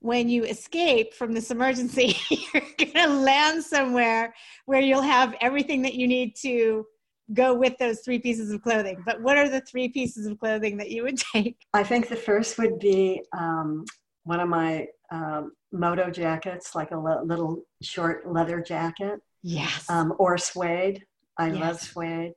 when 0.00 0.28
you 0.28 0.44
escape 0.44 1.14
from 1.14 1.32
this 1.32 1.50
emergency 1.50 2.16
you're 2.30 2.62
going 2.78 2.92
to 2.92 3.06
land 3.06 3.62
somewhere 3.62 4.34
where 4.66 4.80
you'll 4.80 5.00
have 5.00 5.34
everything 5.40 5.82
that 5.82 5.94
you 5.94 6.08
need 6.08 6.34
to 6.36 6.84
go 7.32 7.54
with 7.54 7.76
those 7.78 8.00
three 8.00 8.18
pieces 8.18 8.50
of 8.50 8.62
clothing 8.62 9.02
but 9.06 9.20
what 9.22 9.38
are 9.38 9.48
the 9.48 9.60
three 9.62 9.88
pieces 9.88 10.26
of 10.26 10.38
clothing 10.38 10.76
that 10.76 10.90
you 10.90 11.02
would 11.02 11.16
take 11.32 11.56
i 11.72 11.82
think 11.82 12.08
the 12.08 12.16
first 12.16 12.58
would 12.58 12.78
be 12.78 13.22
um, 13.36 13.84
one 14.24 14.40
of 14.40 14.48
my 14.48 14.86
um, 15.10 15.52
moto 15.72 16.10
jackets 16.10 16.74
like 16.74 16.90
a 16.90 16.96
little 16.96 17.62
short 17.82 18.30
leather 18.30 18.60
jacket 18.60 19.20
Yes. 19.44 19.88
Um, 19.90 20.14
or 20.18 20.38
suede. 20.38 21.04
I 21.38 21.48
yes. 21.48 21.60
love 21.60 21.80
suede. 21.80 22.32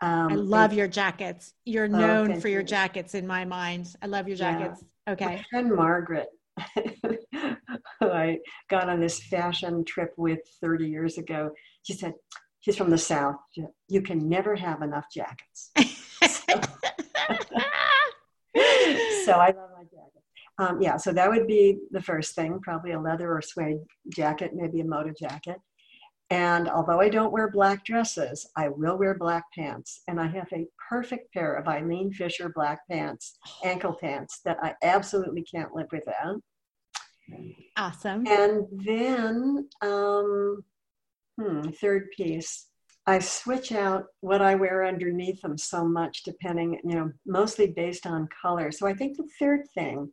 Um, 0.00 0.32
I 0.32 0.34
love 0.34 0.72
it, 0.72 0.76
your 0.76 0.88
jackets. 0.88 1.54
You're 1.64 1.84
oh, 1.84 1.88
known 1.88 2.40
for 2.40 2.48
your 2.48 2.60
you. 2.60 2.66
jackets 2.66 3.14
in 3.14 3.26
my 3.26 3.44
mind. 3.44 3.94
I 4.02 4.06
love 4.06 4.26
your 4.26 4.36
jackets. 4.36 4.82
Yeah. 5.06 5.12
Okay. 5.12 5.24
My 5.24 5.44
friend 5.48 5.72
Margaret, 5.72 6.26
who 6.74 8.10
I 8.10 8.38
got 8.68 8.90
on 8.90 9.00
this 9.00 9.22
fashion 9.22 9.84
trip 9.84 10.12
with 10.16 10.40
30 10.60 10.88
years 10.88 11.16
ago, 11.16 11.52
she 11.84 11.92
said, 11.92 12.14
she's 12.66 12.76
from 12.76 12.90
the 12.90 12.98
South. 12.98 13.36
You 13.88 14.02
can 14.02 14.28
never 14.28 14.56
have 14.56 14.82
enough 14.82 15.06
jackets. 15.14 15.70
so, 15.78 16.54
so 19.24 19.32
I 19.34 19.52
love 19.52 19.70
my 19.76 19.84
jacket. 19.84 20.22
Um, 20.58 20.82
yeah, 20.82 20.96
so 20.96 21.12
that 21.12 21.30
would 21.30 21.46
be 21.46 21.78
the 21.92 22.02
first 22.02 22.34
thing, 22.34 22.58
probably 22.60 22.90
a 22.92 23.00
leather 23.00 23.30
or 23.32 23.40
suede 23.40 23.78
jacket, 24.08 24.50
maybe 24.52 24.80
a 24.80 24.84
moto 24.84 25.12
jacket. 25.16 25.58
And 26.30 26.68
although 26.68 27.00
I 27.00 27.08
don't 27.08 27.32
wear 27.32 27.48
black 27.48 27.84
dresses, 27.84 28.48
I 28.56 28.68
will 28.68 28.98
wear 28.98 29.16
black 29.16 29.44
pants. 29.56 30.00
And 30.08 30.20
I 30.20 30.26
have 30.26 30.48
a 30.52 30.66
perfect 30.88 31.32
pair 31.32 31.54
of 31.54 31.68
Eileen 31.68 32.12
Fisher 32.12 32.50
black 32.52 32.80
pants, 32.90 33.38
ankle 33.62 33.96
pants, 34.00 34.40
that 34.44 34.56
I 34.60 34.74
absolutely 34.82 35.44
can't 35.44 35.72
live 35.72 35.86
without. 35.92 36.40
Awesome. 37.76 38.26
And 38.26 38.66
then, 38.72 39.68
um, 39.82 40.64
hmm, 41.38 41.68
third 41.80 42.08
piece, 42.16 42.66
I 43.06 43.20
switch 43.20 43.70
out 43.70 44.06
what 44.20 44.42
I 44.42 44.56
wear 44.56 44.84
underneath 44.84 45.40
them 45.42 45.56
so 45.56 45.84
much, 45.84 46.24
depending, 46.24 46.80
you 46.84 46.96
know, 46.96 47.12
mostly 47.24 47.68
based 47.68 48.06
on 48.06 48.28
color. 48.42 48.72
So 48.72 48.86
I 48.86 48.94
think 48.94 49.16
the 49.16 49.28
third 49.38 49.60
thing, 49.74 50.10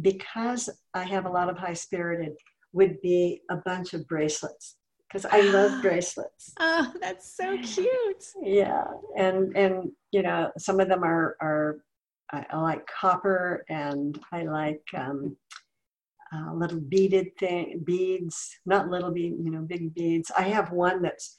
because 0.00 0.68
I 0.92 1.04
have 1.04 1.24
a 1.26 1.30
lot 1.30 1.48
of 1.48 1.56
high 1.56 1.74
spirited, 1.74 2.32
would 2.72 3.00
be 3.00 3.42
a 3.50 3.56
bunch 3.56 3.94
of 3.94 4.06
bracelets 4.08 4.76
because 5.08 5.24
I 5.24 5.40
love 5.40 5.80
bracelets. 5.82 6.52
Oh, 6.58 6.92
that's 7.00 7.36
so 7.36 7.56
cute. 7.58 8.24
yeah, 8.42 8.84
and 9.16 9.56
and 9.56 9.92
you 10.10 10.22
know 10.22 10.50
some 10.58 10.80
of 10.80 10.88
them 10.88 11.04
are 11.04 11.36
are 11.40 11.78
I, 12.32 12.44
I 12.50 12.56
like 12.58 12.86
copper 12.86 13.64
and 13.68 14.18
I 14.32 14.42
like 14.42 14.82
um, 14.96 15.36
uh, 16.34 16.52
little 16.54 16.80
beaded 16.80 17.36
thing 17.38 17.82
beads, 17.84 18.58
not 18.66 18.88
little 18.88 19.10
bead, 19.10 19.34
you 19.42 19.50
know, 19.50 19.62
big 19.62 19.94
beads. 19.94 20.30
I 20.36 20.42
have 20.42 20.72
one 20.72 21.02
that's 21.02 21.38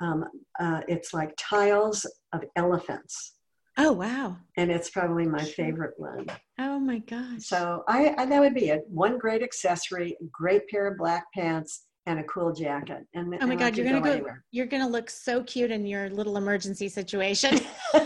um, 0.00 0.24
uh, 0.60 0.82
it's 0.86 1.12
like 1.12 1.34
tiles 1.38 2.06
of 2.32 2.44
elephants. 2.56 3.34
Oh 3.76 3.92
wow! 3.92 4.36
And 4.56 4.70
it's 4.70 4.90
probably 4.90 5.24
my 5.24 5.44
favorite 5.44 5.94
one. 5.96 6.26
Oh 6.58 6.80
my 6.80 6.98
gosh! 6.98 7.44
So 7.44 7.84
I, 7.88 8.14
I 8.18 8.26
that 8.26 8.40
would 8.40 8.54
be 8.54 8.70
it. 8.70 8.82
One 8.88 9.18
great 9.18 9.42
accessory, 9.42 10.16
great 10.32 10.68
pair 10.68 10.88
of 10.88 10.98
black 10.98 11.26
pants, 11.32 11.84
and 12.06 12.18
a 12.18 12.24
cool 12.24 12.52
jacket. 12.52 13.06
And 13.14 13.32
oh 13.40 13.46
my 13.46 13.54
god, 13.54 13.76
you're 13.76 13.86
gonna 13.86 14.00
go. 14.00 14.10
Anywhere. 14.10 14.44
You're 14.50 14.66
gonna 14.66 14.88
look 14.88 15.10
so 15.10 15.44
cute 15.44 15.70
in 15.70 15.86
your 15.86 16.10
little 16.10 16.36
emergency 16.36 16.88
situation. 16.88 17.60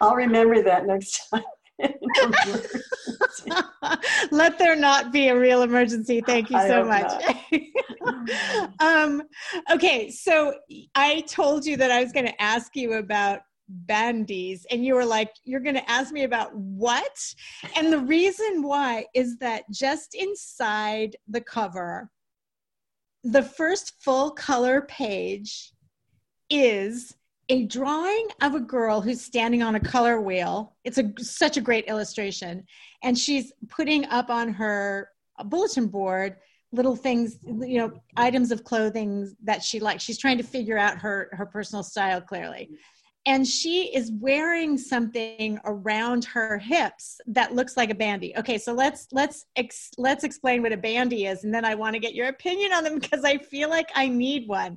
I'll 0.00 0.14
remember 0.14 0.62
that 0.62 0.86
next 0.86 1.28
time. 1.30 1.42
Let 4.30 4.58
there 4.58 4.76
not 4.76 5.12
be 5.12 5.28
a 5.28 5.38
real 5.38 5.62
emergency. 5.62 6.22
Thank 6.24 6.50
you 6.50 6.60
so 6.60 6.84
much. 6.84 7.10
um, 8.80 9.22
okay, 9.70 10.10
so 10.10 10.54
I 10.94 11.22
told 11.22 11.64
you 11.64 11.76
that 11.76 11.90
I 11.90 12.02
was 12.02 12.12
going 12.12 12.26
to 12.26 12.42
ask 12.42 12.76
you 12.76 12.94
about 12.94 13.40
bandies 13.70 14.66
and 14.70 14.84
you 14.84 14.94
were 14.94 15.04
like 15.04 15.32
you're 15.44 15.60
going 15.60 15.76
to 15.76 15.90
ask 15.90 16.12
me 16.12 16.24
about 16.24 16.52
what 16.56 17.34
and 17.76 17.92
the 17.92 18.00
reason 18.00 18.62
why 18.62 19.06
is 19.14 19.38
that 19.38 19.62
just 19.70 20.16
inside 20.16 21.14
the 21.28 21.40
cover 21.40 22.10
the 23.22 23.42
first 23.42 24.02
full 24.02 24.32
color 24.32 24.80
page 24.82 25.72
is 26.48 27.14
a 27.50 27.64
drawing 27.64 28.28
of 28.42 28.54
a 28.54 28.60
girl 28.60 29.00
who's 29.00 29.20
standing 29.20 29.60
on 29.60 29.74
a 29.74 29.80
color 29.80 30.20
wheel 30.20 30.76
it's 30.84 30.98
a 30.98 31.12
such 31.18 31.56
a 31.56 31.60
great 31.60 31.84
illustration. 31.86 32.64
And 33.02 33.18
she's 33.18 33.52
putting 33.68 34.04
up 34.06 34.30
on 34.30 34.52
her 34.54 35.10
bulletin 35.44 35.88
board 35.88 36.36
little 36.72 36.94
things 36.94 37.38
you 37.44 37.78
know 37.78 37.92
items 38.16 38.52
of 38.52 38.62
clothing 38.62 39.34
that 39.42 39.62
she 39.62 39.80
likes. 39.80 40.04
She's 40.04 40.18
trying 40.18 40.38
to 40.38 40.44
figure 40.44 40.78
out 40.78 40.98
her 40.98 41.28
her 41.32 41.46
personal 41.46 41.82
style 41.82 42.20
clearly 42.20 42.70
and 43.30 43.46
she 43.46 43.94
is 43.94 44.10
wearing 44.18 44.76
something 44.76 45.56
around 45.64 46.24
her 46.24 46.58
hips 46.58 47.20
that 47.28 47.54
looks 47.54 47.76
like 47.76 47.88
a 47.88 47.94
bandy 47.94 48.36
okay 48.36 48.58
so 48.58 48.72
let's 48.72 49.06
let's 49.12 49.46
ex, 49.54 49.90
let's 49.98 50.24
explain 50.24 50.62
what 50.62 50.72
a 50.72 50.76
bandy 50.76 51.26
is 51.26 51.44
and 51.44 51.54
then 51.54 51.64
i 51.64 51.72
want 51.72 51.94
to 51.94 52.00
get 52.00 52.12
your 52.12 52.26
opinion 52.26 52.72
on 52.72 52.82
them 52.82 52.98
because 52.98 53.22
i 53.24 53.38
feel 53.38 53.70
like 53.70 53.88
i 53.94 54.08
need 54.08 54.48
one 54.48 54.76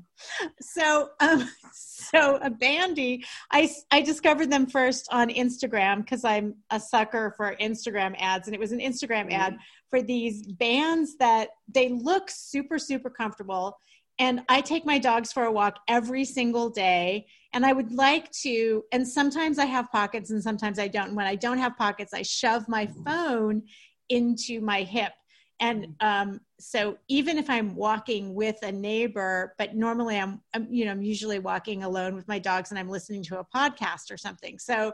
so 0.62 1.10
um 1.20 1.50
so 1.74 2.38
a 2.44 2.50
bandy 2.50 3.26
i 3.52 3.68
i 3.90 4.00
discovered 4.00 4.52
them 4.52 4.68
first 4.68 5.08
on 5.12 5.30
instagram 5.30 5.98
because 5.98 6.24
i'm 6.24 6.54
a 6.70 6.80
sucker 6.80 7.34
for 7.36 7.56
instagram 7.60 8.16
ads 8.20 8.48
and 8.48 8.54
it 8.54 8.60
was 8.60 8.72
an 8.72 8.80
instagram 8.80 9.24
mm-hmm. 9.24 9.42
ad 9.42 9.58
for 9.90 10.04
these 10.04 10.46
bands 10.46 11.16
that 11.18 11.50
they 11.68 11.90
look 11.90 12.30
super 12.30 12.78
super 12.78 13.10
comfortable 13.10 13.76
and 14.20 14.42
I 14.48 14.62
take 14.62 14.86
my 14.86 15.00
dogs 15.00 15.32
for 15.32 15.46
a 15.46 15.52
walk 15.52 15.80
every 15.88 16.24
single 16.24 16.70
day. 16.70 17.26
And 17.54 17.66
I 17.66 17.74
would 17.74 17.92
like 17.92 18.32
to, 18.42 18.84
and 18.92 19.08
sometimes 19.08 19.60
I 19.60 19.66
have 19.66 19.92
pockets 19.92 20.32
and 20.32 20.42
sometimes 20.42 20.80
I 20.80 20.88
don't. 20.88 21.10
And 21.10 21.16
when 21.16 21.28
I 21.28 21.36
don't 21.36 21.60
have 21.60 21.78
pockets, 21.78 22.14
I 22.14 22.24
shove 22.24 22.68
my 22.68 22.88
phone 23.06 23.64
into 24.10 24.60
my 24.60 24.82
hip. 24.82 25.14
And 25.60 25.96
um, 26.02 26.42
so 26.60 26.98
even 27.08 27.38
if 27.38 27.50
I'm 27.50 27.76
walking 27.76 28.34
with 28.34 28.62
a 28.64 28.72
neighbor, 28.72 29.54
but 29.58 29.76
normally 29.76 30.18
I'm, 30.18 30.42
I'm, 30.54 30.68
you 30.70 30.86
know, 30.86 30.92
I'm 30.92 31.04
usually 31.04 31.40
walking 31.40 31.84
alone 31.84 32.16
with 32.16 32.28
my 32.28 32.40
dogs 32.40 32.72
and 32.72 32.80
I'm 32.80 32.90
listening 32.90 33.24
to 33.26 33.40
a 33.40 33.46
podcast 33.46 34.12
or 34.12 34.18
something. 34.18 34.58
So 34.60 34.92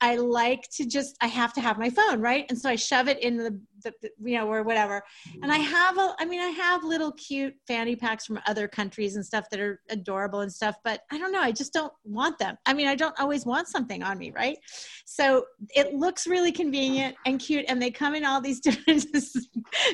I 0.00 0.16
like 0.16 0.68
to 0.70 0.86
just 0.86 1.16
I 1.20 1.26
have 1.26 1.52
to 1.54 1.60
have 1.60 1.78
my 1.78 1.90
phone, 1.90 2.20
right? 2.20 2.46
And 2.48 2.58
so 2.58 2.68
I 2.68 2.76
shove 2.76 3.08
it 3.08 3.18
in 3.20 3.36
the, 3.36 3.60
the, 3.82 3.92
the, 4.00 4.10
you 4.22 4.38
know 4.38 4.46
or 4.50 4.62
whatever. 4.62 5.02
And 5.42 5.50
I 5.50 5.58
mm-hmm. 5.58 5.72
have 5.72 5.98
a 5.98 6.14
I 6.18 6.24
mean 6.24 6.40
I 6.40 6.50
have 6.50 6.84
little 6.84 7.12
cute 7.12 7.54
fanny 7.66 7.96
packs 7.96 8.26
from 8.26 8.38
other 8.46 8.68
countries 8.68 9.16
and 9.16 9.26
stuff 9.26 9.50
that 9.50 9.60
are 9.60 9.80
adorable 9.90 10.40
and 10.40 10.52
stuff, 10.52 10.76
but 10.84 11.00
I 11.10 11.18
don't 11.18 11.32
know, 11.32 11.40
I 11.40 11.52
just 11.52 11.72
don't 11.72 11.92
want 12.04 12.38
them. 12.38 12.56
I 12.66 12.74
mean, 12.74 12.86
I 12.86 12.94
don't 12.94 13.18
always 13.18 13.44
want 13.44 13.68
something 13.68 14.02
on 14.02 14.18
me, 14.18 14.30
right? 14.30 14.56
So 15.04 15.44
it 15.74 15.94
looks 15.94 16.26
really 16.26 16.52
convenient 16.52 17.16
and 17.26 17.40
cute 17.40 17.64
and 17.68 17.82
they 17.82 17.90
come 17.90 18.14
in 18.14 18.24
all 18.24 18.40
these 18.40 18.60
different 18.68 19.06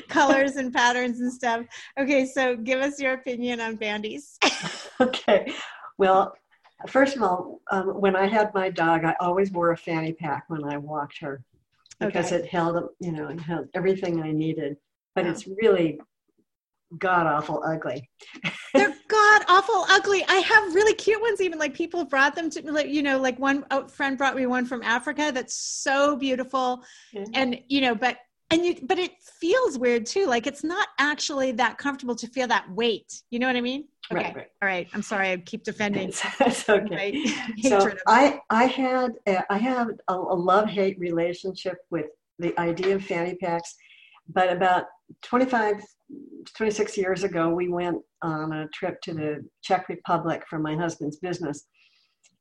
colors 0.07 0.55
and 0.55 0.73
patterns 0.73 1.19
and 1.19 1.33
stuff. 1.33 1.65
Okay, 1.99 2.25
so 2.25 2.55
give 2.55 2.79
us 2.79 2.99
your 2.99 3.13
opinion 3.13 3.59
on 3.59 3.75
bandies. 3.75 4.37
okay. 5.01 5.51
Well, 5.97 6.35
First 6.87 7.15
of 7.15 7.23
all, 7.23 7.61
um, 7.71 7.99
when 7.99 8.15
I 8.15 8.27
had 8.27 8.53
my 8.53 8.69
dog, 8.69 9.05
I 9.05 9.15
always 9.19 9.51
wore 9.51 9.71
a 9.71 9.77
fanny 9.77 10.13
pack 10.13 10.45
when 10.47 10.63
I 10.63 10.77
walked 10.77 11.19
her 11.19 11.43
because 11.99 12.31
okay. 12.31 12.43
it 12.43 12.49
held, 12.49 12.89
you 12.99 13.11
know, 13.11 13.27
it 13.29 13.39
held 13.39 13.69
everything 13.73 14.21
I 14.21 14.31
needed. 14.31 14.77
But 15.15 15.25
it's 15.25 15.47
really 15.47 15.99
god 16.97 17.25
awful 17.27 17.63
ugly. 17.65 18.09
They're 18.73 18.95
god 19.07 19.43
awful 19.47 19.85
ugly. 19.89 20.23
I 20.27 20.35
have 20.35 20.75
really 20.75 20.93
cute 20.93 21.21
ones. 21.21 21.41
Even 21.41 21.59
like 21.59 21.73
people 21.73 22.05
brought 22.05 22.35
them 22.35 22.49
to 22.51 22.61
me, 22.61 22.71
like 22.71 22.87
you 22.87 23.01
know 23.01 23.17
like 23.19 23.39
one 23.39 23.63
friend 23.87 24.17
brought 24.17 24.35
me 24.35 24.45
one 24.45 24.65
from 24.65 24.83
Africa 24.83 25.31
that's 25.33 25.55
so 25.55 26.15
beautiful, 26.15 26.83
mm-hmm. 27.13 27.31
and 27.33 27.59
you 27.67 27.81
know 27.81 27.95
but 27.95 28.17
and 28.51 28.65
you 28.65 28.75
but 28.83 28.99
it 28.99 29.11
feels 29.21 29.77
weird 29.77 30.05
too. 30.05 30.27
Like 30.27 30.47
it's 30.47 30.63
not 30.63 30.87
actually 30.99 31.51
that 31.53 31.77
comfortable 31.77 32.15
to 32.15 32.27
feel 32.27 32.47
that 32.47 32.69
weight. 32.71 33.21
You 33.31 33.39
know 33.39 33.47
what 33.47 33.55
I 33.55 33.61
mean? 33.61 33.85
Okay. 34.11 34.23
Right, 34.23 34.35
right. 34.35 34.47
All 34.61 34.67
right. 34.67 34.87
I'm 34.93 35.01
sorry. 35.01 35.31
I 35.31 35.37
keep 35.37 35.63
defending. 35.63 36.09
It's, 36.09 36.69
okay. 36.69 37.25
so 37.63 37.91
I, 38.07 38.39
I 38.49 38.65
had, 38.65 39.13
uh, 39.25 39.41
I 39.49 39.57
have 39.57 39.89
a, 40.07 40.13
a 40.13 40.35
love 40.35 40.69
hate 40.69 40.99
relationship 40.99 41.77
with 41.89 42.05
the 42.37 42.57
idea 42.59 42.95
of 42.95 43.03
fanny 43.03 43.35
packs, 43.35 43.73
but 44.31 44.51
about 44.51 44.85
25, 45.23 45.75
26 46.55 46.97
years 46.97 47.23
ago, 47.23 47.49
we 47.49 47.69
went 47.69 47.97
on 48.21 48.53
a 48.53 48.67
trip 48.67 49.01
to 49.01 49.13
the 49.13 49.45
Czech 49.63 49.89
Republic 49.89 50.43
for 50.47 50.59
my 50.59 50.75
husband's 50.75 51.17
business. 51.17 51.65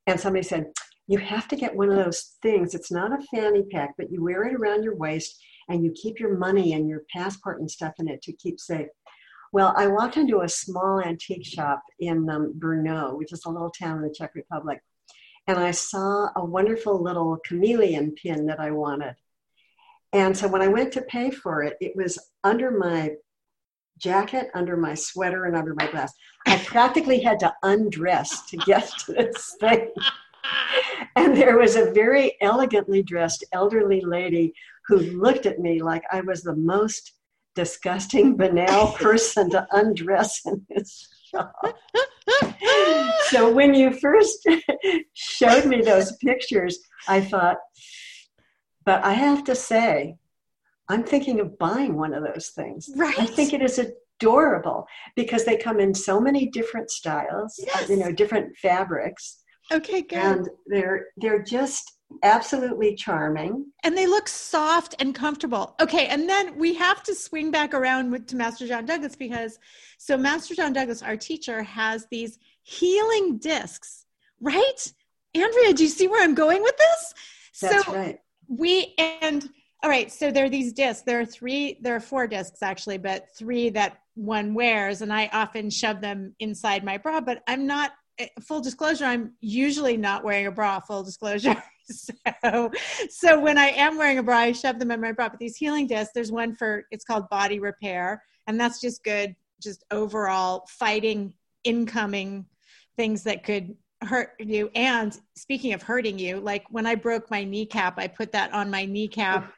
And 0.06 0.20
somebody 0.20 0.42
said, 0.42 0.66
You 1.06 1.18
have 1.18 1.48
to 1.48 1.56
get 1.56 1.74
one 1.74 1.88
of 1.88 1.96
those 1.96 2.36
things. 2.42 2.74
It's 2.74 2.92
not 2.92 3.12
a 3.12 3.24
fanny 3.34 3.62
pack, 3.72 3.94
but 3.96 4.12
you 4.12 4.22
wear 4.22 4.44
it 4.44 4.54
around 4.54 4.82
your 4.82 4.96
waist 4.96 5.42
and 5.68 5.84
you 5.84 5.92
keep 5.92 6.18
your 6.18 6.36
money 6.36 6.72
and 6.72 6.88
your 6.88 7.02
passport 7.12 7.60
and 7.60 7.70
stuff 7.70 7.94
in 7.98 8.08
it 8.08 8.22
to 8.22 8.32
keep 8.32 8.60
safe. 8.60 8.88
Well, 9.52 9.72
I 9.76 9.86
walked 9.86 10.16
into 10.16 10.40
a 10.40 10.48
small 10.48 11.00
antique 11.00 11.46
shop 11.46 11.82
in 12.00 12.28
um, 12.28 12.54
Brno, 12.58 13.16
which 13.16 13.32
is 13.32 13.44
a 13.44 13.50
little 13.50 13.70
town 13.70 13.98
in 13.98 14.02
the 14.02 14.14
Czech 14.14 14.34
Republic, 14.34 14.82
and 15.46 15.58
I 15.58 15.70
saw 15.70 16.30
a 16.34 16.44
wonderful 16.44 17.00
little 17.02 17.38
chameleon 17.46 18.12
pin 18.12 18.46
that 18.46 18.60
I 18.60 18.70
wanted. 18.72 19.14
And 20.12 20.36
so 20.36 20.48
when 20.48 20.62
I 20.62 20.68
went 20.68 20.92
to 20.92 21.02
pay 21.02 21.30
for 21.30 21.62
it, 21.62 21.76
it 21.80 21.94
was 21.94 22.18
under 22.42 22.70
my 22.70 23.12
jacket, 23.98 24.50
under 24.54 24.76
my 24.76 24.94
sweater, 24.94 25.44
and 25.44 25.56
under 25.56 25.74
my 25.74 25.90
blouse. 25.90 26.12
I 26.46 26.58
practically 26.58 27.20
had 27.20 27.40
to 27.40 27.54
undress 27.62 28.42
to 28.50 28.56
get 28.58 28.90
to 29.06 29.12
this 29.12 29.56
thing. 29.60 29.90
And 31.16 31.36
there 31.36 31.56
was 31.56 31.76
a 31.76 31.90
very 31.92 32.36
elegantly 32.40 33.02
dressed 33.02 33.44
elderly 33.52 34.00
lady 34.00 34.52
who 34.86 34.98
looked 34.98 35.46
at 35.46 35.58
me 35.58 35.82
like 35.82 36.02
I 36.10 36.20
was 36.20 36.42
the 36.42 36.56
most 36.56 37.12
disgusting, 37.54 38.36
banal 38.36 38.92
person 38.92 39.50
to 39.50 39.66
undress 39.72 40.40
in 40.46 40.66
this 40.68 41.08
shop. 41.30 41.54
so 43.28 43.52
when 43.52 43.74
you 43.74 43.92
first 43.92 44.46
showed 45.14 45.66
me 45.66 45.80
those 45.82 46.16
pictures, 46.16 46.78
I 47.08 47.20
thought, 47.20 47.58
but 48.84 49.04
I 49.04 49.12
have 49.14 49.44
to 49.44 49.54
say, 49.54 50.16
I'm 50.88 51.02
thinking 51.02 51.40
of 51.40 51.58
buying 51.58 51.96
one 51.96 52.12
of 52.12 52.24
those 52.24 52.48
things. 52.48 52.90
Right. 52.94 53.18
I 53.18 53.26
think 53.26 53.52
it 53.52 53.62
is 53.62 53.80
adorable 54.20 54.86
because 55.16 55.44
they 55.44 55.56
come 55.56 55.80
in 55.80 55.94
so 55.94 56.20
many 56.20 56.46
different 56.46 56.90
styles, 56.90 57.58
yes. 57.58 57.88
you 57.88 57.96
know, 57.96 58.12
different 58.12 58.56
fabrics. 58.58 59.42
Okay, 59.72 60.02
good. 60.02 60.18
And 60.18 60.48
they're 60.66 61.06
they're 61.16 61.42
just 61.42 61.93
absolutely 62.22 62.94
charming. 62.94 63.66
And 63.82 63.96
they 63.96 64.06
look 64.06 64.28
soft 64.28 64.94
and 64.98 65.14
comfortable. 65.14 65.74
Okay, 65.80 66.06
and 66.06 66.28
then 66.28 66.56
we 66.56 66.74
have 66.74 67.02
to 67.04 67.14
swing 67.14 67.50
back 67.50 67.74
around 67.74 68.10
with, 68.10 68.26
to 68.28 68.36
Master 68.36 68.66
John 68.66 68.86
Douglas 68.86 69.16
because 69.16 69.58
so 69.98 70.16
Master 70.16 70.54
John 70.54 70.72
Douglas, 70.72 71.02
our 71.02 71.16
teacher, 71.16 71.62
has 71.62 72.06
these 72.10 72.38
healing 72.62 73.38
discs, 73.38 74.06
right? 74.40 74.92
Andrea, 75.34 75.72
do 75.72 75.82
you 75.82 75.88
see 75.88 76.08
where 76.08 76.22
I'm 76.22 76.34
going 76.34 76.62
with 76.62 76.76
this? 76.76 77.14
That's 77.60 77.86
so 77.86 77.92
right. 77.92 78.18
We 78.48 78.94
and 78.98 79.48
all 79.82 79.90
right, 79.90 80.10
so 80.10 80.30
there 80.30 80.46
are 80.46 80.50
these 80.50 80.72
discs. 80.72 81.02
There 81.02 81.20
are 81.20 81.26
three, 81.26 81.78
there 81.82 81.94
are 81.94 82.00
four 82.00 82.26
discs 82.26 82.62
actually, 82.62 82.98
but 82.98 83.26
three 83.36 83.68
that 83.70 83.98
one 84.14 84.54
wears, 84.54 85.02
and 85.02 85.12
I 85.12 85.28
often 85.32 85.68
shove 85.68 86.00
them 86.00 86.34
inside 86.40 86.84
my 86.84 86.96
bra, 86.96 87.20
but 87.20 87.42
I'm 87.46 87.66
not 87.66 87.92
eh, 88.18 88.28
full 88.40 88.60
disclosure, 88.60 89.04
I'm 89.04 89.34
usually 89.40 89.96
not 89.96 90.24
wearing 90.24 90.46
a 90.46 90.52
bra, 90.52 90.80
full 90.80 91.02
disclosure. 91.02 91.62
so 92.42 92.70
so 93.10 93.40
when 93.40 93.58
I 93.58 93.66
am 93.66 93.96
wearing 93.98 94.18
a 94.18 94.22
bra, 94.22 94.38
I 94.38 94.52
shove 94.52 94.78
them 94.78 94.90
in 94.90 95.00
my 95.00 95.12
bra. 95.12 95.28
But 95.28 95.38
these 95.38 95.56
healing 95.56 95.86
discs, 95.86 96.12
there's 96.14 96.32
one 96.32 96.54
for 96.54 96.84
it's 96.90 97.04
called 97.04 97.28
body 97.28 97.58
repair, 97.58 98.22
and 98.46 98.58
that's 98.58 98.80
just 98.80 99.04
good, 99.04 99.34
just 99.62 99.84
overall 99.90 100.66
fighting 100.68 101.34
incoming 101.64 102.46
things 102.96 103.22
that 103.24 103.44
could 103.44 103.76
hurt 104.02 104.34
you. 104.38 104.70
And 104.74 105.18
speaking 105.36 105.72
of 105.72 105.82
hurting 105.82 106.18
you, 106.18 106.40
like 106.40 106.64
when 106.70 106.86
I 106.86 106.94
broke 106.94 107.30
my 107.30 107.44
kneecap, 107.44 107.98
I 107.98 108.06
put 108.06 108.32
that 108.32 108.52
on 108.52 108.70
my 108.70 108.84
kneecap. 108.84 109.52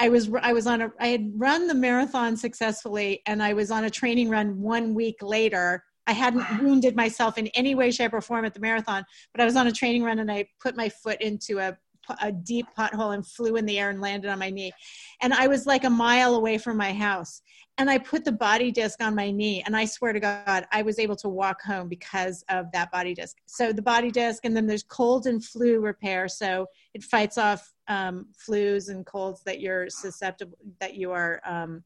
I 0.00 0.08
was 0.08 0.30
I 0.40 0.52
was 0.52 0.66
on 0.66 0.82
a 0.82 0.92
I 1.00 1.08
had 1.08 1.32
run 1.34 1.66
the 1.66 1.74
marathon 1.74 2.36
successfully, 2.36 3.22
and 3.26 3.42
I 3.42 3.52
was 3.52 3.70
on 3.70 3.84
a 3.84 3.90
training 3.90 4.30
run 4.30 4.60
one 4.60 4.94
week 4.94 5.16
later. 5.22 5.84
I 6.08 6.12
hadn't 6.12 6.62
wounded 6.62 6.96
myself 6.96 7.38
in 7.38 7.46
any 7.48 7.74
way, 7.74 7.90
shape, 7.90 8.14
or 8.14 8.20
form 8.20 8.44
at 8.44 8.54
the 8.54 8.60
marathon, 8.60 9.04
but 9.32 9.40
I 9.40 9.44
was 9.44 9.56
on 9.56 9.66
a 9.66 9.72
training 9.72 10.02
run 10.02 10.18
and 10.18 10.32
I 10.32 10.46
put 10.60 10.76
my 10.76 10.88
foot 10.88 11.20
into 11.20 11.58
a 11.58 11.76
a 12.22 12.32
deep 12.32 12.66
pothole 12.76 13.14
and 13.14 13.26
flew 13.26 13.56
in 13.56 13.66
the 13.66 13.78
air 13.78 13.90
and 13.90 14.00
landed 14.00 14.30
on 14.30 14.38
my 14.38 14.50
knee. 14.50 14.72
And 15.20 15.34
I 15.34 15.46
was 15.46 15.66
like 15.66 15.84
a 15.84 15.90
mile 15.90 16.34
away 16.34 16.58
from 16.58 16.76
my 16.76 16.92
house. 16.92 17.42
And 17.76 17.88
I 17.88 17.98
put 17.98 18.24
the 18.24 18.32
body 18.32 18.72
disc 18.72 19.02
on 19.02 19.14
my 19.14 19.30
knee. 19.30 19.62
And 19.64 19.76
I 19.76 19.84
swear 19.84 20.12
to 20.12 20.20
God, 20.20 20.66
I 20.72 20.82
was 20.82 20.98
able 20.98 21.16
to 21.16 21.28
walk 21.28 21.62
home 21.62 21.88
because 21.88 22.42
of 22.48 22.72
that 22.72 22.90
body 22.90 23.14
disc. 23.14 23.36
So 23.46 23.72
the 23.72 23.82
body 23.82 24.10
disc, 24.10 24.44
and 24.44 24.56
then 24.56 24.66
there's 24.66 24.82
cold 24.82 25.26
and 25.26 25.44
flu 25.44 25.80
repair. 25.80 26.28
So 26.28 26.66
it 26.94 27.04
fights 27.04 27.38
off 27.38 27.72
um, 27.86 28.26
flus 28.48 28.88
and 28.88 29.06
colds 29.06 29.42
that 29.44 29.60
you're 29.60 29.88
susceptible, 29.90 30.58
that 30.80 30.94
you 30.94 31.12
are 31.12 31.40
um, 31.44 31.84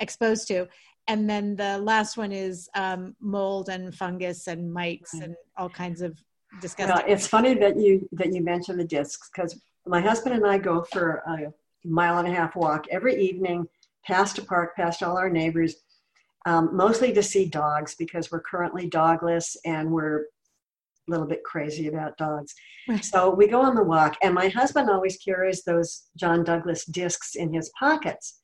exposed 0.00 0.48
to. 0.48 0.66
And 1.10 1.28
then 1.28 1.56
the 1.56 1.76
last 1.78 2.16
one 2.16 2.30
is 2.30 2.68
um, 2.76 3.16
mold 3.20 3.68
and 3.68 3.92
fungus 3.92 4.46
and 4.46 4.72
mites 4.72 5.12
and 5.14 5.34
all 5.56 5.68
kinds 5.68 6.02
of 6.02 6.16
disgusting. 6.60 6.94
Well, 6.94 7.04
it's 7.04 7.26
funny 7.26 7.54
that 7.54 7.76
you 7.76 8.08
that 8.12 8.32
you 8.32 8.44
mentioned 8.44 8.78
the 8.78 8.84
discs 8.84 9.28
because 9.28 9.60
my 9.86 10.00
husband 10.00 10.36
and 10.36 10.46
I 10.46 10.56
go 10.58 10.84
for 10.92 11.24
a 11.26 11.52
mile 11.84 12.18
and 12.18 12.28
a 12.28 12.30
half 12.32 12.54
walk 12.54 12.86
every 12.92 13.20
evening 13.20 13.66
past 14.06 14.38
a 14.38 14.44
park, 14.44 14.76
past 14.76 15.02
all 15.02 15.18
our 15.18 15.28
neighbors, 15.28 15.74
um, 16.46 16.76
mostly 16.76 17.12
to 17.12 17.24
see 17.24 17.44
dogs 17.44 17.96
because 17.96 18.30
we're 18.30 18.40
currently 18.42 18.88
dogless 18.88 19.56
and 19.64 19.90
we're 19.90 20.20
a 20.20 21.08
little 21.08 21.26
bit 21.26 21.42
crazy 21.42 21.88
about 21.88 22.16
dogs. 22.18 22.54
Right. 22.88 23.04
So 23.04 23.30
we 23.30 23.48
go 23.48 23.60
on 23.60 23.74
the 23.74 23.82
walk, 23.82 24.16
and 24.22 24.32
my 24.32 24.48
husband 24.48 24.88
always 24.88 25.16
carries 25.16 25.64
those 25.64 26.04
John 26.16 26.44
Douglas 26.44 26.84
discs 26.84 27.34
in 27.34 27.52
his 27.52 27.68
pockets. 27.76 28.40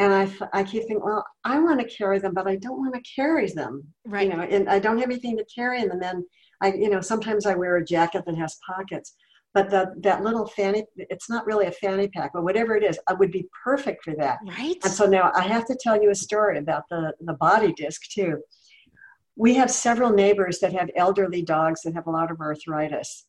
And 0.00 0.14
I, 0.14 0.32
I 0.54 0.64
keep 0.64 0.84
thinking, 0.84 1.02
well, 1.04 1.26
I 1.44 1.60
want 1.60 1.78
to 1.78 1.86
carry 1.86 2.18
them, 2.18 2.32
but 2.32 2.48
I 2.48 2.56
don't 2.56 2.78
want 2.78 2.94
to 2.94 3.02
carry 3.14 3.48
them. 3.48 3.86
Right. 4.06 4.26
You 4.28 4.34
know, 4.34 4.42
and 4.42 4.66
I 4.66 4.78
don't 4.78 4.96
have 4.98 5.10
anything 5.10 5.36
to 5.36 5.44
carry 5.54 5.82
in 5.82 5.88
them. 5.88 6.00
And 6.02 6.24
I, 6.62 6.72
you 6.72 6.88
know, 6.88 7.02
sometimes 7.02 7.44
I 7.44 7.54
wear 7.54 7.76
a 7.76 7.84
jacket 7.84 8.24
that 8.24 8.34
has 8.36 8.58
pockets, 8.66 9.14
but 9.52 9.68
the, 9.68 9.92
that 9.98 10.24
little 10.24 10.46
fanny, 10.46 10.84
it's 10.96 11.28
not 11.28 11.44
really 11.44 11.66
a 11.66 11.72
fanny 11.72 12.08
pack, 12.08 12.30
but 12.32 12.44
whatever 12.44 12.74
it 12.76 12.82
is, 12.82 12.98
I 13.08 13.12
would 13.12 13.30
be 13.30 13.46
perfect 13.62 14.02
for 14.02 14.14
that. 14.16 14.38
Right. 14.46 14.76
And 14.82 14.92
so 14.92 15.04
now 15.04 15.32
I 15.34 15.42
have 15.42 15.66
to 15.66 15.76
tell 15.78 16.02
you 16.02 16.08
a 16.08 16.14
story 16.14 16.56
about 16.56 16.84
the, 16.88 17.12
the 17.20 17.34
body 17.34 17.74
disc 17.74 18.00
too. 18.10 18.38
We 19.36 19.54
have 19.56 19.70
several 19.70 20.12
neighbors 20.12 20.60
that 20.60 20.72
have 20.72 20.88
elderly 20.96 21.42
dogs 21.42 21.82
that 21.82 21.92
have 21.92 22.06
a 22.06 22.10
lot 22.10 22.30
of 22.30 22.40
arthritis. 22.40 23.26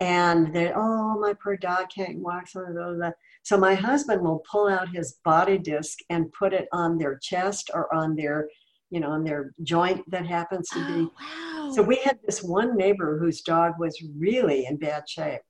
And 0.00 0.54
they, 0.54 0.72
oh, 0.74 1.18
my 1.20 1.34
poor 1.34 1.56
dog 1.56 1.90
can't 1.94 2.18
walk. 2.18 2.48
So, 2.48 2.64
blah, 2.72 2.94
blah. 2.94 3.10
So 3.42 3.56
my 3.56 3.74
husband 3.74 4.22
will 4.22 4.42
pull 4.50 4.68
out 4.68 4.94
his 4.94 5.18
body 5.24 5.58
disc 5.58 5.98
and 6.10 6.32
put 6.32 6.52
it 6.52 6.68
on 6.72 6.96
their 6.96 7.18
chest 7.20 7.70
or 7.74 7.92
on 7.92 8.14
their, 8.14 8.48
you 8.90 9.00
know, 9.00 9.10
on 9.10 9.24
their 9.24 9.52
joint 9.62 10.08
that 10.10 10.26
happens 10.26 10.68
to 10.70 10.78
be. 10.86 11.10
Oh, 11.10 11.12
wow. 11.66 11.72
So 11.72 11.82
we 11.82 11.96
had 11.96 12.18
this 12.24 12.42
one 12.42 12.76
neighbor 12.76 13.18
whose 13.18 13.40
dog 13.40 13.74
was 13.78 14.00
really 14.16 14.66
in 14.66 14.76
bad 14.76 15.08
shape. 15.08 15.40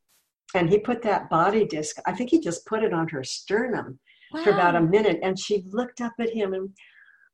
And 0.55 0.69
he 0.69 0.79
put 0.79 1.03
that 1.03 1.31
body 1.31 1.67
disc, 1.67 1.97
I 2.07 2.13
think 2.13 2.31
he 2.31 2.41
just 2.41 2.67
put 2.67 2.83
it 2.83 2.93
on 2.93 3.09
her 3.09 3.25
sternum 3.25 3.99
for 4.43 4.51
about 4.51 4.77
a 4.77 4.81
minute. 4.81 5.19
And 5.23 5.39
she 5.39 5.65
looked 5.69 6.01
up 6.01 6.13
at 6.19 6.31
him 6.31 6.53
and 6.55 6.71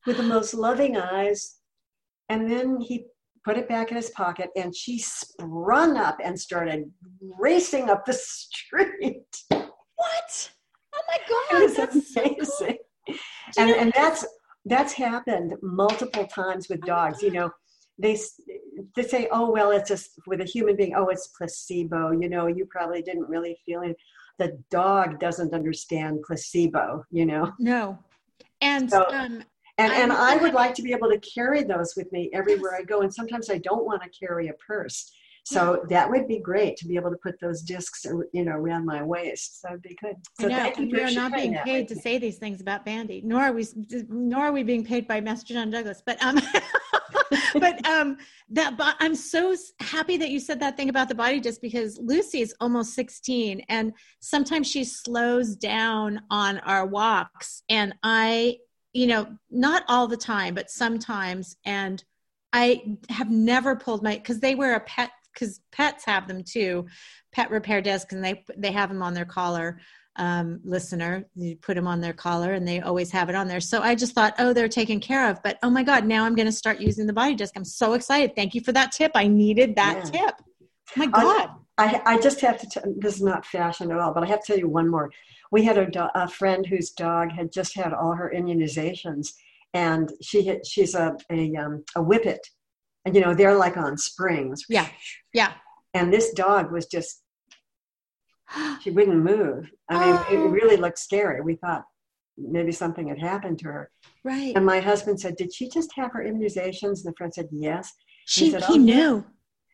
with 0.07 0.17
the 0.17 0.23
most 0.23 0.55
loving 0.55 0.97
eyes. 0.97 1.57
And 2.29 2.51
then 2.51 2.81
he 2.81 3.07
put 3.45 3.57
it 3.57 3.69
back 3.69 3.91
in 3.91 3.97
his 3.97 4.11
pocket 4.11 4.51
and 4.57 4.75
she 4.75 4.99
sprung 4.99 5.97
up 5.97 6.19
and 6.23 6.39
started 6.39 6.91
racing 7.21 7.89
up 7.91 8.05
the 8.05 8.13
street. 8.19 9.27
What? 9.99 10.51
Oh 10.95 11.01
my 11.09 11.19
God. 11.29 11.77
That's 11.77 12.13
so 12.15 12.23
cool. 12.23 12.33
amazing. 12.35 12.79
And, 13.59 13.71
and 13.71 13.93
that's 13.95 14.27
that's 14.65 14.93
happened 14.93 15.55
multiple 15.63 16.27
times 16.27 16.69
with 16.69 16.81
Oh 16.85 16.87
dogs. 16.87 17.23
You 17.23 17.31
know, 17.33 17.51
they 17.99 18.19
they 18.95 19.03
say, 19.03 19.29
"Oh 19.31 19.51
well, 19.51 19.71
it's 19.71 19.89
just 19.89 20.11
with 20.27 20.41
a 20.41 20.45
human 20.45 20.77
being. 20.77 20.95
Oh, 20.95 21.09
it's 21.09 21.29
placebo. 21.29 22.13
You 22.13 22.29
know, 22.29 22.47
you 22.47 22.67
probably 22.67 23.03
didn't 23.03 23.29
really 23.29 23.57
feel 23.67 23.83
it." 23.83 23.97
The 24.39 24.59
dog 24.71 25.19
doesn't 25.19 25.53
understand 25.53 26.23
placebo. 26.27 27.05
You 27.11 27.27
know, 27.27 27.53
No. 27.59 27.99
And 28.61 28.91
So- 28.91 29.07
um, 29.09 29.43
and 29.79 29.93
and 29.93 30.13
I 30.13 30.37
would 30.37 30.55
like 30.55 30.75
to 30.75 30.83
be 30.83 30.93
able 30.93 31.09
to 31.11 31.19
carry 31.21 31.63
those 31.63 31.95
with 31.97 32.11
me 32.13 32.31
everywhere 32.35 32.75
I 32.77 32.83
go. 32.83 33.01
And 33.03 33.13
sometimes 33.15 33.49
I 33.49 33.59
don't 33.59 33.85
want 33.85 34.03
to 34.03 34.09
carry 34.11 34.49
a 34.49 34.53
purse. 34.55 35.11
So 35.51 35.83
that 35.89 36.11
would 36.11 36.29
be 36.29 36.41
great 36.41 36.77
to 36.77 36.87
be 36.87 36.97
able 36.97 37.11
to 37.11 37.17
put 37.17 37.41
those 37.41 37.63
discs, 37.63 38.05
you 38.05 38.45
know, 38.45 38.53
around 38.53 38.85
my 38.85 39.03
waist. 39.03 39.63
So 39.63 39.69
That 39.69 39.73
would 39.73 39.83
be 39.83 39.97
good. 39.99 40.17
So 40.39 40.49
know, 40.49 40.57
thank 40.57 40.79
you 40.79 40.91
for 40.91 40.97
we 40.97 41.03
are 41.03 41.11
not 41.11 41.33
being 41.33 41.55
paid 41.65 41.89
to 41.89 41.95
me. 41.95 42.01
say 42.03 42.19
these 42.19 42.37
things 42.37 42.61
about 42.61 42.85
Bandi, 42.85 43.23
nor 43.25 43.41
are 43.41 43.53
we, 43.53 43.67
nor 44.09 44.45
are 44.47 44.53
we 44.53 44.63
being 44.63 44.85
paid 44.85 45.09
by 45.09 45.23
Master 45.23 45.55
John 45.55 45.71
Douglas. 45.71 46.03
But 46.05 46.23
um, 46.23 46.39
but 47.55 47.87
um, 47.87 48.19
that 48.51 48.77
but 48.77 48.97
I'm 49.01 49.15
so 49.15 49.57
happy 49.81 50.19
that 50.19 50.29
you 50.29 50.39
said 50.39 50.61
that 50.61 50.77
thing 50.77 50.91
about 50.91 51.09
the 51.09 51.15
body 51.15 51.41
disc 51.41 51.63
because 51.63 51.99
Lucy 51.99 52.43
is 52.43 52.55
almost 52.61 52.93
16, 52.93 53.65
and 53.71 53.95
sometimes 54.21 54.71
she 54.71 54.85
slows 54.85 55.57
down 55.57 56.21
on 56.31 56.59
our 56.59 56.85
walks, 56.85 57.63
and 57.71 57.95
I, 58.03 58.59
you 58.93 59.07
know, 59.07 59.27
not 59.51 59.85
all 59.89 60.09
the 60.09 60.17
time, 60.19 60.55
but 60.55 60.71
sometimes, 60.71 61.57
and 61.65 62.05
I 62.53 62.97
have 63.09 63.31
never 63.31 63.77
pulled 63.77 64.03
my 64.03 64.17
because 64.17 64.41
they 64.41 64.55
wear 64.55 64.75
a 64.75 64.81
pet 64.81 65.11
because 65.33 65.61
pets 65.73 66.05
have 66.05 66.29
them 66.29 66.43
too, 66.45 66.87
pet 67.33 67.51
repair 67.51 67.81
discs, 67.81 68.13
and 68.13 68.25
they 68.25 68.45
they 68.57 68.73
have 68.73 68.89
them 68.89 69.03
on 69.03 69.15
their 69.15 69.25
collar. 69.25 69.81
um, 70.19 70.61
listener. 70.65 71.25
You 71.37 71.57
put 71.57 71.77
them 71.77 71.87
on 71.87 72.01
their 72.01 72.13
collar 72.13 72.53
and 72.53 72.67
they 72.67 72.81
always 72.81 73.11
have 73.13 73.29
it 73.29 73.37
on 73.37 73.47
there. 73.47 73.61
So 73.61 73.81
I 73.83 73.95
just 73.95 74.15
thought, 74.15 74.35
oh, 74.39 74.53
they're 74.53 74.69
taken 74.69 75.01
care 75.01 75.31
of. 75.31 75.41
But 75.43 75.59
oh 75.63 75.71
my 75.71 75.85
God, 75.85 76.05
now 76.05 76.25
I'm 76.25 76.35
going 76.35 76.47
to 76.47 76.53
start 76.53 76.81
using 76.81 77.07
the 77.07 77.13
body 77.13 77.35
disc. 77.35 77.55
I'm 77.57 77.65
so 77.65 77.93
excited. 77.95 78.35
Thank 78.35 78.55
you 78.55 78.61
for 78.61 78.73
that 78.73 78.93
tip. 78.93 79.13
I 79.15 79.29
needed 79.29 79.77
that 79.77 80.11
yeah. 80.13 80.27
tip. 80.27 80.35
Oh 80.41 80.93
my 80.97 81.07
God. 81.07 81.51
I, 81.79 82.03
I 82.05 82.19
just 82.19 82.41
have 82.41 82.59
to, 82.59 82.67
t- 82.69 82.81
this 82.97 83.15
is 83.15 83.23
not 83.23 83.47
fashion 83.47 83.93
at 83.93 84.01
all, 84.01 84.13
but 84.13 84.25
I 84.25 84.27
have 84.27 84.43
to 84.43 84.47
tell 84.49 84.59
you 84.59 84.69
one 84.69 84.89
more. 84.89 85.13
We 85.53 85.63
had 85.63 85.79
a, 85.79 85.89
do- 85.89 86.09
a 86.17 86.27
friend 86.27 86.67
whose 86.67 86.91
dog 86.91 87.31
had 87.31 87.53
just 87.53 87.77
had 87.77 87.93
all 87.93 88.15
her 88.15 88.33
immunizations 88.35 89.35
and 89.73 90.11
she 90.21 90.45
had, 90.47 90.67
she's 90.67 90.97
a, 90.97 91.17
a, 91.31 91.55
um, 91.55 91.85
a 91.95 92.03
whippet 92.03 92.41
and 93.09 93.17
you 93.17 93.23
know, 93.23 93.35
they're 93.35 93.57
like 93.57 93.79
on 93.79 93.97
springs. 93.97 94.67
Yeah. 94.69 94.87
Yeah. 95.33 95.55
And 95.95 96.13
this 96.13 96.35
dog 96.35 96.71
was 96.71 96.85
just 96.87 97.23
she 98.83 98.91
wouldn't 98.91 99.17
move. 99.17 99.71
I 99.89 99.95
mean, 99.95 100.15
oh. 100.15 100.27
it 100.31 100.51
really 100.51 100.77
looked 100.77 100.99
scary. 100.99 101.41
We 101.41 101.55
thought 101.57 101.85
maybe 102.37 102.71
something 102.71 103.09
had 103.09 103.19
happened 103.19 103.59
to 103.61 103.67
her. 103.67 103.91
Right. 104.25 104.53
And 104.55 104.65
my 104.65 104.81
husband 104.81 105.19
said, 105.19 105.37
"Did 105.37 105.55
she 105.55 105.71
just 105.71 105.91
have 105.97 106.13
her 106.13 106.23
immunizations?" 106.23 106.99
And 106.99 107.07
the 107.07 107.15
friend 107.17 107.33
said, 107.33 107.49
"Yes." 107.51 107.93
She 108.27 108.47
he, 108.47 108.51
said, 108.51 108.65
he 108.65 108.75
oh, 108.75 108.77
knew. 108.77 109.27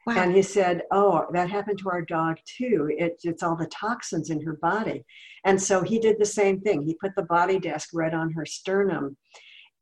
Wow. 0.06 0.22
And 0.22 0.34
he 0.36 0.42
said, 0.42 0.82
"Oh, 0.92 1.26
that 1.32 1.50
happened 1.50 1.80
to 1.80 1.90
our 1.90 2.02
dog 2.02 2.36
too. 2.46 2.88
It, 2.96 3.16
it's 3.24 3.42
all 3.42 3.56
the 3.56 3.66
toxins 3.66 4.30
in 4.30 4.40
her 4.42 4.54
body." 4.62 5.04
And 5.44 5.60
so 5.60 5.82
he 5.82 5.98
did 5.98 6.20
the 6.20 6.24
same 6.26 6.60
thing. 6.60 6.82
He 6.82 6.94
put 6.94 7.16
the 7.16 7.24
body 7.24 7.58
disc 7.58 7.88
right 7.92 8.14
on 8.14 8.30
her 8.32 8.46
sternum, 8.46 9.16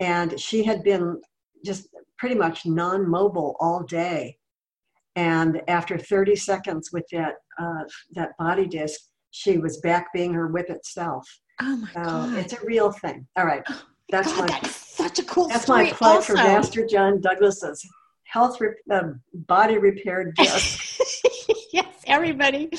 and 0.00 0.40
she 0.40 0.64
had 0.64 0.82
been 0.82 1.20
just 1.64 1.88
pretty 2.22 2.36
much 2.36 2.64
non-mobile 2.64 3.56
all 3.58 3.82
day 3.82 4.38
and 5.16 5.60
after 5.66 5.98
30 5.98 6.36
seconds 6.36 6.90
with 6.92 7.04
that 7.10 7.34
uh, 7.58 7.82
that 8.12 8.30
body 8.38 8.64
disc, 8.64 9.00
she 9.32 9.58
was 9.58 9.78
back 9.78 10.12
being 10.12 10.32
her 10.32 10.46
whippet 10.46 10.86
self. 10.86 11.26
Oh 11.60 11.76
my 11.78 11.88
so 11.88 12.02
god! 12.04 12.34
It's 12.34 12.52
a 12.52 12.64
real 12.64 12.92
thing. 12.92 13.26
All 13.36 13.44
right, 13.44 13.64
oh 13.68 13.82
that's 14.08 14.32
god, 14.32 14.50
my 14.50 14.60
that's 14.60 14.76
such 14.76 15.18
a 15.18 15.24
cool. 15.24 15.48
That's 15.48 15.66
my 15.66 15.90
plug 15.90 16.16
also. 16.16 16.34
for 16.34 16.34
Master 16.34 16.86
John 16.86 17.20
Douglas's 17.20 17.84
health 18.22 18.60
re- 18.60 18.70
uh, 18.88 19.10
body 19.34 19.78
repair 19.78 20.32
disc. 20.36 21.00
yes, 21.72 21.92
everybody. 22.06 22.70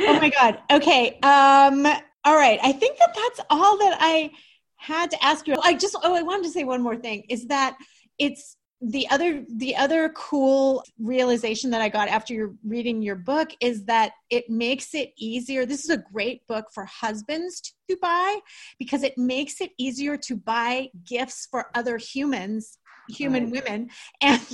Oh 0.00 0.18
my 0.20 0.30
god. 0.30 0.58
Okay. 0.72 1.18
Um. 1.22 1.86
All 2.24 2.36
right. 2.36 2.58
I 2.60 2.72
think 2.72 2.98
that 2.98 3.14
that's 3.14 3.40
all 3.50 3.78
that 3.78 3.98
I 4.00 4.32
had 4.78 5.12
to 5.12 5.24
ask 5.24 5.46
you. 5.46 5.54
I 5.62 5.74
just. 5.74 5.96
Oh, 6.02 6.16
I 6.16 6.22
wanted 6.22 6.42
to 6.42 6.50
say 6.50 6.64
one 6.64 6.82
more 6.82 6.96
thing. 6.96 7.22
Is 7.30 7.46
that 7.46 7.76
it's 8.18 8.56
the 8.80 9.08
other 9.10 9.44
the 9.56 9.76
other 9.76 10.08
cool 10.10 10.82
realization 10.98 11.70
that 11.70 11.82
i 11.82 11.88
got 11.88 12.08
after 12.08 12.32
you're 12.32 12.54
reading 12.64 13.02
your 13.02 13.16
book 13.16 13.50
is 13.60 13.84
that 13.84 14.12
it 14.30 14.48
makes 14.48 14.94
it 14.94 15.12
easier. 15.16 15.66
This 15.66 15.84
is 15.84 15.90
a 15.90 16.02
great 16.12 16.46
book 16.46 16.66
for 16.72 16.84
husbands 16.84 17.74
to 17.88 17.96
buy 18.00 18.38
because 18.78 19.02
it 19.02 19.18
makes 19.18 19.60
it 19.60 19.72
easier 19.78 20.16
to 20.16 20.36
buy 20.36 20.88
gifts 21.04 21.48
for 21.50 21.70
other 21.74 21.98
humans 21.98 22.78
human 23.08 23.50
right. 23.50 23.64
women 23.64 23.90
and 24.20 24.46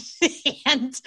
and 0.67 1.01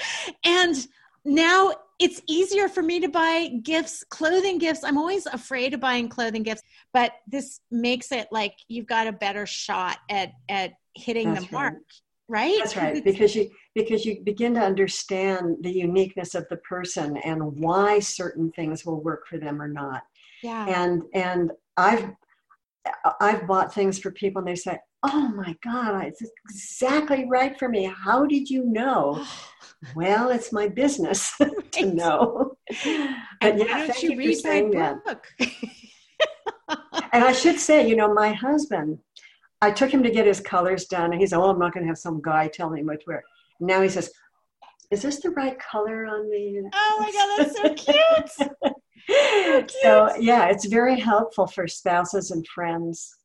and 0.45 0.87
now 1.25 1.73
it's 1.99 2.21
easier 2.27 2.69
for 2.69 2.83
me 2.83 2.99
to 2.99 3.09
buy 3.09 3.49
gifts 3.63 4.05
clothing 4.09 4.57
gifts. 4.57 4.83
I'm 4.83 4.97
always 4.97 5.25
afraid 5.25 5.73
of 5.73 5.79
buying 5.79 6.09
clothing 6.09 6.43
gifts 6.43 6.61
but 6.93 7.13
this 7.27 7.59
makes 7.71 8.11
it 8.11 8.27
like 8.31 8.53
you've 8.67 8.87
got 8.87 9.07
a 9.07 9.11
better 9.11 9.45
shot 9.45 9.97
at 10.09 10.33
at 10.47 10.73
hitting 10.93 11.33
That's 11.33 11.47
the 11.47 11.51
mark. 11.51 11.73
right 11.73 11.81
right? 12.29 12.55
That's 12.59 12.77
right. 12.77 13.03
Because 13.03 13.35
you 13.35 13.49
because 13.75 14.05
you 14.05 14.21
begin 14.23 14.53
to 14.53 14.61
understand 14.61 15.57
the 15.61 15.71
uniqueness 15.71 16.35
of 16.35 16.47
the 16.49 16.57
person 16.57 17.17
and 17.17 17.59
why 17.59 17.99
certain 17.99 18.51
things 18.51 18.85
will 18.85 19.01
work 19.01 19.27
for 19.27 19.37
them 19.37 19.61
or 19.61 19.67
not. 19.67 20.03
Yeah. 20.41 20.65
And 20.67 21.03
and 21.13 21.51
i've 21.75 22.11
i've 23.19 23.47
bought 23.47 23.73
things 23.73 23.99
for 23.99 24.11
people 24.11 24.39
and 24.39 24.47
they 24.47 24.55
say 24.55 24.77
oh 25.03 25.29
my 25.29 25.55
god 25.63 26.05
it's 26.05 26.21
exactly 26.49 27.25
right 27.29 27.57
for 27.57 27.67
me. 27.67 27.91
How 28.03 28.25
did 28.25 28.49
you 28.49 28.63
know? 28.65 29.25
Well 29.95 30.29
it's 30.29 30.51
my 30.51 30.67
business 30.67 31.33
to 31.71 31.85
know. 31.85 32.57
But 32.67 33.15
and 33.39 33.59
yeah 33.59 33.87
thank 33.87 34.03
you, 34.03 34.19
you 34.19 34.35
for 34.35 34.41
saying 34.41 34.71
that. 34.71 34.97
and 37.13 37.23
i 37.23 37.31
should 37.31 37.57
say 37.57 37.87
you 37.87 37.95
know 37.95 38.13
my 38.13 38.33
husband 38.33 38.99
I 39.61 39.71
took 39.71 39.91
him 39.91 40.03
to 40.03 40.11
get 40.11 40.25
his 40.25 40.39
colors 40.39 40.85
done, 40.85 41.11
and 41.11 41.19
he's, 41.19 41.33
"Oh, 41.33 41.43
I'm 41.43 41.59
not 41.59 41.73
going 41.73 41.83
to 41.83 41.89
have 41.89 41.97
some 41.97 42.21
guy 42.21 42.47
tell 42.47 42.69
me 42.69 42.83
what 42.83 43.01
to 43.01 43.05
wear." 43.07 43.23
Now 43.59 43.81
he 43.81 43.89
says, 43.89 44.11
"Is 44.91 45.01
this 45.01 45.19
the 45.19 45.31
right 45.31 45.57
color 45.59 46.05
on 46.05 46.29
me?" 46.29 46.61
Oh 46.73 46.97
my 46.99 47.11
god, 47.11 47.37
that's 47.37 47.57
so 47.57 47.93
cute. 47.93 48.51
so, 49.09 49.61
cute. 49.61 49.71
so 49.81 50.15
yeah, 50.17 50.47
it's 50.47 50.65
very 50.65 50.99
helpful 50.99 51.47
for 51.47 51.67
spouses 51.67 52.31
and 52.31 52.47
friends, 52.47 53.15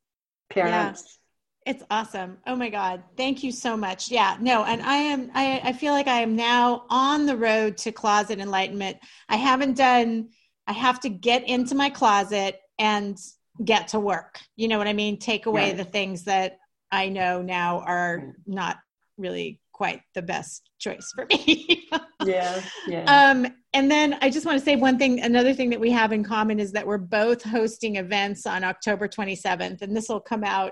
parents. 0.49 1.03
Yeah. 1.05 1.21
It's 1.65 1.83
awesome. 1.89 2.37
Oh 2.45 2.55
my 2.55 2.69
God. 2.69 3.01
Thank 3.17 3.43
you 3.43 3.51
so 3.51 3.75
much. 3.75 4.11
Yeah, 4.11 4.37
no, 4.39 4.63
and 4.65 4.83
I 4.83 4.97
am, 4.97 5.31
I, 5.33 5.61
I 5.63 5.73
feel 5.73 5.93
like 5.93 6.07
I 6.07 6.21
am 6.21 6.35
now 6.35 6.85
on 6.91 7.25
the 7.25 7.35
road 7.35 7.77
to 7.77 7.91
closet 7.91 8.39
enlightenment. 8.39 8.97
I 9.27 9.37
haven't 9.37 9.75
done, 9.75 10.29
I 10.67 10.73
have 10.73 10.99
to 11.01 11.09
get 11.09 11.47
into 11.49 11.73
my 11.73 11.89
closet 11.89 12.59
and 12.77 13.17
get 13.63 13.89
to 13.89 13.99
work. 13.99 14.39
You 14.55 14.67
know 14.67 14.77
what 14.77 14.87
I 14.87 14.93
mean? 14.93 15.17
Take 15.17 15.45
away 15.45 15.73
the 15.73 15.83
things 15.85 16.23
that 16.25 16.57
I 16.91 17.09
know 17.09 17.41
now 17.41 17.79
are 17.79 18.33
not 18.45 18.77
really 19.17 19.59
quite 19.71 20.01
the 20.13 20.21
best 20.21 20.69
choice 20.79 21.11
for 21.13 21.25
me. 21.25 21.87
yeah. 22.25 22.61
Yeah. 22.87 23.03
Um, 23.31 23.47
and 23.73 23.91
then 23.91 24.17
I 24.21 24.29
just 24.29 24.45
want 24.45 24.57
to 24.57 24.63
say 24.63 24.77
one 24.77 24.97
thing, 24.97 25.21
another 25.21 25.53
thing 25.53 25.69
that 25.71 25.79
we 25.79 25.91
have 25.91 26.13
in 26.13 26.23
common 26.23 26.59
is 26.59 26.71
that 26.71 26.87
we're 26.87 26.97
both 26.97 27.43
hosting 27.43 27.97
events 27.97 28.45
on 28.45 28.63
October 28.63 29.07
27th, 29.07 29.81
and 29.81 29.95
this 29.95 30.07
will 30.07 30.21
come 30.21 30.45
out 30.45 30.71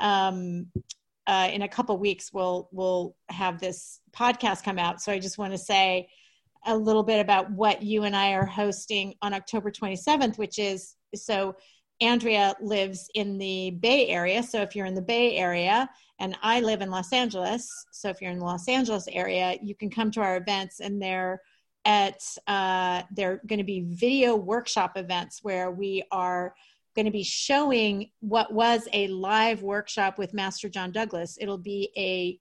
um, 0.00 0.66
uh, 1.26 1.50
in 1.52 1.62
a 1.62 1.68
couple 1.68 1.96
weeks. 1.98 2.32
We'll 2.32 2.68
we'll 2.72 3.14
have 3.28 3.60
this 3.60 4.00
podcast 4.12 4.64
come 4.64 4.78
out. 4.78 5.02
So 5.02 5.12
I 5.12 5.18
just 5.18 5.36
want 5.36 5.52
to 5.52 5.58
say 5.58 6.08
a 6.66 6.76
little 6.76 7.02
bit 7.02 7.20
about 7.20 7.50
what 7.50 7.82
you 7.82 8.04
and 8.04 8.16
I 8.16 8.32
are 8.32 8.46
hosting 8.46 9.14
on 9.20 9.34
October 9.34 9.70
27th, 9.70 10.38
which 10.38 10.58
is 10.58 10.96
so 11.14 11.56
Andrea 12.00 12.54
lives 12.60 13.10
in 13.14 13.38
the 13.38 13.72
Bay 13.72 14.08
Area. 14.08 14.42
So 14.42 14.62
if 14.62 14.74
you're 14.74 14.86
in 14.86 14.94
the 14.94 15.02
Bay 15.02 15.36
Area, 15.36 15.88
and 16.18 16.36
I 16.42 16.60
live 16.60 16.82
in 16.82 16.90
Los 16.90 17.12
Angeles, 17.12 17.68
so 17.92 18.08
if 18.08 18.20
you're 18.20 18.30
in 18.30 18.38
the 18.38 18.44
Los 18.44 18.68
Angeles 18.68 19.08
area, 19.10 19.56
you 19.62 19.74
can 19.74 19.90
come 19.90 20.10
to 20.12 20.20
our 20.20 20.36
events, 20.36 20.80
and 20.80 21.00
they're 21.00 21.40
at 21.86 22.22
uh, 22.46 23.02
they're 23.12 23.40
going 23.46 23.58
to 23.58 23.64
be 23.64 23.86
video 23.88 24.36
workshop 24.36 24.92
events 24.96 25.40
where 25.42 25.70
we 25.70 26.02
are 26.12 26.54
going 26.94 27.06
to 27.06 27.12
be 27.12 27.22
showing 27.22 28.10
what 28.20 28.52
was 28.52 28.86
a 28.92 29.08
live 29.08 29.62
workshop 29.62 30.18
with 30.18 30.34
Master 30.34 30.68
John 30.68 30.92
Douglas. 30.92 31.38
It'll 31.40 31.56
be 31.56 31.90
a 31.96 32.38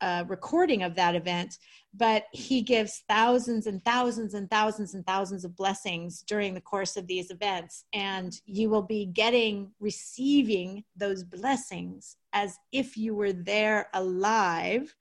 a 0.00 0.24
recording 0.26 0.82
of 0.82 0.94
that 0.96 1.14
event, 1.14 1.58
but 1.94 2.24
he 2.32 2.62
gives 2.62 3.02
thousands 3.08 3.66
and 3.66 3.84
thousands 3.84 4.34
and 4.34 4.50
thousands 4.50 4.94
and 4.94 5.06
thousands 5.06 5.44
of 5.44 5.56
blessings 5.56 6.22
during 6.26 6.54
the 6.54 6.60
course 6.60 6.96
of 6.96 7.06
these 7.06 7.30
events. 7.30 7.84
And 7.92 8.32
you 8.46 8.70
will 8.70 8.82
be 8.82 9.06
getting, 9.06 9.72
receiving 9.80 10.84
those 10.96 11.24
blessings 11.24 12.16
as 12.32 12.56
if 12.72 12.96
you 12.96 13.14
were 13.14 13.32
there 13.32 13.88
alive 13.94 14.94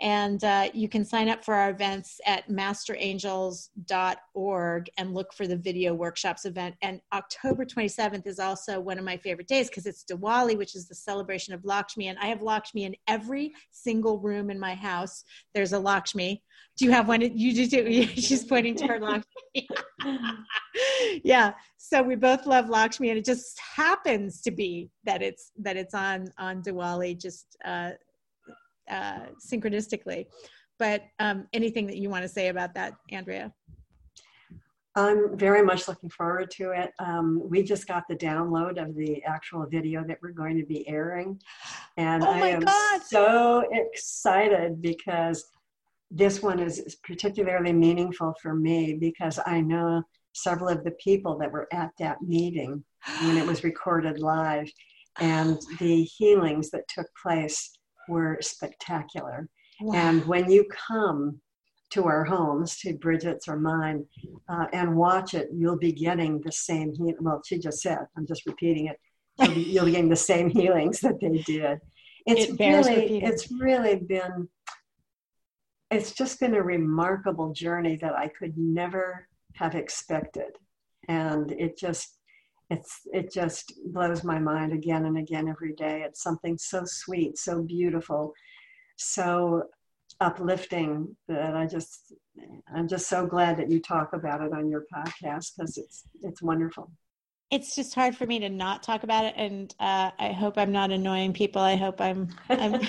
and 0.00 0.42
uh, 0.42 0.70
you 0.74 0.88
can 0.88 1.04
sign 1.04 1.28
up 1.28 1.44
for 1.44 1.54
our 1.54 1.70
events 1.70 2.20
at 2.26 2.48
masterangels.org 2.48 4.90
and 4.98 5.14
look 5.14 5.32
for 5.32 5.46
the 5.46 5.56
video 5.56 5.94
workshops 5.94 6.46
event. 6.46 6.74
And 6.82 7.00
October 7.12 7.64
27th 7.64 8.26
is 8.26 8.40
also 8.40 8.80
one 8.80 8.98
of 8.98 9.04
my 9.04 9.16
favorite 9.16 9.46
days 9.46 9.68
because 9.68 9.86
it's 9.86 10.04
Diwali, 10.04 10.58
which 10.58 10.74
is 10.74 10.88
the 10.88 10.96
celebration 10.96 11.54
of 11.54 11.64
Lakshmi. 11.64 12.08
And 12.08 12.18
I 12.18 12.26
have 12.26 12.42
Lakshmi 12.42 12.82
in 12.84 12.96
every 13.06 13.52
single 13.70 14.18
room 14.18 14.50
in 14.50 14.58
my 14.58 14.74
house. 14.74 15.22
There's 15.54 15.72
a 15.72 15.78
Lakshmi. 15.78 16.42
Do 16.76 16.84
you 16.84 16.90
have 16.90 17.06
one? 17.06 17.20
You 17.20 17.68
do. 17.68 18.02
She's 18.16 18.44
pointing 18.44 18.74
to 18.76 18.88
her 18.88 18.98
Lakshmi. 18.98 19.24
yeah. 21.24 21.52
So 21.76 22.02
we 22.02 22.16
both 22.16 22.46
love 22.46 22.68
Lakshmi, 22.68 23.10
and 23.10 23.18
it 23.18 23.24
just 23.24 23.60
happens 23.60 24.40
to 24.40 24.50
be 24.50 24.90
that 25.04 25.22
it's 25.22 25.52
that 25.58 25.76
it's 25.76 25.94
on 25.94 26.32
on 26.36 26.62
Diwali. 26.62 27.20
Just 27.20 27.56
uh, 27.64 27.90
uh, 28.90 29.26
synchronistically. 29.44 30.26
But 30.78 31.04
um, 31.20 31.46
anything 31.52 31.86
that 31.86 31.96
you 31.96 32.10
want 32.10 32.22
to 32.22 32.28
say 32.28 32.48
about 32.48 32.74
that, 32.74 32.94
Andrea? 33.10 33.52
I'm 34.96 35.36
very 35.36 35.62
much 35.62 35.88
looking 35.88 36.10
forward 36.10 36.50
to 36.52 36.70
it. 36.70 36.92
Um, 37.00 37.42
we 37.44 37.64
just 37.64 37.88
got 37.88 38.04
the 38.08 38.14
download 38.14 38.80
of 38.80 38.94
the 38.94 39.22
actual 39.24 39.66
video 39.66 40.04
that 40.06 40.18
we're 40.22 40.30
going 40.30 40.56
to 40.56 40.64
be 40.64 40.88
airing. 40.88 41.40
And 41.96 42.22
oh 42.22 42.30
I 42.30 42.48
am 42.48 42.60
God. 42.60 43.02
so 43.02 43.64
excited 43.72 44.80
because 44.80 45.46
this 46.12 46.42
one 46.42 46.60
is 46.60 46.96
particularly 47.02 47.72
meaningful 47.72 48.34
for 48.40 48.54
me 48.54 48.94
because 48.94 49.40
I 49.44 49.60
know 49.60 50.04
several 50.32 50.68
of 50.68 50.84
the 50.84 50.92
people 50.92 51.36
that 51.38 51.50
were 51.50 51.68
at 51.72 51.90
that 51.98 52.22
meeting 52.22 52.84
when 53.22 53.36
it 53.36 53.46
was 53.46 53.64
recorded 53.64 54.20
live 54.20 54.70
and 55.20 55.58
the 55.80 56.04
healings 56.04 56.70
that 56.70 56.86
took 56.88 57.06
place 57.20 57.78
were 58.08 58.38
spectacular. 58.40 59.48
Wow. 59.80 59.94
And 59.94 60.24
when 60.26 60.50
you 60.50 60.66
come 60.88 61.40
to 61.90 62.04
our 62.06 62.24
homes, 62.24 62.76
to 62.78 62.94
Bridget's 62.94 63.46
or 63.48 63.56
mine, 63.58 64.04
uh, 64.48 64.66
and 64.72 64.96
watch 64.96 65.34
it, 65.34 65.48
you'll 65.52 65.78
be 65.78 65.92
getting 65.92 66.40
the 66.40 66.52
same 66.52 66.92
healing. 66.92 67.16
Well, 67.20 67.40
she 67.44 67.58
just 67.58 67.80
said, 67.80 67.98
I'm 68.16 68.26
just 68.26 68.46
repeating 68.46 68.86
it. 68.86 68.98
You'll 69.38 69.54
be, 69.54 69.62
you'll 69.62 69.84
be 69.84 69.92
getting 69.92 70.08
the 70.08 70.16
same 70.16 70.48
healings 70.60 71.00
that 71.00 71.20
they 71.20 71.38
did. 71.38 71.78
It's 72.26 72.50
It 72.52 72.58
really, 72.58 72.94
repeating. 73.02 73.22
it's 73.28 73.50
really 73.52 73.96
been, 73.96 74.48
it's 75.90 76.12
just 76.12 76.40
been 76.40 76.54
a 76.54 76.62
remarkable 76.62 77.52
journey 77.52 77.96
that 77.96 78.14
I 78.16 78.28
could 78.28 78.56
never 78.56 79.28
have 79.54 79.74
expected, 79.74 80.56
and 81.06 81.52
it 81.52 81.76
just, 81.78 82.18
it's, 82.78 83.00
it 83.12 83.32
just 83.32 83.72
blows 83.86 84.24
my 84.24 84.38
mind 84.38 84.72
again 84.72 85.06
and 85.06 85.18
again 85.18 85.48
every 85.48 85.72
day. 85.74 86.02
It's 86.02 86.22
something 86.22 86.58
so 86.58 86.84
sweet, 86.84 87.38
so 87.38 87.62
beautiful, 87.62 88.32
so 88.96 89.64
uplifting 90.20 91.16
that 91.28 91.56
I 91.56 91.66
just 91.66 92.12
I'm 92.74 92.88
just 92.88 93.08
so 93.08 93.26
glad 93.26 93.56
that 93.58 93.70
you 93.70 93.80
talk 93.80 94.12
about 94.12 94.40
it 94.42 94.52
on 94.52 94.68
your 94.68 94.84
podcast 94.94 95.52
because 95.56 95.78
it's 95.78 96.04
it's 96.22 96.42
wonderful. 96.42 96.90
It's 97.50 97.74
just 97.76 97.94
hard 97.94 98.16
for 98.16 98.26
me 98.26 98.38
to 98.40 98.48
not 98.48 98.82
talk 98.82 99.04
about 99.04 99.24
it, 99.26 99.34
and 99.36 99.72
uh, 99.78 100.10
I 100.18 100.32
hope 100.32 100.58
I'm 100.58 100.72
not 100.72 100.90
annoying 100.90 101.32
people. 101.32 101.62
I 101.62 101.76
hope 101.76 102.00
I'm. 102.00 102.28
I'm 102.48 102.74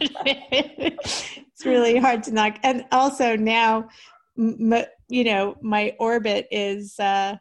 it's 0.00 1.64
really 1.64 1.98
hard 1.98 2.22
to 2.24 2.32
knock, 2.32 2.58
and 2.62 2.86
also 2.92 3.36
now, 3.36 3.88
m- 4.38 4.84
you 5.08 5.24
know, 5.24 5.56
my 5.60 5.94
orbit 5.98 6.46
is 6.50 6.98
uh, 6.98 7.36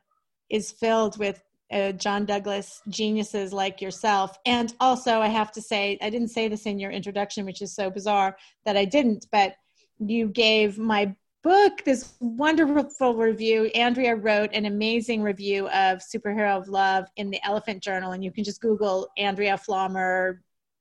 is 0.50 0.72
filled 0.72 1.18
with 1.18 1.42
uh, 1.72 1.92
John 1.94 2.26
Douglas 2.26 2.82
geniuses 2.90 3.52
like 3.52 3.82
yourself. 3.82 4.38
And 4.46 4.74
also, 4.80 5.20
I 5.20 5.28
have 5.28 5.52
to 5.54 5.62
say, 5.62 5.98
I 6.02 6.10
didn't 6.10 6.30
say 6.30 6.48
this 6.48 6.66
in 6.66 6.80
your 6.80 6.92
introduction, 6.92 7.46
which 7.46 7.62
is 7.62 7.74
so 7.76 7.90
bizarre 7.90 8.38
that 8.66 8.78
I 8.78 8.86
didn't, 8.86 9.28
but 9.32 9.56
you 10.00 10.28
gave 10.28 10.78
my 10.78 11.14
book 11.44 11.84
this 11.86 12.14
wonderful 12.20 13.16
review. 13.16 13.66
Andrea 13.68 14.16
wrote 14.16 14.50
an 14.54 14.66
amazing 14.66 15.22
review 15.22 15.68
of 15.70 16.00
Superhero 16.00 16.58
of 16.58 16.68
Love 16.68 17.06
in 17.16 17.30
the 17.30 17.40
Elephant 17.46 17.82
Journal, 17.82 18.12
and 18.12 18.24
you 18.24 18.32
can 18.32 18.44
just 18.44 18.62
Google 18.62 19.10
Andrea 19.18 19.58
Pflaumer 19.58 20.40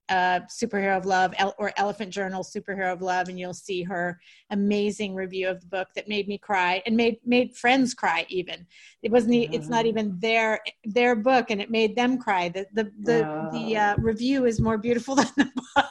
uh, 0.09 0.41
Superhero 0.49 0.97
of 0.97 1.07
Love 1.07 1.35
or 1.59 1.73
Elephant 1.77 2.11
Journal 2.13 2.43
Superhero 2.43 2.93
of 2.93 3.03
Love, 3.03 3.29
and 3.29 3.39
you'll 3.39 3.55
see 3.55 3.83
her 3.83 4.21
amazing 4.51 5.15
review 5.15 5.49
of 5.49 5.61
the 5.61 5.67
book 5.67 5.89
that 5.97 6.09
made 6.09 6.29
me 6.29 6.39
cry 6.39 6.83
and 6.87 6.97
made 6.97 7.19
made 7.25 7.57
friends 7.57 7.95
cry. 7.95 8.25
Even 8.29 8.67
it 9.03 9.11
wasn't. 9.11 9.35
e- 9.35 9.49
It's 9.53 9.69
not 9.69 9.87
even 9.87 10.17
their 10.21 10.61
their 10.85 11.17
book, 11.17 11.51
and 11.51 11.61
it 11.61 11.71
made 11.71 11.97
them 11.97 12.19
cry. 12.19 12.49
The 12.49 12.67
the 12.73 12.85
the, 13.03 13.51
the 13.53 13.77
uh, 13.77 13.97
review 13.99 14.47
is 14.47 14.61
more 14.61 14.79
beautiful 14.79 15.15
than 15.17 15.27
the 15.37 15.51
book. 15.75 15.87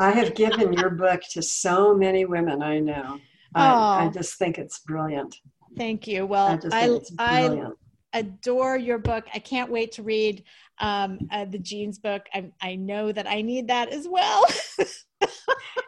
I 0.00 0.10
have 0.10 0.34
given 0.34 0.72
your 0.72 0.90
book 0.90 1.22
to 1.32 1.42
so 1.42 1.94
many 1.94 2.24
women 2.24 2.62
I 2.62 2.80
know. 2.80 3.20
I, 3.54 4.04
I 4.06 4.08
just 4.08 4.34
think 4.38 4.58
it's 4.58 4.80
brilliant. 4.80 5.36
Thank 5.76 6.08
you. 6.08 6.22
I 6.22 6.26
Well, 6.26 6.58
just 6.58 6.74
I 6.74 7.00
I 7.18 7.46
brilliant. 7.46 7.78
Adore 8.14 8.76
your 8.78 8.98
book. 8.98 9.24
I 9.34 9.38
can't 9.38 9.70
wait 9.70 9.92
to 9.92 10.02
read 10.02 10.44
um, 10.78 11.18
uh, 11.30 11.44
the 11.44 11.58
jeans 11.58 11.98
book. 11.98 12.26
I, 12.32 12.50
I 12.62 12.76
know 12.76 13.12
that 13.12 13.28
I 13.28 13.42
need 13.42 13.68
that 13.68 13.90
as 13.90 14.08
well. 14.08 14.44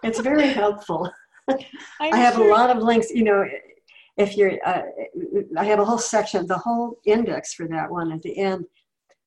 It's 0.03 0.21
very 0.21 0.49
helpful. 0.49 1.11
I'm 1.51 1.59
I 2.01 2.17
have 2.17 2.35
sure- 2.35 2.49
a 2.49 2.53
lot 2.53 2.71
of 2.71 2.83
links. 2.83 3.11
You 3.11 3.25
know, 3.25 3.45
if 4.17 4.37
you're, 4.37 4.59
uh, 4.65 4.83
I 5.57 5.65
have 5.65 5.81
a 5.81 5.85
whole 5.85 5.99
section. 5.99 6.47
The 6.47 6.59
whole 6.59 6.99
index 7.05 7.55
for 7.55 7.67
that 7.69 7.91
one 7.91 8.13
at 8.13 8.23
the 8.23 8.39
end 8.39 8.65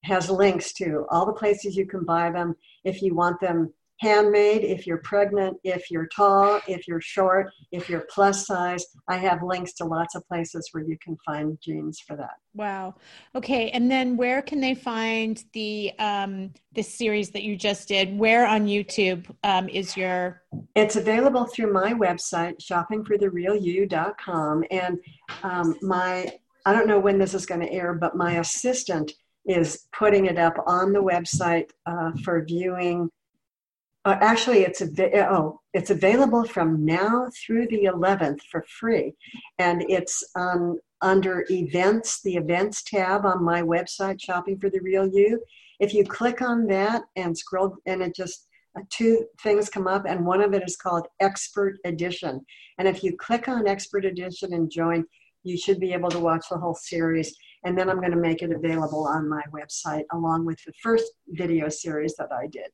has 0.05 0.29
links 0.29 0.71
to 0.73 1.05
all 1.11 1.25
the 1.25 1.33
places 1.33 1.75
you 1.75 1.85
can 1.85 2.05
buy 2.05 2.31
them. 2.31 2.55
If 2.85 3.01
you 3.01 3.13
want 3.13 3.39
them 3.41 3.73
handmade, 3.99 4.63
if 4.63 4.87
you're 4.87 4.99
pregnant, 4.99 5.57
if 5.63 5.91
you're 5.91 6.07
tall, 6.07 6.61
if 6.67 6.87
you're 6.87 7.01
short, 7.01 7.51
if 7.71 7.87
you're 7.89 8.07
plus 8.09 8.47
size, 8.47 8.85
I 9.07 9.17
have 9.17 9.43
links 9.43 9.73
to 9.73 9.85
lots 9.85 10.15
of 10.15 10.27
places 10.27 10.69
where 10.71 10.83
you 10.83 10.97
can 11.03 11.15
find 11.25 11.59
jeans 11.61 11.99
for 11.99 12.15
that. 12.15 12.37
Wow. 12.55 12.95
Okay. 13.35 13.69
And 13.71 13.91
then 13.91 14.15
where 14.17 14.41
can 14.41 14.59
they 14.59 14.73
find 14.73 15.43
the 15.53 15.93
um, 15.99 16.51
this 16.73 16.91
series 16.93 17.29
that 17.31 17.43
you 17.43 17.55
just 17.55 17.87
did? 17.87 18.17
Where 18.17 18.47
on 18.47 18.67
YouTube 18.67 19.27
um, 19.43 19.69
is 19.69 19.95
your? 19.95 20.41
It's 20.75 20.95
available 20.95 21.45
through 21.45 21.71
my 21.73 21.93
website, 21.93 22.59
shoppingfortherealyou.com. 22.59 24.63
And 24.71 24.97
um, 25.43 25.75
my, 25.81 26.33
I 26.65 26.73
don't 26.73 26.87
know 26.87 26.99
when 26.99 27.19
this 27.19 27.33
is 27.33 27.45
going 27.45 27.61
to 27.61 27.71
air, 27.71 27.93
but 27.93 28.15
my 28.15 28.39
assistant 28.39 29.13
is 29.45 29.87
putting 29.97 30.25
it 30.25 30.37
up 30.37 30.55
on 30.67 30.91
the 30.93 31.01
website 31.01 31.69
uh, 31.85 32.11
for 32.23 32.43
viewing. 32.45 33.09
Uh, 34.05 34.15
actually, 34.21 34.59
it's 34.59 34.81
a 34.81 35.29
oh, 35.29 35.59
it's 35.73 35.89
available 35.89 36.45
from 36.45 36.85
now 36.85 37.29
through 37.45 37.67
the 37.67 37.83
11th 37.83 38.41
for 38.49 38.63
free, 38.79 39.13
and 39.57 39.83
it's 39.89 40.23
um, 40.35 40.79
under 41.01 41.45
events, 41.49 42.21
the 42.21 42.35
events 42.35 42.83
tab 42.83 43.25
on 43.25 43.43
my 43.43 43.61
website, 43.61 44.21
Shopping 44.21 44.57
for 44.59 44.69
the 44.69 44.79
Real 44.79 45.07
You. 45.07 45.41
If 45.79 45.93
you 45.93 46.03
click 46.03 46.41
on 46.41 46.65
that 46.67 47.03
and 47.15 47.37
scroll, 47.37 47.75
and 47.85 48.01
it 48.01 48.15
just 48.15 48.47
uh, 48.77 48.83
two 48.89 49.25
things 49.41 49.69
come 49.69 49.87
up, 49.87 50.05
and 50.07 50.25
one 50.25 50.41
of 50.41 50.53
it 50.53 50.63
is 50.63 50.77
called 50.77 51.07
Expert 51.19 51.77
Edition. 51.85 52.45
And 52.77 52.87
if 52.87 53.03
you 53.03 53.17
click 53.17 53.47
on 53.47 53.67
Expert 53.67 54.05
Edition 54.05 54.53
and 54.53 54.71
join, 54.71 55.05
you 55.43 55.57
should 55.57 55.79
be 55.79 55.93
able 55.93 56.09
to 56.09 56.19
watch 56.19 56.45
the 56.49 56.57
whole 56.57 56.75
series. 56.75 57.35
And 57.65 57.77
then 57.77 57.89
I'm 57.89 57.99
going 57.99 58.11
to 58.11 58.17
make 58.17 58.41
it 58.41 58.51
available 58.51 59.05
on 59.05 59.27
my 59.27 59.41
website 59.53 60.03
along 60.13 60.45
with 60.45 60.59
the 60.65 60.73
first 60.81 61.11
video 61.27 61.67
series 61.67 62.15
that 62.15 62.29
I 62.31 62.47
did. 62.47 62.69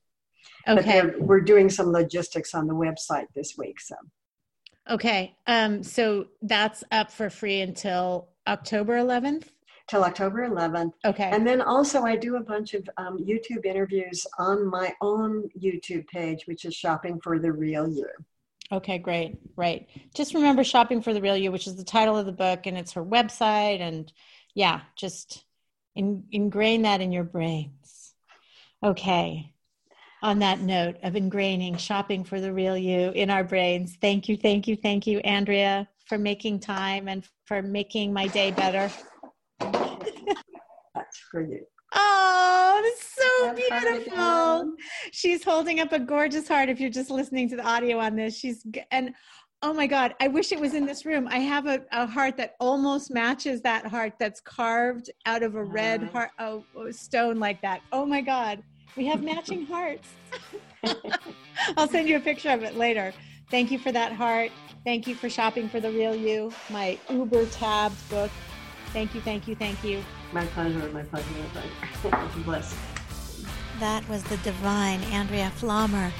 But 0.65 0.79
Okay. 0.79 0.91
they're- 1.01 1.19
we're 1.19 1.41
doing 1.41 1.69
some 1.69 1.91
logistics 1.91 2.53
on 2.55 2.67
the 2.67 2.73
website 2.73 3.27
this 3.33 3.57
week. 3.57 3.79
So 3.79 3.95
Okay. 4.89 5.35
Um, 5.47 5.81
so 5.81 6.27
that's 6.43 6.83
up 6.91 7.11
for 7.11 7.29
free 7.29 7.61
until 7.61 8.29
October 8.47 8.97
11th. 8.97 9.51
till 9.87 10.03
October 10.03 10.43
11th. 10.47 10.93
Okay. 11.05 11.29
And 11.31 11.45
then 11.45 11.61
also, 11.61 12.01
I 12.01 12.15
do 12.15 12.37
a 12.37 12.39
bunch 12.39 12.73
of 12.73 12.89
um, 12.97 13.19
YouTube 13.19 13.65
interviews 13.67 14.25
on 14.39 14.65
my 14.65 14.91
own 15.01 15.47
YouTube 15.59 16.07
page, 16.07 16.47
which 16.47 16.65
is 16.65 16.73
Shopping 16.73 17.19
for 17.21 17.37
the 17.37 17.51
Real 17.51 17.87
You. 17.87 18.07
Okay, 18.71 18.97
great. 18.97 19.37
Right. 19.55 19.87
Just 20.15 20.33
remember 20.33 20.63
Shopping 20.63 21.03
for 21.03 21.13
the 21.13 21.21
Real 21.21 21.37
You, 21.37 21.51
which 21.51 21.67
is 21.67 21.75
the 21.75 21.83
title 21.83 22.17
of 22.17 22.25
the 22.25 22.31
book, 22.31 22.65
and 22.65 22.75
it's 22.75 22.93
her 22.93 23.05
website. 23.05 23.79
And 23.79 24.11
yeah, 24.55 24.81
just 24.95 25.45
in, 25.95 26.23
ingrain 26.31 26.81
that 26.81 26.99
in 27.01 27.11
your 27.11 27.23
brains. 27.23 28.15
Okay. 28.83 29.53
On 30.23 30.39
that 30.39 30.61
note 30.61 30.95
of 31.03 31.13
ingraining 31.13 31.77
Shopping 31.77 32.23
for 32.23 32.41
the 32.41 32.51
Real 32.51 32.77
You 32.77 33.11
in 33.11 33.29
our 33.29 33.43
brains, 33.43 33.97
thank 34.01 34.27
you, 34.27 34.37
thank 34.37 34.67
you, 34.67 34.75
thank 34.75 35.05
you, 35.05 35.19
Andrea, 35.19 35.87
for 36.05 36.17
making 36.17 36.59
time 36.59 37.07
and 37.07 37.27
for 37.45 37.61
making 37.61 38.11
my 38.11 38.27
day 38.27 38.51
better. 38.51 38.89
That's 39.59 41.19
for 41.29 41.41
you. 41.41 41.65
Oh, 41.93 42.81
that's 42.83 43.15
so 43.15 43.53
beautiful. 43.53 44.73
She's 45.11 45.43
holding 45.43 45.79
up 45.79 45.93
a 45.93 45.99
gorgeous 45.99 46.47
heart 46.47 46.69
if 46.69 46.79
you're 46.79 46.89
just 46.89 47.09
listening 47.09 47.49
to 47.49 47.55
the 47.55 47.65
audio 47.65 47.99
on 47.99 48.15
this. 48.15 48.37
She's 48.37 48.65
and 48.91 49.13
oh 49.61 49.73
my 49.73 49.87
god, 49.87 50.15
I 50.19 50.27
wish 50.27 50.51
it 50.51 50.59
was 50.59 50.73
in 50.73 50.85
this 50.85 51.05
room. 51.05 51.27
I 51.29 51.39
have 51.39 51.67
a, 51.67 51.83
a 51.91 52.05
heart 52.05 52.37
that 52.37 52.55
almost 52.59 53.11
matches 53.11 53.61
that 53.61 53.85
heart 53.85 54.13
that's 54.19 54.41
carved 54.41 55.09
out 55.25 55.43
of 55.43 55.55
a 55.55 55.63
red 55.63 56.03
ah. 56.03 56.11
heart 56.11 56.31
oh, 56.39 56.63
oh, 56.75 56.91
stone 56.91 57.39
like 57.39 57.61
that. 57.61 57.81
Oh 57.91 58.05
my 58.05 58.21
god. 58.21 58.63
We 58.95 59.05
have 59.07 59.23
matching 59.23 59.65
hearts. 59.65 60.07
I'll 61.77 61.87
send 61.87 62.07
you 62.07 62.15
a 62.17 62.19
picture 62.19 62.49
of 62.49 62.63
it 62.63 62.75
later. 62.75 63.13
Thank 63.51 63.71
you 63.71 63.79
for 63.79 63.91
that 63.91 64.13
heart. 64.13 64.51
Thank 64.83 65.07
you 65.07 65.15
for 65.15 65.29
shopping 65.29 65.67
for 65.67 65.79
the 65.79 65.91
real 65.91 66.15
you, 66.15 66.53
my 66.69 66.97
Uber 67.09 67.47
tabbed 67.47 68.09
book. 68.09 68.31
Thank 68.93 69.15
you, 69.15 69.21
thank 69.21 69.47
you, 69.47 69.55
thank 69.55 69.83
you. 69.83 70.03
My 70.31 70.45
pleasure, 70.45 70.77
my 70.91 71.03
pleasure, 71.03 71.27
my 71.31 71.47
pleasure. 71.47 72.23
It's 72.25 72.35
a 72.35 72.39
bliss. 72.39 72.75
That 73.79 74.07
was 74.07 74.23
the 74.23 74.37
divine 74.37 75.01
Andrea 75.05 75.51
Pflaumer. 75.57 76.11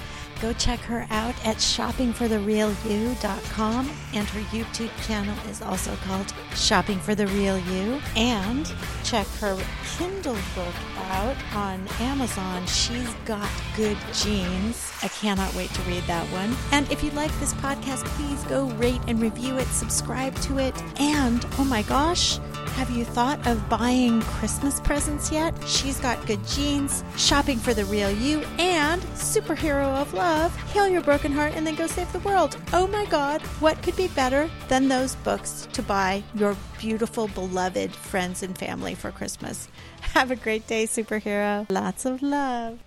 Go 0.42 0.54
check 0.54 0.80
her 0.82 1.08
out 1.10 1.34
at 1.46 1.58
shoppingfortherealyou.com 1.58 3.92
and 4.14 4.28
her 4.28 4.40
YouTube 4.56 4.92
channel 5.06 5.36
is 5.50 5.62
also 5.62 5.96
called 5.98 6.34
Shopping 6.56 7.00
for 7.00 7.14
the 7.16 7.28
Real 7.28 7.58
You. 7.58 8.00
And 8.16 8.72
check 9.04 9.28
her 9.40 9.58
Kindle 9.98 10.38
book 10.54 10.76
out 10.98 11.36
on 11.54 11.86
Amazon. 12.00 12.66
She's 12.68 13.12
got 13.26 13.50
good 13.76 13.98
jeans. 14.14 14.94
I 15.02 15.08
cannot 15.08 15.56
wait 15.56 15.72
to 15.72 15.82
read 15.84 16.04
that 16.04 16.28
one. 16.32 16.56
And 16.72 16.92
if 16.92 17.04
you 17.04 17.10
like 17.12 17.32
this 17.40 17.54
podcast, 17.56 18.06
please 18.06 18.44
go 18.46 18.68
rate 18.72 19.02
and 19.08 19.22
review 19.22 19.58
it, 19.58 19.68
subscribe 19.68 20.36
to 20.42 20.58
it. 20.60 20.76
And 21.00 21.46
oh 21.58 21.64
my 21.64 21.82
gosh, 21.84 22.40
have 22.76 22.90
you 22.90 23.06
thought 23.06 23.46
of 23.48 23.70
buying 23.70 24.22
Christmas 24.24 24.82
presents 24.82 25.32
yet? 25.32 25.54
She's 25.66 25.98
got 26.00 26.26
good 26.26 26.46
jeans, 26.46 27.06
shopping 27.16 27.58
for 27.58 27.74
the 27.74 27.86
real 27.86 28.12
you, 28.12 28.42
and 28.60 29.02
superhero 29.14 29.96
of 29.96 30.14
love. 30.36 30.74
Heal 30.74 30.88
your 30.88 31.02
broken 31.02 31.32
heart 31.32 31.54
and 31.56 31.66
then 31.66 31.76
go 31.76 31.88
save 31.88 32.12
the 32.12 32.20
world. 32.20 32.58
Oh 32.74 32.88
my 32.88 33.06
God, 33.06 33.42
what 33.64 33.82
could 33.82 33.96
be 33.96 34.10
better 34.10 34.50
than 34.68 34.88
those 34.88 35.16
books 35.28 35.68
to 35.74 35.82
buy 35.82 36.24
your 36.34 36.58
beautiful, 36.78 37.28
beloved 37.30 37.96
friends 37.96 38.44
and 38.44 38.58
family 38.58 38.96
for 38.96 39.12
Christmas? 39.12 39.70
Have 40.02 40.32
a 40.32 40.36
great 40.36 40.68
day, 40.68 40.86
superhero. 40.86 41.66
Lots 41.70 42.06
of 42.06 42.22
love. 42.22 42.85